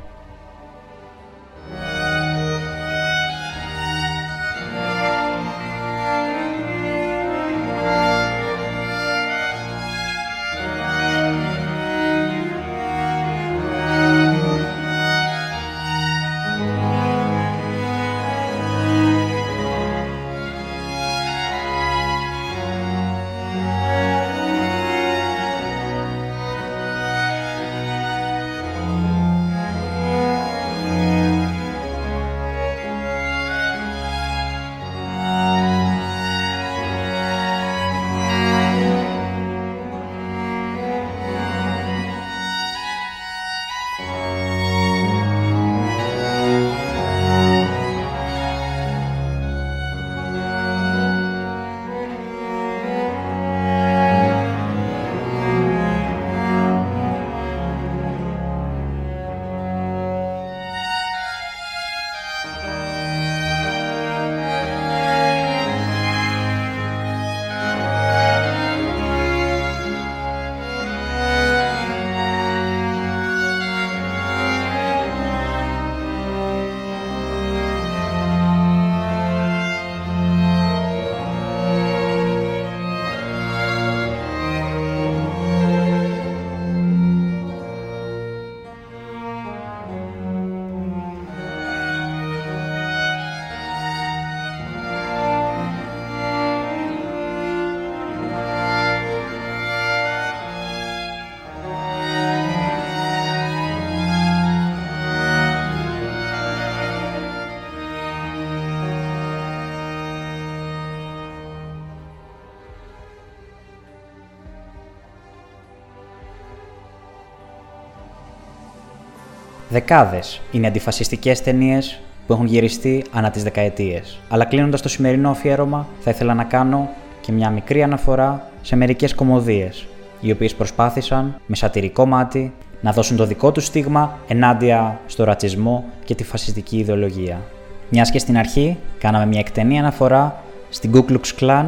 Δεκάδες 119.69 120.41
είναι 120.51 120.67
αντιφασιστικές 120.67 121.43
ταινίες 121.43 122.01
που 122.27 122.33
έχουν 122.33 122.47
γυριστεί 122.47 123.05
ανά 123.13 123.31
τις 123.31 123.43
δεκαετίες. 123.43 124.19
Αλλά 124.29 124.45
κλείνοντας 124.45 124.83
το 124.83 124.89
σημερινό 124.89 125.31
αφιέρωμα, 125.31 125.87
θα 126.01 126.11
ήθελα 126.11 126.35
να 126.35 126.45
κάνω 126.45 126.89
και 127.21 127.33
μια 127.33 127.51
μικρή 127.51 127.83
αναφορά 127.83 128.51
σε 128.63 128.77
μερικές 128.77 129.15
κομμωδίες, 129.15 129.87
οι 130.21 130.31
οποίες 130.31 130.55
προσπάθησαν 130.55 131.41
με 131.47 131.57
σατυρικό 131.57 132.07
μάτι 132.07 132.53
να 132.81 132.93
δώσουν 132.93 133.17
το 133.17 133.27
δικό 133.27 133.53
τους 133.53 133.65
στίγμα 133.65 134.19
ενάντια 134.29 135.01
στο 135.07 135.25
ρατσισμό 135.25 135.85
και 136.05 136.15
τη 136.15 136.25
φασιστική 136.25 136.77
ιδεολογία. 136.77 137.41
Μιας 137.89 138.11
και 138.11 138.19
στην 138.19 138.39
αρχή 138.39 138.77
κάναμε 138.99 139.27
μια 139.27 139.41
εκτενή 139.41 139.79
αναφορά 139.79 140.43
στην 140.69 140.93
Ku 140.95 141.13
Klux 141.13 141.41
Klan 141.41 141.65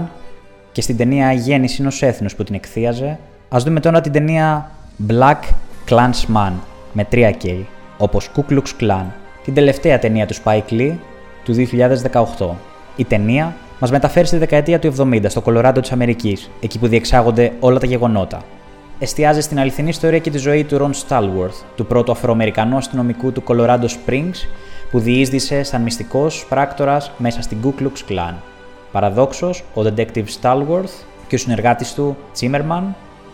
και 0.73 0.81
στην 0.81 0.97
ταινία 0.97 1.33
Γέννηση 1.33 1.77
ενός 1.81 2.03
έθνους 2.03 2.35
που 2.35 2.45
την 2.45 2.55
εκθίαζε, 2.55 3.19
ας 3.49 3.65
δούμε 3.65 3.81
τώρα 3.81 4.01
την 4.01 4.13
ταινία 4.13 4.71
Black 5.09 5.39
Klansman 5.89 6.53
με 6.93 7.07
3K 7.13 7.65
όπως 8.01 8.31
Ku 8.37 8.53
Klux 8.53 8.65
Klan, 8.81 9.05
την 9.45 9.55
τελευταία 9.55 9.99
ταινία 9.99 10.27
του 10.27 10.35
Spike 10.35 10.71
Lee 10.71 10.93
του 11.45 11.55
2018. 12.39 12.47
Η 12.97 13.05
ταινία 13.05 13.55
μας 13.81 13.91
μεταφέρει 13.91 14.27
στη 14.27 14.37
δεκαετία 14.37 14.79
του 14.79 14.95
70 14.99 15.25
στο 15.29 15.41
Κολοράντο 15.41 15.81
της 15.81 15.93
Αμερικής, 15.93 16.51
εκεί 16.61 16.79
που 16.79 16.87
διεξάγονται 16.87 17.53
όλα 17.61 17.79
τα 17.79 17.87
γεγονότα. 17.87 18.43
Εστιάζει 18.99 19.41
στην 19.41 19.59
αληθινή 19.59 19.89
ιστορία 19.89 20.19
και 20.19 20.31
τη 20.31 20.39
ζωή 20.39 20.65
του 20.65 20.79
Ron 20.79 21.09
Stallworth, 21.09 21.65
του 21.77 21.87
πρώτου 21.87 22.13
Αφροαμερικανού 22.13 22.77
αστυνομικού 22.77 23.33
του 23.33 23.43
Colorado 23.47 23.85
Springs, 23.85 24.37
που 24.91 24.99
διείσδησε 24.99 25.63
σαν 25.63 25.83
μυστικός 25.83 26.47
πράκτορας 26.49 27.11
μέσα 27.19 27.43
στην 27.43 27.59
Ku 27.65 27.83
Klux 27.83 28.13
Klan. 28.13 28.35
Παραδόξως, 28.93 29.65
ο 29.75 29.83
detective 29.83 30.25
Stallworth 30.41 31.05
και 31.29 31.35
ο 31.35 31.39
συνεργάτης 31.39 31.95
του, 31.95 32.17
Zimmerman, 32.41 32.83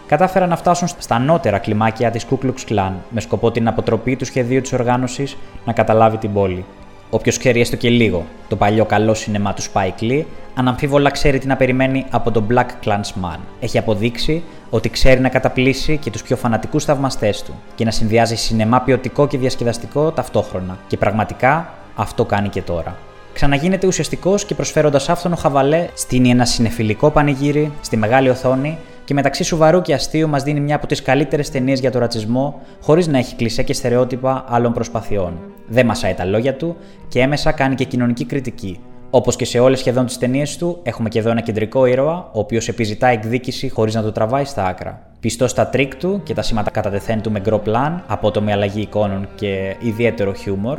κατάφεραν 0.06 0.48
να 0.48 0.56
φτάσουν 0.56 0.88
στα 0.88 1.14
ανώτερα 1.14 1.58
κλιμάκια 1.58 2.10
της 2.10 2.26
Ku 2.30 2.38
Klux 2.44 2.72
Klan 2.72 2.92
με 3.10 3.20
σκοπό 3.20 3.50
την 3.50 3.68
αποτροπή 3.68 4.16
του 4.16 4.24
σχεδίου 4.24 4.60
της 4.60 4.72
οργάνωσης 4.72 5.36
να 5.64 5.72
καταλάβει 5.72 6.16
την 6.16 6.32
πόλη. 6.32 6.64
Όποιος 7.10 7.38
ξέρει 7.38 7.60
έστω 7.60 7.76
και 7.76 7.88
λίγο 7.88 8.26
το 8.48 8.56
παλιό 8.56 8.84
καλό 8.84 9.14
σινεμά 9.14 9.54
του 9.54 9.62
Spike 9.62 10.02
Lee, 10.02 10.24
αναμφίβολα 10.54 11.10
ξέρει 11.10 11.38
τι 11.38 11.46
να 11.46 11.56
περιμένει 11.56 12.06
από 12.10 12.30
τον 12.30 12.46
Black 12.50 12.66
Klansman. 12.84 13.38
Έχει 13.60 13.78
αποδείξει 13.78 14.42
ότι 14.70 14.88
ξέρει 14.88 15.20
να 15.20 15.28
καταπλήσει 15.28 15.96
και 15.96 16.10
τους 16.10 16.22
πιο 16.22 16.36
φανατικούς 16.36 16.84
θαυμαστές 16.84 17.42
του 17.42 17.54
και 17.74 17.84
να 17.84 17.90
συνδυάζει 17.90 18.34
σινεμά 18.34 18.80
ποιοτικό 18.80 19.26
και 19.26 19.38
διασκεδαστικό 19.38 20.10
ταυτόχρονα. 20.10 20.78
Και 20.86 20.96
πραγματικά 20.96 21.72
αυτό 21.94 22.24
κάνει 22.24 22.48
και 22.48 22.62
τώρα. 22.62 22.96
Ξαναγίνεται 23.32 23.86
ουσιαστικός 23.86 24.44
και 24.44 24.54
προσφέροντας 24.54 25.08
άφθονο 25.08 25.36
χαβαλέ, 25.36 25.88
στήνει 25.94 26.30
ένα 26.30 26.44
σινεφιλικό 26.44 27.10
πανηγύρι 27.10 27.72
στη 27.80 27.96
μεγάλη 27.96 28.28
οθόνη 28.28 28.78
και 29.06 29.14
μεταξύ 29.14 29.44
σοβαρού 29.44 29.82
και 29.82 29.94
αστείου 29.94 30.28
μας 30.28 30.42
δίνει 30.42 30.60
μια 30.60 30.76
από 30.76 30.86
τις 30.86 31.02
καλύτερες 31.02 31.50
ταινίες 31.50 31.80
για 31.80 31.90
τον 31.90 32.00
ρατσισμό, 32.00 32.60
χωρίς 32.82 33.06
να 33.06 33.18
έχει 33.18 33.36
κλεισέ 33.36 33.62
και 33.62 33.72
στερεότυπα 33.72 34.44
άλλων 34.48 34.72
προσπαθειών. 34.72 35.38
Δεν 35.66 35.86
μασάει 35.86 36.14
τα 36.14 36.24
λόγια 36.24 36.54
του 36.54 36.76
και 37.08 37.20
έμμεσα 37.20 37.52
κάνει 37.52 37.74
και 37.74 37.84
κοινωνική 37.84 38.24
κριτική. 38.24 38.80
Όπως 39.10 39.36
και 39.36 39.44
σε 39.44 39.58
όλες 39.58 39.78
σχεδόν 39.78 40.06
τις 40.06 40.18
ταινίες 40.18 40.56
του, 40.56 40.78
έχουμε 40.82 41.08
και 41.08 41.18
εδώ 41.18 41.30
ένα 41.30 41.40
κεντρικό 41.40 41.86
ήρωα, 41.86 42.30
ο 42.32 42.38
οποίος 42.38 42.68
επιζητά 42.68 43.06
εκδίκηση 43.06 43.68
χωρίς 43.68 43.94
να 43.94 44.02
το 44.02 44.12
τραβάει 44.12 44.44
στα 44.44 44.64
άκρα. 44.64 45.02
Πιστός 45.20 45.48
στα 45.48 45.66
τρικ 45.66 45.96
του 45.96 46.20
και 46.24 46.34
τα 46.34 46.42
σήματα 46.42 46.70
κατατεθέν 46.70 47.20
του 47.20 47.30
με 47.30 47.40
γκρο 47.40 47.58
πλαν, 47.58 48.04
απότομη 48.06 48.52
αλλαγή 48.52 48.80
εικόνων 48.80 49.28
και 49.34 49.76
ιδιαίτερο 49.80 50.32
χιούμορ, 50.32 50.78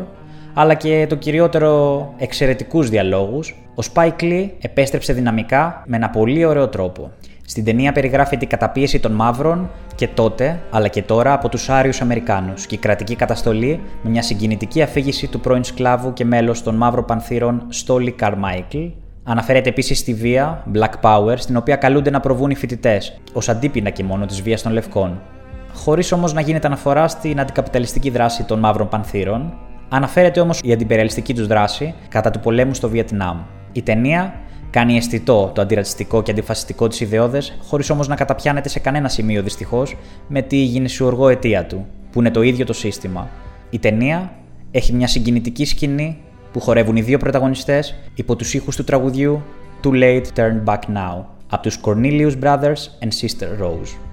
αλλά 0.53 0.73
και 0.73 1.05
το 1.09 1.15
κυριότερο 1.15 2.13
εξαιρετικούς 2.17 2.89
διαλόγους, 2.89 3.55
ο 3.75 3.83
Spike 3.93 4.21
Lee 4.21 4.49
επέστρεψε 4.61 5.13
δυναμικά 5.13 5.83
με 5.85 5.95
ένα 5.95 6.09
πολύ 6.09 6.45
ωραίο 6.45 6.67
τρόπο. 6.67 7.11
Στην 7.49 7.63
ταινία 7.63 7.91
περιγράφεται 7.91 8.45
η 8.45 8.47
καταπίεση 8.47 8.99
των 8.99 9.11
μαύρων 9.11 9.69
και 9.95 10.07
τότε, 10.07 10.59
αλλά 10.71 10.87
και 10.87 11.01
τώρα, 11.01 11.33
από 11.33 11.49
τους 11.49 11.69
Άριους 11.69 12.01
Αμερικάνους 12.01 12.65
και 12.65 12.75
η 12.75 12.77
κρατική 12.77 13.15
καταστολή 13.15 13.81
με 14.01 14.09
μια 14.09 14.21
συγκινητική 14.21 14.81
αφήγηση 14.81 15.27
του 15.27 15.39
πρώην 15.39 15.63
σκλάβου 15.63 16.13
και 16.13 16.25
μέλος 16.25 16.63
των 16.63 16.75
μαύρων 16.75 17.05
πανθύρων 17.05 17.65
Στόλι 17.69 18.11
Καρμάικλ. 18.11 18.77
Αναφέρεται 19.23 19.69
επίσης 19.69 19.99
στη 19.99 20.13
βία, 20.13 20.63
Black 20.73 20.93
Power, 21.01 21.33
στην 21.37 21.57
οποία 21.57 21.75
καλούνται 21.75 22.09
να 22.09 22.19
προβούν 22.19 22.49
οι 22.49 22.55
φοιτητές, 22.55 23.19
ως 23.33 23.49
αντίπεινα 23.49 23.89
και 23.89 24.03
μόνο 24.03 24.25
της 24.25 24.41
βίας 24.41 24.61
των 24.61 24.71
λευκών. 24.71 25.21
Χωρίς 25.73 26.11
όμως 26.11 26.33
να 26.33 26.41
γίνεται 26.41 26.67
αναφορά 26.67 27.07
στην 27.07 27.39
αντικαπιταλιστική 27.39 28.09
δράση 28.09 28.43
των 28.43 28.59
μαύρων 28.59 28.89
πανθύρων, 28.89 29.53
αναφέρεται 29.89 30.39
όμως 30.39 30.59
η 30.63 30.71
αντιπεριαλιστική 30.71 31.33
τους 31.33 31.47
δράση 31.47 31.93
κατά 32.09 32.31
του 32.31 32.39
πολέμου 32.39 32.73
στο 32.73 32.89
Βιετνάμ. 32.89 33.37
Η 33.71 33.81
ταινία 33.81 34.33
Κάνει 34.69 34.97
αισθητό 34.97 35.51
το 35.55 35.61
αντιρατσιστικό 35.61 36.23
και 36.23 36.31
αντιφασιστικό 36.31 36.87
της 36.87 36.99
ιδεώδες, 36.99 37.57
χωρίς 37.63 37.89
όμως 37.89 38.07
να 38.07 38.15
καταπιάνεται 38.15 38.69
σε 38.69 38.79
κανένα 38.79 39.09
σημείο 39.09 39.43
δυστυχώς 39.43 39.95
με 40.27 40.41
τη 40.41 40.57
γεννησιουργό 40.57 41.29
αιτία 41.29 41.65
του, 41.65 41.85
που 42.11 42.19
είναι 42.19 42.31
το 42.31 42.41
ίδιο 42.41 42.65
το 42.65 42.73
σύστημα. 42.73 43.29
Η 43.69 43.79
ταινία 43.79 44.31
έχει 44.71 44.93
μια 44.93 45.07
συγκινητική 45.07 45.65
σκηνή 45.65 46.17
που 46.51 46.59
χορεύουν 46.59 46.95
οι 46.95 47.01
δύο 47.01 47.17
πρωταγωνιστές 47.17 47.95
υπό 48.15 48.35
τους 48.35 48.53
ήχους 48.53 48.75
του 48.75 48.83
τραγουδιού 48.83 49.41
Too 49.83 49.91
Late 49.91 50.25
Turn 50.35 50.63
Back 50.65 50.79
Now 50.79 51.23
από 51.49 51.61
τους 51.61 51.79
Cornelius 51.83 52.33
Brothers 52.41 52.81
and 53.01 53.09
Sister 53.21 53.63
Rose. 53.63 54.06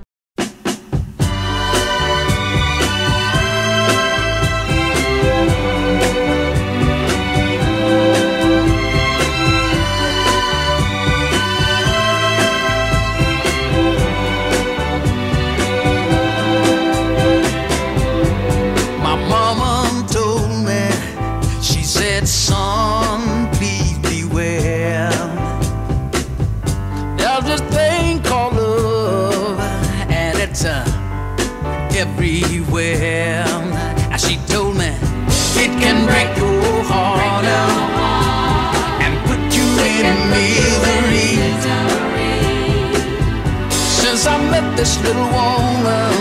This 44.77 45.01
little 45.03 45.31
woman, 45.31 46.14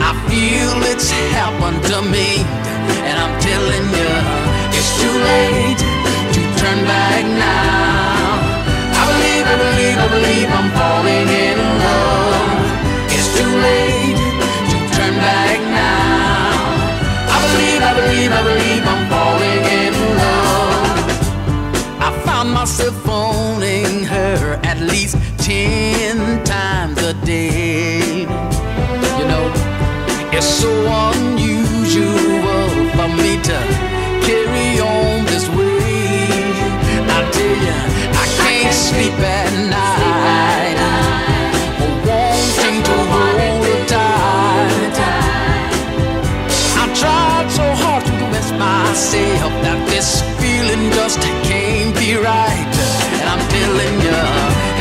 I 0.00 0.12
feel 0.28 0.72
it's 0.92 1.10
happened 1.34 1.82
to 1.90 2.00
me, 2.02 2.46
and 3.08 3.16
I'm 3.18 3.34
telling 3.40 3.86
you, 3.98 4.10
it's 4.76 4.92
too 5.02 5.16
late 5.32 5.80
to 6.34 6.40
turn 6.60 6.78
back 6.86 7.24
now. 7.24 8.38
I 8.94 9.02
believe, 9.10 9.44
I 9.52 9.56
believe, 9.64 9.98
I 9.98 10.08
believe 10.16 10.48
I'm 10.58 10.70
falling 10.78 11.28
in 11.46 11.58
love. 11.84 12.54
It's 13.14 13.28
too 13.36 13.52
late 13.68 14.18
to 14.70 14.76
turn 14.96 15.14
back 15.18 15.58
now. 15.74 16.54
I 17.34 17.38
believe, 17.46 17.82
I 17.82 17.92
believe, 18.00 18.30
I 18.30 18.42
believe 18.50 18.84
I'm 18.92 19.04
falling 19.14 19.62
in 19.82 19.92
love. 20.22 20.98
I 22.00 22.10
found 22.24 22.48
myself 22.52 22.94
phoning 23.02 24.04
her 24.04 24.60
at 24.62 24.78
least 24.80 25.16
ten 25.38 25.83
day. 27.24 28.20
You 29.18 29.24
know, 29.30 29.44
it's 30.32 30.46
so 30.46 30.70
unusual 31.10 32.68
for 32.96 33.08
me 33.22 33.40
to 33.48 33.58
carry 34.26 34.80
on 34.80 35.24
this 35.24 35.48
way. 35.48 36.28
I 37.08 37.20
tell 37.32 37.56
you, 37.66 37.76
I 38.12 38.26
can't 38.44 38.74
sleep 38.74 39.18
at 39.20 39.52
night. 39.72 40.78
Wanting 42.04 42.82
to 42.88 42.96
hold 43.12 43.64
her 43.64 43.80
tight. 43.86 44.96
I 46.76 46.84
tried 47.00 47.48
so 47.50 47.66
hard 47.82 48.04
to 48.04 48.12
convince 48.20 48.50
myself 48.52 49.52
that 49.64 49.80
this 49.88 50.20
feeling 50.40 50.92
just 50.92 51.20
can't 51.48 51.94
be 51.96 52.16
right. 52.16 52.74
And 53.18 53.26
I'm 53.32 53.44
telling 53.48 53.96
you, 54.06 54.20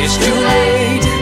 it's 0.04 0.18
too 0.18 0.38
late 0.52 1.13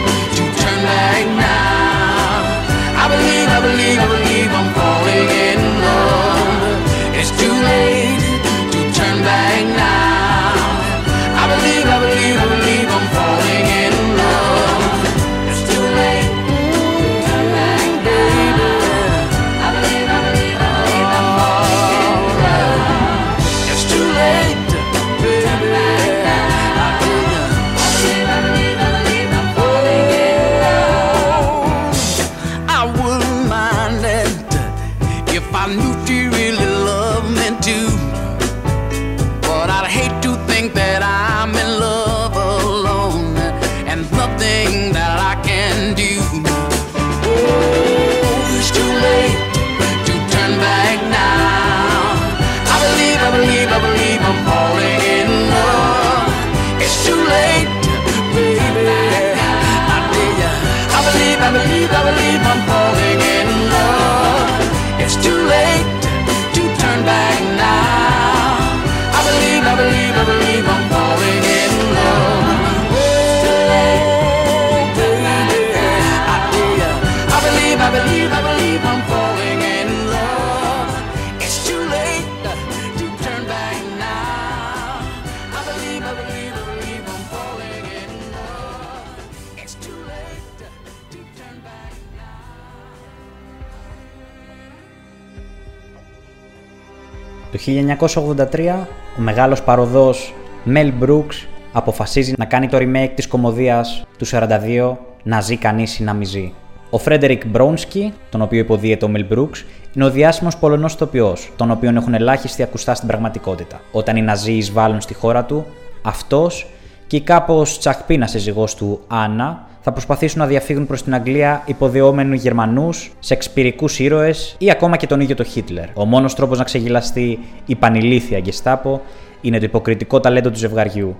1983 97.66 98.86
ο 99.18 99.20
μεγάλος 99.20 99.62
παροδός 99.62 100.34
Mel 100.66 100.92
Brooks 101.02 101.46
αποφασίζει 101.72 102.34
να 102.38 102.44
κάνει 102.44 102.68
το 102.68 102.78
remake 102.80 103.10
της 103.14 103.26
κομμωδίας 103.26 104.04
του 104.18 104.26
42 104.26 104.96
«Να 105.22 105.40
ζει 105.40 105.56
κανείς 105.56 105.98
ή 105.98 106.02
να 106.02 106.12
μη 106.12 106.24
ζει». 106.24 106.52
Ο 106.90 106.98
Φρέντερικ 106.98 107.46
Μπρόνσκι, 107.46 108.12
τον 108.30 108.42
οποίο 108.42 108.58
υποδίεται 108.58 109.04
ο 109.04 109.10
Mel 109.14 109.32
Brooks, 109.32 109.64
είναι 109.94 110.04
ο 110.04 110.10
διάσημος 110.10 110.56
Πολωνός 110.56 110.92
ηθοποιό, 110.94 111.36
τον 111.56 111.70
οποίον 111.70 111.96
έχουν 111.96 112.14
ελάχιστοι 112.14 112.62
ακουστά 112.62 112.94
στην 112.94 113.08
πραγματικότητα. 113.08 113.80
Όταν 113.92 114.16
οι 114.16 114.22
Ναζί 114.22 114.52
εισβάλλουν 114.52 115.00
στη 115.00 115.14
χώρα 115.14 115.44
του, 115.44 115.66
αυτός 116.02 116.66
και 117.06 117.16
η 117.16 117.20
κάπω 117.20 117.62
τσαχπίνα 117.78 118.26
σύζυγό 118.26 118.64
του 118.76 119.00
Άννα 119.06 119.66
θα 119.84 119.92
προσπαθήσουν 119.92 120.38
να 120.38 120.46
διαφύγουν 120.46 120.86
προς 120.86 121.02
την 121.02 121.14
Αγγλία 121.14 121.62
υποδεόμενοι 121.66 122.36
Γερμανούς, 122.36 123.12
σεξπυρικούς 123.18 123.98
ήρωες 123.98 124.56
ή 124.58 124.70
ακόμα 124.70 124.96
και 124.96 125.06
τον 125.06 125.20
ίδιο 125.20 125.34
το 125.34 125.44
Χίτλερ. 125.44 125.84
Ο 125.94 126.04
μόνος 126.04 126.34
τρόπος 126.34 126.58
να 126.58 126.64
ξεγελαστεί 126.64 127.38
η 127.66 127.74
πανηλήθεια 127.74 128.40
Γκεστάπο 128.40 129.00
είναι 129.40 129.58
το 129.58 129.64
υποκριτικό 129.64 130.20
ταλέντο 130.20 130.50
του 130.50 130.58
ζευγαριού. 130.58 131.16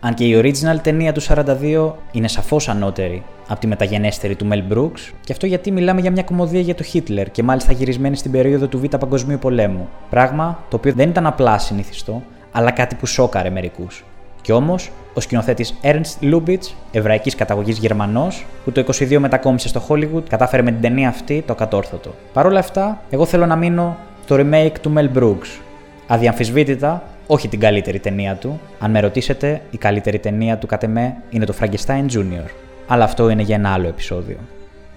Αν 0.00 0.14
και 0.14 0.24
η 0.24 0.40
original 0.42 0.80
ταινία 0.82 1.12
του 1.12 1.22
42 1.22 1.92
είναι 2.12 2.28
σαφώς 2.28 2.68
ανώτερη 2.68 3.22
από 3.48 3.60
τη 3.60 3.66
μεταγενέστερη 3.66 4.34
του 4.36 4.48
Mel 4.50 4.72
Brooks, 4.72 5.12
και 5.24 5.32
αυτό 5.32 5.46
γιατί 5.46 5.70
μιλάμε 5.70 6.00
για 6.00 6.10
μια 6.10 6.22
κομμωδία 6.22 6.60
για 6.60 6.74
το 6.74 6.82
Χίτλερ 6.82 7.30
και 7.30 7.42
μάλιστα 7.42 7.72
γυρισμένη 7.72 8.16
στην 8.16 8.30
περίοδο 8.30 8.66
του 8.66 8.78
Β' 8.78 8.96
Παγκοσμίου 8.96 9.38
Πολέμου. 9.38 9.88
Πράγμα 10.10 10.64
το 10.68 10.76
οποίο 10.76 10.92
δεν 10.92 11.08
ήταν 11.08 11.26
απλά 11.26 11.58
συνηθιστό, 11.58 12.22
αλλά 12.52 12.70
κάτι 12.70 12.94
που 12.94 13.06
σόκαρε 13.06 13.50
μερικούς. 13.50 14.04
Κι 14.42 14.52
όμως, 14.52 14.90
ο 15.14 15.20
σκηνοθέτης 15.20 15.74
Ernst 15.82 16.32
Lubitsch, 16.32 16.72
εβραϊκής 16.92 17.34
καταγωγής 17.34 17.78
Γερμανός, 17.78 18.46
που 18.64 18.72
το 18.72 18.80
22 18.80 19.18
μετακόμισε 19.18 19.68
στο 19.68 19.82
Hollywood, 19.88 20.22
κατάφερε 20.28 20.62
με 20.62 20.70
την 20.70 20.80
ταινία 20.80 21.08
αυτή 21.08 21.42
το 21.46 21.54
κατόρθωτο. 21.54 22.14
Παρ' 22.32 22.46
όλα 22.46 22.58
αυτά, 22.58 23.02
εγώ 23.10 23.24
θέλω 23.24 23.46
να 23.46 23.56
μείνω 23.56 23.96
στο 24.24 24.36
remake 24.38 24.78
του 24.80 24.92
Mel 24.96 25.18
Brooks. 25.18 25.60
Αδιαμφισβήτητα, 26.06 27.02
όχι 27.26 27.48
την 27.48 27.60
καλύτερη 27.60 27.98
ταινία 27.98 28.34
του. 28.34 28.60
Αν 28.78 28.90
με 28.90 29.00
ρωτήσετε, 29.00 29.60
η 29.70 29.76
καλύτερη 29.76 30.18
ταινία 30.18 30.58
του 30.58 30.66
κατ' 30.66 30.82
εμέ 30.82 31.16
είναι 31.30 31.44
το 31.44 31.54
Frankenstein 31.60 32.04
Jr. 32.12 32.48
Αλλά 32.86 33.04
αυτό 33.04 33.28
είναι 33.28 33.42
για 33.42 33.54
ένα 33.54 33.72
άλλο 33.72 33.88
επεισόδιο. 33.88 34.36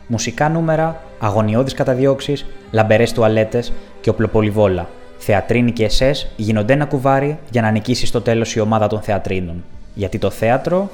Μουσικά 0.07 0.49
νούμερα, 0.49 1.01
αγωνιώδεις 1.19 1.73
καταδιώξεις, 1.73 2.45
λαμπερές 2.71 3.13
τουαλέτες 3.13 3.73
και 4.01 4.09
οπλοπολιβόλα. 4.09 4.87
Θεατρίνοι 5.23 5.71
και 5.71 5.83
εσές 5.83 6.27
γίνονται 6.35 6.73
ένα 6.73 6.85
κουβάρι 6.85 7.39
για 7.49 7.61
να 7.61 7.71
νικήσει 7.71 8.05
στο 8.05 8.21
τέλος 8.21 8.55
η 8.55 8.59
ομάδα 8.59 8.87
των 8.87 9.01
θεατρίνων. 9.01 9.63
Γιατί 9.93 10.17
το 10.17 10.29
θέατρο 10.29 10.89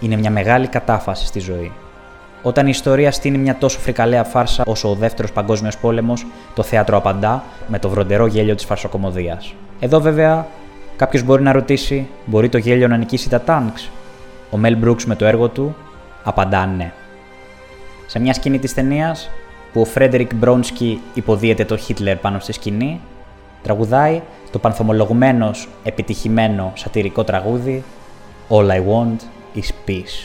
είναι 0.00 0.16
μια 0.16 0.30
μεγάλη 0.30 0.66
κατάφαση 0.66 1.26
στη 1.26 1.38
ζωή. 1.38 1.72
Όταν 2.42 2.66
η 2.66 2.70
ιστορία 2.72 3.12
στείνει 3.12 3.38
μια 3.38 3.56
τόσο 3.56 3.78
φρικαλέα 3.78 4.24
φάρσα 4.24 4.62
όσο 4.66 4.90
ο 4.90 4.94
δεύτερος 4.94 5.32
Παγκόσμιος 5.32 5.78
Πόλεμος, 5.78 6.26
το 6.54 6.62
θέατρο 6.62 6.96
απαντά 6.96 7.44
με 7.66 7.78
το 7.78 7.88
βροντερό 7.88 8.26
γέλιο 8.26 8.54
της 8.54 8.64
φαρσοκομωδίας. 8.64 9.54
Εδώ 9.80 10.00
βέβαια 10.00 10.46
κάποιος 10.96 11.22
μπορεί 11.22 11.42
να 11.42 11.52
ρωτήσει, 11.52 12.08
μπορεί 12.24 12.48
το 12.48 12.58
γέλιο 12.58 12.88
να 12.88 12.96
νικήσει 12.96 13.28
τα 13.28 13.40
τάγκς. 13.40 13.90
Ο 14.50 14.56
Μέλ 14.56 14.76
Μπρούξ 14.76 15.04
με 15.06 15.14
το 15.14 15.24
έργο 15.24 15.48
του 15.48 15.76
απαντά 16.24 16.66
ναι. 16.66 16.92
Σε 18.06 18.18
μια 18.18 18.34
σκηνή 18.34 18.58
της 18.58 18.74
ταινίας 18.74 19.30
που 19.72 19.80
ο 19.80 19.84
Φρέντερικ 19.84 20.34
Μπρόνσκι 20.34 21.00
υποδίεται 21.14 21.64
το 21.64 21.76
Χίτλερ 21.76 22.16
πάνω 22.16 22.38
στη 22.38 22.52
σκηνή, 22.52 23.00
τραγουδάει 23.68 24.22
το 24.50 24.58
πανθομολογουμένο 24.58 25.50
επιτυχημένο 25.82 26.72
σατυρικό 26.76 27.24
τραγούδι 27.24 27.84
All 28.50 28.70
I 28.70 28.80
want 28.92 29.18
is 29.60 29.68
peace. 29.86 30.16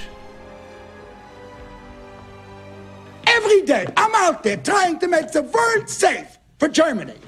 Every 3.38 3.62
day 3.74 3.86
I'm 4.02 4.16
out 4.26 4.38
there 4.46 4.60
trying 4.72 4.98
to 5.04 5.08
make 5.16 5.30
the 5.38 5.44
world 5.56 5.86
safe 6.04 6.32
for 6.60 6.70
Germany. 6.82 7.20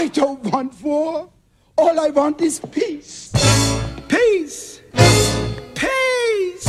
I 0.00 0.02
don't 0.18 0.42
want 0.52 0.70
war. 0.86 1.12
All 1.82 1.96
I 2.06 2.10
want 2.18 2.36
is 2.48 2.54
peace. 2.78 3.12
Peace. 4.14 4.58
Peace. 5.82 6.66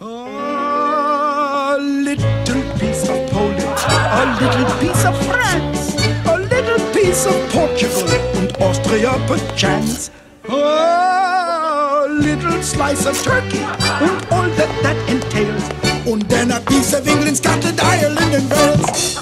A 0.00 1.76
little 2.06 2.64
piece 2.80 3.04
of 3.12 3.18
Poland, 3.34 3.78
a 4.20 4.24
little 4.40 4.70
piece 4.82 5.02
of 5.10 5.16
France, 5.28 5.77
a 5.77 5.77
piece 7.08 7.24
of 7.24 7.50
Portugal 7.50 8.06
and 8.36 8.54
Austria 8.60 9.12
perchance. 9.26 10.10
Oh, 10.46 12.04
a 12.06 12.12
little 12.12 12.62
slice 12.62 13.06
of 13.06 13.16
Turkey 13.22 13.64
and 14.04 14.16
all 14.30 14.48
that 14.60 14.72
that 14.84 14.98
entails. 15.08 15.64
And 16.06 16.20
then 16.28 16.50
a 16.50 16.60
piece 16.60 16.92
of 16.92 17.08
England, 17.08 17.38
Scotland, 17.38 17.80
Ireland 17.80 18.34
and 18.38 18.50
Wales. 18.50 19.16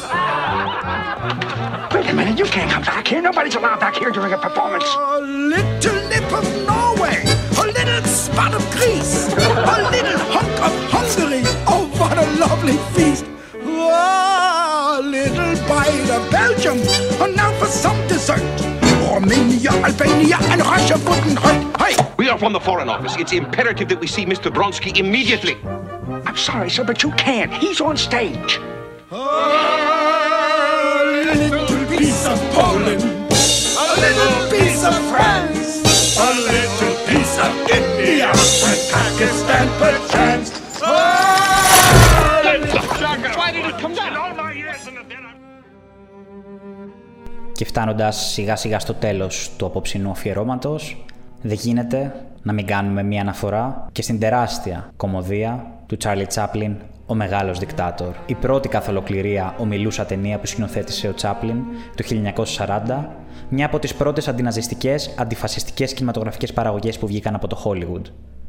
Wait 1.94 2.10
a 2.10 2.12
minute, 2.12 2.36
you 2.40 2.46
can't 2.46 2.72
come 2.72 2.82
back 2.82 3.06
here. 3.06 3.22
Nobody's 3.22 3.54
allowed 3.54 3.78
back 3.78 3.94
here 3.94 4.10
during 4.10 4.32
a 4.32 4.38
performance. 4.38 4.88
A 4.98 5.20
little 5.20 6.08
nip 6.10 6.32
of 6.32 6.44
Norway, 6.66 7.22
a 7.62 7.66
little 7.70 8.02
spot 8.02 8.52
of 8.52 8.62
Greece, 8.72 9.32
a 9.32 9.76
little 9.94 10.18
hunk 10.34 10.54
of 10.66 10.74
Hungary. 10.90 11.42
Oh, 11.68 11.86
what 11.98 12.18
a 12.18 12.26
lovely 12.40 12.78
feast! 12.94 13.35
A 15.66 15.68
little 15.68 15.76
bite 15.76 16.10
of 16.10 16.30
Belgium, 16.30 16.78
and 17.20 17.34
now 17.34 17.50
for 17.58 17.66
some 17.66 17.96
dessert. 18.06 18.40
Armenia, 19.10 19.70
Albania, 19.70 20.36
and 20.42 20.60
Russia 20.60 20.96
wouldn't 20.98 21.38
hurt. 21.38 21.76
Hey! 21.80 21.96
We 22.16 22.28
are 22.28 22.38
from 22.38 22.52
the 22.52 22.60
Foreign 22.60 22.88
Office. 22.88 23.16
It's 23.16 23.32
imperative 23.32 23.88
that 23.88 23.98
we 23.98 24.06
see 24.06 24.24
Mr. 24.24 24.48
Bronsky 24.52 24.96
immediately. 24.96 25.56
I'm 26.24 26.36
sorry, 26.36 26.70
sir, 26.70 26.84
but 26.84 27.02
you 27.02 27.10
can't. 27.12 27.52
He's 27.52 27.80
on 27.80 27.96
stage. 27.96 28.60
A 29.10 29.16
little 31.24 31.86
piece 31.96 32.26
of 32.26 32.38
Poland, 32.52 33.02
a 33.02 33.94
little 33.98 34.50
piece 34.50 34.84
of 34.84 34.94
France, 35.10 36.16
a 36.16 36.30
little 36.46 36.96
piece 37.06 37.38
of 37.38 37.52
India, 37.70 38.28
and 38.30 38.80
Pakistan 38.92 39.68
perchance. 39.80 40.52
Oh, 40.82 40.86
Why 43.36 43.50
did 43.52 43.64
it 43.64 43.80
come 43.80 43.94
down? 43.94 44.16
Και 47.56 47.64
φτάνοντας 47.64 48.16
σιγά 48.16 48.56
σιγά 48.56 48.78
στο 48.78 48.94
τέλος 48.94 49.50
του 49.56 49.66
απόψινού 49.66 50.10
αφιερώματος, 50.10 51.04
δεν 51.42 51.56
γίνεται 51.56 52.14
να 52.42 52.52
μην 52.52 52.66
κάνουμε 52.66 53.02
μία 53.02 53.20
αναφορά 53.20 53.86
και 53.92 54.02
στην 54.02 54.18
τεράστια 54.18 54.90
κομμωδία 54.96 55.66
του 55.86 55.96
Charlie 56.04 56.26
Chaplin 56.34 56.74
ο 57.06 57.14
Μεγάλος 57.14 57.58
Δικτάτορ. 57.58 58.14
Η 58.26 58.34
πρώτη 58.34 58.68
καθ' 58.68 58.88
ολοκληρία 58.88 59.54
ομιλούσα 59.58 60.04
ταινία 60.04 60.38
που 60.38 60.46
σκηνοθέτησε 60.46 61.08
ο 61.08 61.14
Τσάπλιν 61.14 61.56
το 61.94 62.04
1940, 62.56 63.04
μια 63.48 63.66
από 63.66 63.78
τις 63.78 63.94
πρώτες 63.94 64.28
αντιναζιστικές, 64.28 65.14
αντιφασιστικές 65.18 65.94
κινηματογραφικές 65.94 66.52
παραγωγές 66.52 66.98
που 66.98 67.06
βγήκαν 67.06 67.34
από 67.34 67.46
το 67.46 67.62
Hollywood. 67.64 68.02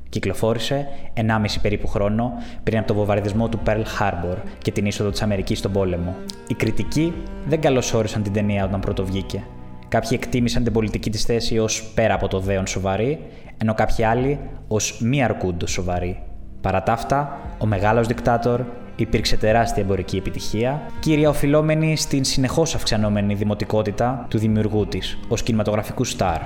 Κυκλοφόρησε 0.10 0.88
1,5 1.14 1.22
περίπου 1.62 1.88
χρόνο 1.88 2.32
πριν 2.64 2.78
από 2.78 2.88
τον 2.88 2.96
βομβαρδισμό 2.96 3.50
του 3.50 3.60
Pearl 3.66 3.84
Harbor 4.00 4.38
και 4.58 4.72
την 4.72 4.86
είσοδο 4.86 5.10
της 5.10 5.22
Αμερικής 5.22 5.58
στον 5.58 5.72
πόλεμο. 5.72 6.16
Οι 6.48 6.54
κριτικοί 6.54 7.14
δεν 7.46 7.62
καλωσόρισαν 7.62 8.24
την 8.24 8.34
ταινία 8.34 8.66
όταν 8.66 8.80
πρώτο 8.80 9.06
βγήκε. 9.06 9.44
Κάποιοι 9.88 10.10
εκτίμησαν 10.22 10.64
την 10.64 10.74
πολιτική 10.74 11.10
της 11.10 11.24
θέση 11.24 11.60
ως 11.60 11.92
πέρα 11.96 12.14
από 12.14 12.28
το 12.28 12.40
δέον 12.40 12.68
σοβαρή, 12.68 13.20
ενώ 13.58 13.74
κάποιοι 13.74 14.04
άλλοι 14.04 14.40
ως 14.68 15.00
μη 15.02 15.24
αρκούντο 15.24 15.68
σοβαρή. 15.68 16.22
Παρά 16.62 16.84
τα 16.84 16.92
αυτά, 16.92 17.40
ο 17.58 17.66
μεγάλος 17.66 18.08
δικτάτορ 18.08 18.62
υπήρξε 18.96 19.38
τεράστια 19.38 19.84
εμπορική 19.84 20.18
επιτυχία, 20.18 20.82
κύρια 21.00 21.30
οφειλόμενη 21.30 21.98
στην 21.98 22.24
συνεχώς 22.24 22.76
αυξανόμενη 22.76 23.34
δημοτικότητα 23.34 24.26
του 24.30 24.38
δημιουργού 24.38 24.88
της 24.88 25.18
ως 25.28 25.44
κινηματογραφικού 25.44 26.04
στάρ. 26.04 26.42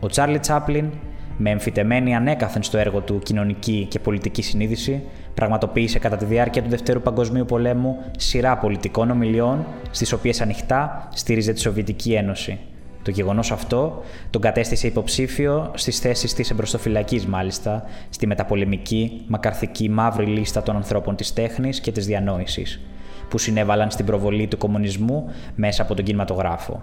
Ο 0.00 0.06
Τσάρλι 0.06 0.38
Τσάπλιν 0.38 0.90
με 1.36 1.50
εμφυτεμένη 1.50 2.14
ανέκαθεν 2.14 2.62
στο 2.62 2.78
έργο 2.78 3.00
του 3.00 3.18
κοινωνική 3.18 3.86
και 3.90 3.98
πολιτική 3.98 4.42
συνείδηση, 4.42 5.02
πραγματοποίησε 5.34 5.98
κατά 5.98 6.16
τη 6.16 6.24
διάρκεια 6.24 6.62
του 6.62 6.68
Δευτέρου 6.68 7.00
Παγκοσμίου 7.00 7.44
Πολέμου 7.44 7.96
σειρά 8.18 8.56
πολιτικών 8.56 9.10
ομιλιών, 9.10 9.66
στις 9.90 10.12
οποίες 10.12 10.40
ανοιχτά 10.40 11.08
στήριζε 11.14 11.52
τη 11.52 11.60
Σοβιετική 11.60 12.12
Ένωση. 12.12 12.58
Το 13.02 13.10
γεγονός 13.10 13.52
αυτό 13.52 14.02
τον 14.30 14.40
κατέστησε 14.40 14.86
υποψήφιο 14.86 15.70
στις 15.74 15.98
θέσεις 15.98 16.34
της 16.34 16.50
εμπροστοφυλακής, 16.50 17.26
μάλιστα, 17.26 17.84
στη 18.08 18.26
μεταπολεμική, 18.26 19.24
μακαρθική 19.26 19.88
μαύρη 19.88 20.26
λίστα 20.26 20.62
των 20.62 20.76
ανθρώπων 20.76 21.16
της 21.16 21.32
τέχνης 21.32 21.80
και 21.80 21.92
της 21.92 22.06
διανόησης, 22.06 22.80
που 23.28 23.38
συνέβαλαν 23.38 23.90
στην 23.90 24.06
προβολή 24.06 24.46
του 24.46 24.58
κομμουνισμού 24.58 25.30
μέσα 25.54 25.82
από 25.82 25.94
τον 25.94 26.04
κινηματογράφο. 26.04 26.82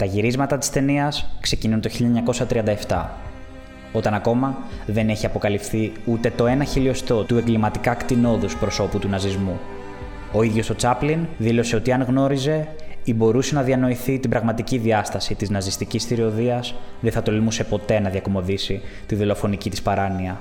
Τα 0.00 0.06
γυρίσματα 0.06 0.58
της 0.58 0.70
ταινίας 0.70 1.26
ξεκινούν 1.40 1.80
το 1.80 1.90
1937, 2.88 3.06
όταν 3.92 4.14
ακόμα 4.14 4.58
δεν 4.86 5.08
έχει 5.08 5.26
αποκαλυφθεί 5.26 5.92
ούτε 6.04 6.32
το 6.36 6.46
ένα 6.46 6.64
χιλιοστό 6.64 7.24
του 7.24 7.38
εγκληματικά 7.38 7.94
κτηνόδους 7.94 8.56
προσώπου 8.56 8.98
του 8.98 9.08
ναζισμού. 9.08 9.58
Ο 10.32 10.42
ίδιος 10.42 10.70
ο 10.70 10.74
Τσάπλιν 10.74 11.26
δήλωσε 11.38 11.76
ότι 11.76 11.92
αν 11.92 12.02
γνώριζε 12.02 12.68
ή 13.04 13.14
μπορούσε 13.14 13.54
να 13.54 13.62
διανοηθεί 13.62 14.18
την 14.18 14.30
πραγματική 14.30 14.78
διάσταση 14.78 15.34
της 15.34 15.50
ναζιστικής 15.50 16.04
θηριωδίας, 16.04 16.74
δεν 17.00 17.12
θα 17.12 17.22
τολμούσε 17.22 17.64
ποτέ 17.64 18.00
να 18.00 18.10
διακομωδήσει 18.10 18.80
τη 19.06 19.14
δολοφονική 19.14 19.70
της 19.70 19.82
παράνοια. 19.82 20.40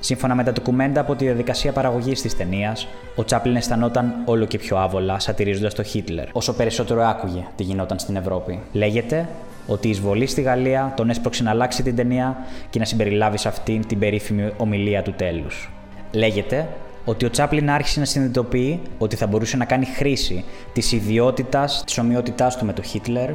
Σύμφωνα 0.00 0.34
με 0.34 0.44
τα 0.44 0.52
ντοκουμέντα 0.52 1.00
από 1.00 1.14
τη 1.14 1.24
διαδικασία 1.24 1.72
παραγωγής 1.72 2.22
της 2.22 2.36
ταινίας, 2.36 2.88
ο 3.14 3.24
Τσάπλιν 3.24 3.56
αισθανόταν 3.56 4.14
όλο 4.24 4.44
και 4.44 4.58
πιο 4.58 4.76
άβολα 4.76 5.18
σατυρίζοντας 5.18 5.74
τον 5.74 5.84
Χίτλερ, 5.84 6.26
όσο 6.32 6.52
περισσότερο 6.52 7.02
άκουγε 7.02 7.44
τι 7.56 7.62
γινόταν 7.62 7.98
στην 7.98 8.16
Ευρώπη. 8.16 8.60
Λέγεται 8.72 9.28
ότι 9.66 9.86
η 9.86 9.90
εισβολή 9.90 10.26
στη 10.26 10.42
Γαλλία 10.42 10.92
τον 10.96 11.10
έσπρωξε 11.10 11.42
να 11.42 11.50
αλλάξει 11.50 11.82
την 11.82 11.96
ταινία 11.96 12.36
και 12.70 12.78
να 12.78 12.84
συμπεριλάβει 12.84 13.38
σε 13.38 13.48
αυτήν 13.48 13.86
την 13.86 13.98
περίφημη 13.98 14.52
ομιλία 14.56 15.02
του 15.02 15.12
τέλους. 15.12 15.70
Λέγεται 16.12 16.68
ότι 17.04 17.24
ο 17.24 17.30
Τσάπλιν 17.30 17.70
άρχισε 17.70 17.98
να 18.00 18.06
συνειδητοποιεί 18.06 18.80
ότι 18.98 19.16
θα 19.16 19.26
μπορούσε 19.26 19.56
να 19.56 19.64
κάνει 19.64 19.84
χρήση 19.84 20.44
της 20.72 20.92
ιδιότητας, 20.92 21.82
της 21.86 21.98
ομοιότητάς 21.98 22.56
του 22.56 22.64
με 22.64 22.72
τον 22.72 22.84
Χίτλερ 22.84 23.30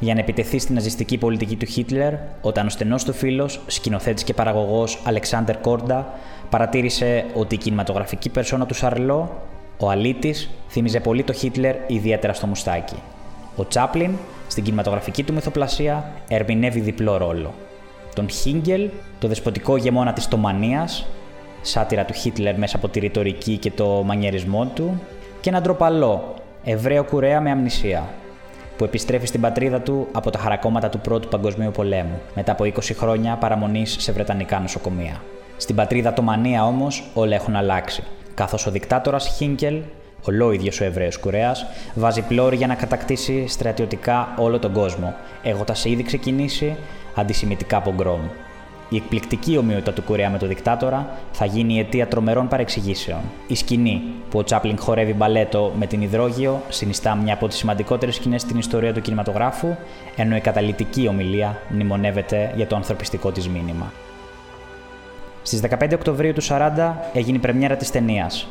για 0.00 0.14
να 0.14 0.20
επιτεθεί 0.20 0.58
στην 0.58 0.74
ναζιστική 0.74 1.18
πολιτική 1.18 1.56
του 1.56 1.66
Χίτλερ, 1.66 2.14
όταν 2.40 2.66
ο 2.66 2.68
στενός 2.68 3.04
του 3.04 3.12
φίλος, 3.12 3.60
σκηνοθέτης 3.66 4.24
και 4.24 4.34
παραγωγός 4.34 5.02
Αλεξάνδερ 5.04 5.58
Κόρντα, 5.58 6.12
παρατήρησε 6.50 7.24
ότι 7.34 7.54
η 7.54 7.58
κινηματογραφική 7.58 8.28
περσόνα 8.28 8.66
του 8.66 8.74
Σαρλό, 8.74 9.42
ο 9.78 9.90
Αλίτη, 9.90 10.34
θύμιζε 10.68 11.00
πολύ 11.00 11.22
το 11.22 11.32
Χίτλερ, 11.32 11.74
ιδιαίτερα 11.86 12.32
στο 12.32 12.46
μουστάκι. 12.46 12.96
Ο 13.56 13.66
Τσάπλιν, 13.66 14.10
στην 14.48 14.64
κινηματογραφική 14.64 15.22
του 15.22 15.32
μυθοπλασία, 15.32 16.12
ερμηνεύει 16.28 16.80
διπλό 16.80 17.16
ρόλο. 17.16 17.54
Τον 18.14 18.28
Χίγκελ, 18.30 18.88
το 19.18 19.28
δεσποτικό 19.28 19.76
γεμόνα 19.76 20.12
της 20.12 20.28
Τομανίας, 20.28 21.06
σάτυρα 21.62 22.04
του 22.04 22.12
Χίτλερ 22.12 22.58
μέσα 22.58 22.76
από 22.76 22.88
τη 22.88 22.98
ρητορική 22.98 23.56
και 23.56 23.70
το 23.70 24.02
μανιερισμό 24.06 24.66
του, 24.74 25.00
και 25.40 25.48
έναν 25.48 25.62
τροπαλό, 25.62 26.34
Εβραίο 26.64 27.04
κουρέα 27.04 27.40
με 27.40 27.50
αμνησία, 27.50 28.08
που 28.80 28.86
επιστρέφει 28.86 29.26
στην 29.26 29.40
πατρίδα 29.40 29.80
του 29.80 30.08
από 30.12 30.30
τα 30.30 30.38
χαρακόμματα 30.38 30.88
του 30.88 30.98
Πρώτου 30.98 31.28
Παγκοσμίου 31.28 31.70
Πολέμου, 31.70 32.20
μετά 32.34 32.52
από 32.52 32.64
20 32.64 32.70
χρόνια 32.96 33.36
παραμονής 33.36 33.96
σε 33.98 34.12
Βρετανικά 34.12 34.58
νοσοκομεία. 34.58 35.22
Στην 35.56 35.74
πατρίδα 35.74 36.12
Τομανία 36.12 36.66
όμως 36.66 37.10
όλα 37.14 37.34
έχουν 37.34 37.56
αλλάξει, 37.56 38.02
καθώς 38.34 38.66
ο 38.66 38.70
δικτάτορας 38.70 39.34
Χίνκελ, 39.36 39.80
ολόιδιος 40.22 40.80
ο 40.80 40.84
Εβραίος 40.84 41.18
Κουρέας, 41.18 41.66
βάζει 41.94 42.22
πλώρη 42.22 42.56
για 42.56 42.66
να 42.66 42.74
κατακτήσει 42.74 43.46
στρατιωτικά 43.48 44.34
όλο 44.38 44.58
τον 44.58 44.72
κόσμο, 44.72 45.14
έχοντας 45.42 45.84
ήδη 45.84 46.02
ξεκινήσει 46.02 46.76
αντισημιτικά 47.14 47.80
πογκρόμ. 47.80 48.20
Η 48.92 48.96
εκπληκτική 48.96 49.56
ομοιότητα 49.56 49.92
του 49.92 50.02
Κουρέα 50.02 50.30
με 50.30 50.38
τον 50.38 50.48
δικτάτορα 50.48 51.18
θα 51.32 51.44
γίνει 51.44 51.74
η 51.74 51.78
αιτία 51.78 52.06
τρομερών 52.06 52.48
παρεξηγήσεων. 52.48 53.20
Η 53.46 53.54
σκηνή 53.54 54.02
που 54.30 54.38
ο 54.38 54.44
Τσάπλιν 54.44 54.78
χορεύει 54.78 55.12
μπαλέτο 55.12 55.72
με 55.78 55.86
την 55.86 56.02
υδρόγειο 56.02 56.62
συνιστά 56.68 57.14
μια 57.14 57.34
από 57.34 57.48
τις 57.48 57.56
σημαντικότερες 57.56 58.14
σκηνές 58.14 58.40
στην 58.40 58.58
ιστορία 58.58 58.92
του 58.92 59.00
κινηματογράφου, 59.00 59.74
ενώ 60.16 60.36
η 60.36 60.40
καταλητική 60.40 61.08
ομιλία 61.08 61.58
μνημονεύεται 61.68 62.52
για 62.56 62.66
το 62.66 62.76
ανθρωπιστικό 62.76 63.30
της 63.30 63.48
μήνυμα. 63.48 63.92
Στις 65.42 65.60
15 65.60 65.94
Οκτωβρίου 65.94 66.32
του 66.32 66.42
40 66.42 66.94
έγινε 67.12 67.36
η 67.36 67.40
πρεμιέρα 67.40 67.76
της 67.76 67.90
ταινίας. 67.90 68.48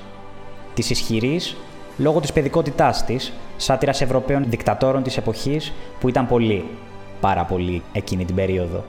Της 0.74 0.90
ισχυρής, 0.90 1.56
λόγω 1.98 2.20
της 2.20 2.34
παιδικότητάς 2.34 3.06
της, 3.06 3.34
σάτυρας 3.58 4.02
Ευρωπαίων 4.02 4.46
δικτατόρων 4.48 5.04
της 5.04 5.18
εποχής 5.18 5.74
που 6.00 6.10
ήταν 6.10 6.28
πολλοί, 6.28 6.66
πάρα 7.20 7.44
πολλοί 7.44 7.82
εκείνη 7.92 8.26
την 8.26 8.36
περίοδο. 8.36 8.84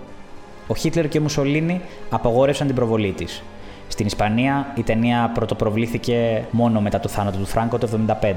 Ο 0.71 0.75
Χίτλερ 0.75 1.09
και 1.09 1.18
ο 1.18 1.21
Μουσολίνη 1.23 1.81
απαγόρευσαν 2.11 2.66
την 2.66 2.77
προβολή 2.77 3.12
της. 3.12 3.43
Στην 3.89 4.07
Ισπανία 4.07 4.73
η 4.75 4.83
ταινία 4.83 5.31
πρωτοπροβλήθηκε 5.35 6.45
μόνο 6.51 6.81
μετά 6.81 7.01
το 7.01 7.09
θάνατο 7.09 7.39
του 7.39 7.47
Φράγκο 7.47 7.79
το 7.79 7.89
1975. 8.23 8.35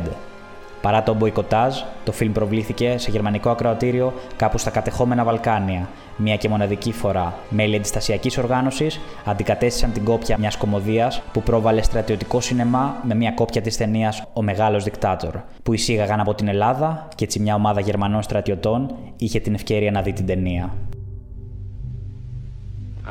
Παρά 0.82 1.04
το 1.04 1.14
μποϊκοτάζ, 1.14 1.82
το 2.04 2.12
φιλμ 2.12 2.32
προβλήθηκε 2.32 2.96
σε 2.98 3.12
γερμανικό 3.12 3.50
ακροατήριο 3.50 4.14
κάπου 4.36 4.58
στα 4.58 4.70
κατεχόμενα 4.70 5.24
Βαλκάνια, 5.24 5.90
μία 6.18 6.36
και 6.36 6.50
μοναδική 6.50 6.92
φορά. 6.92 7.34
Μέλη 7.50 7.76
αντιστασιακής 7.76 8.38
οργάνωσης 8.38 9.00
αντικατέστησαν 9.26 9.92
την 9.92 10.04
κόπια 10.04 10.38
μιας 10.38 10.58
κομμωδίας 10.58 11.22
που 11.34 11.42
πρόβαλε 11.42 11.82
στρατιωτικό 11.82 12.42
σινεμά 12.42 12.96
με 13.04 13.16
μια 13.16 13.32
κόπια 13.32 13.62
της 13.62 13.78
ταινίας 13.78 14.24
Ο 14.34 14.42
Μεγάλος 14.42 14.84
Δικτάτορ, 14.84 15.36
που 15.64 15.74
εισήγαγαν 15.74 16.20
από 16.20 16.34
την 16.34 16.48
Ελλάδα 16.48 17.08
και 17.16 17.24
έτσι 17.24 17.40
μια 17.40 17.56
ομάδα 17.56 17.80
Γερμανών 17.80 18.22
στρατιωτών 18.22 18.96
είχε 19.18 19.40
την 19.40 19.54
ευκαιρία 19.54 19.92
να 19.92 20.02
δει 20.02 20.14
την 20.14 20.26
ταινία. 20.26 20.74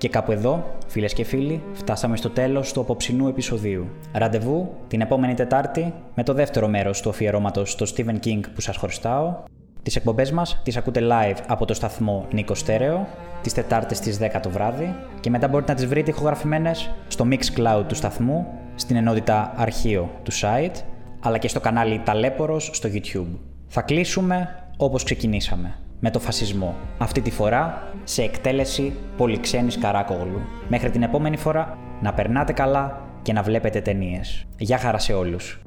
Και 0.00 0.08
κάπου 0.08 0.32
εδώ, 0.32 0.76
φίλες 0.86 1.12
και 1.12 1.24
φίλοι, 1.24 1.62
φτάσαμε 1.72 2.16
στο 2.16 2.30
τέλος 2.30 2.72
του 2.72 2.80
απόψινού 2.80 3.28
επεισοδίου. 3.28 3.88
Ραντεβού 4.12 4.74
την 4.88 5.00
επόμενη 5.00 5.34
Τετάρτη 5.34 5.94
με 6.14 6.22
το 6.22 6.32
δεύτερο 6.34 6.68
μέρος 6.68 7.00
του 7.00 7.08
αφιερώματος 7.08 7.70
στο 7.70 7.86
Stephen 7.94 8.18
King 8.24 8.40
που 8.54 8.60
σας 8.60 8.76
χρωστάω. 8.76 9.34
Τις 9.82 9.96
εκπομπές 9.96 10.32
μας 10.32 10.60
τις 10.64 10.76
ακούτε 10.76 11.00
live 11.02 11.36
από 11.46 11.64
το 11.64 11.74
σταθμό 11.74 12.26
Νίκο 12.32 12.54
Στέρεο, 12.54 13.06
τις 13.42 13.52
Τετάρτες 13.52 13.96
στι 13.96 14.10
10 14.10 14.40
το 14.42 14.50
βράδυ 14.50 14.94
και 15.20 15.30
μετά 15.30 15.48
μπορείτε 15.48 15.70
να 15.70 15.76
τις 15.76 15.86
βρείτε 15.86 16.10
ηχογραφημένες 16.10 16.90
στο 17.08 17.26
Mixcloud 17.30 17.84
του 17.88 17.94
σταθμού, 17.94 18.46
στην 18.74 18.96
ενότητα 18.96 19.52
αρχείο 19.56 20.10
του 20.22 20.32
site, 20.32 20.82
αλλά 21.20 21.38
και 21.38 21.48
στο 21.48 21.60
κανάλι 21.60 22.00
Ταλέπορος 22.04 22.70
στο 22.72 22.88
YouTube. 22.92 23.38
Θα 23.66 23.82
κλείσουμε 23.82 24.64
όπως 24.76 25.04
ξεκινήσαμε 25.04 25.74
με 26.00 26.10
το 26.10 26.18
φασισμό. 26.20 26.76
Αυτή 26.98 27.20
τη 27.20 27.30
φορά 27.30 27.92
σε 28.04 28.22
εκτέλεση 28.22 28.92
Πολυξένης 29.16 29.78
Καράκογλου. 29.78 30.40
Μέχρι 30.68 30.90
την 30.90 31.02
επόμενη 31.02 31.36
φορά 31.36 31.78
να 32.02 32.14
περνάτε 32.14 32.52
καλά 32.52 33.08
και 33.22 33.32
να 33.32 33.42
βλέπετε 33.42 33.80
ταινίες. 33.80 34.46
Γεια 34.58 34.78
χαρά 34.78 34.98
σε 34.98 35.12
όλους. 35.12 35.62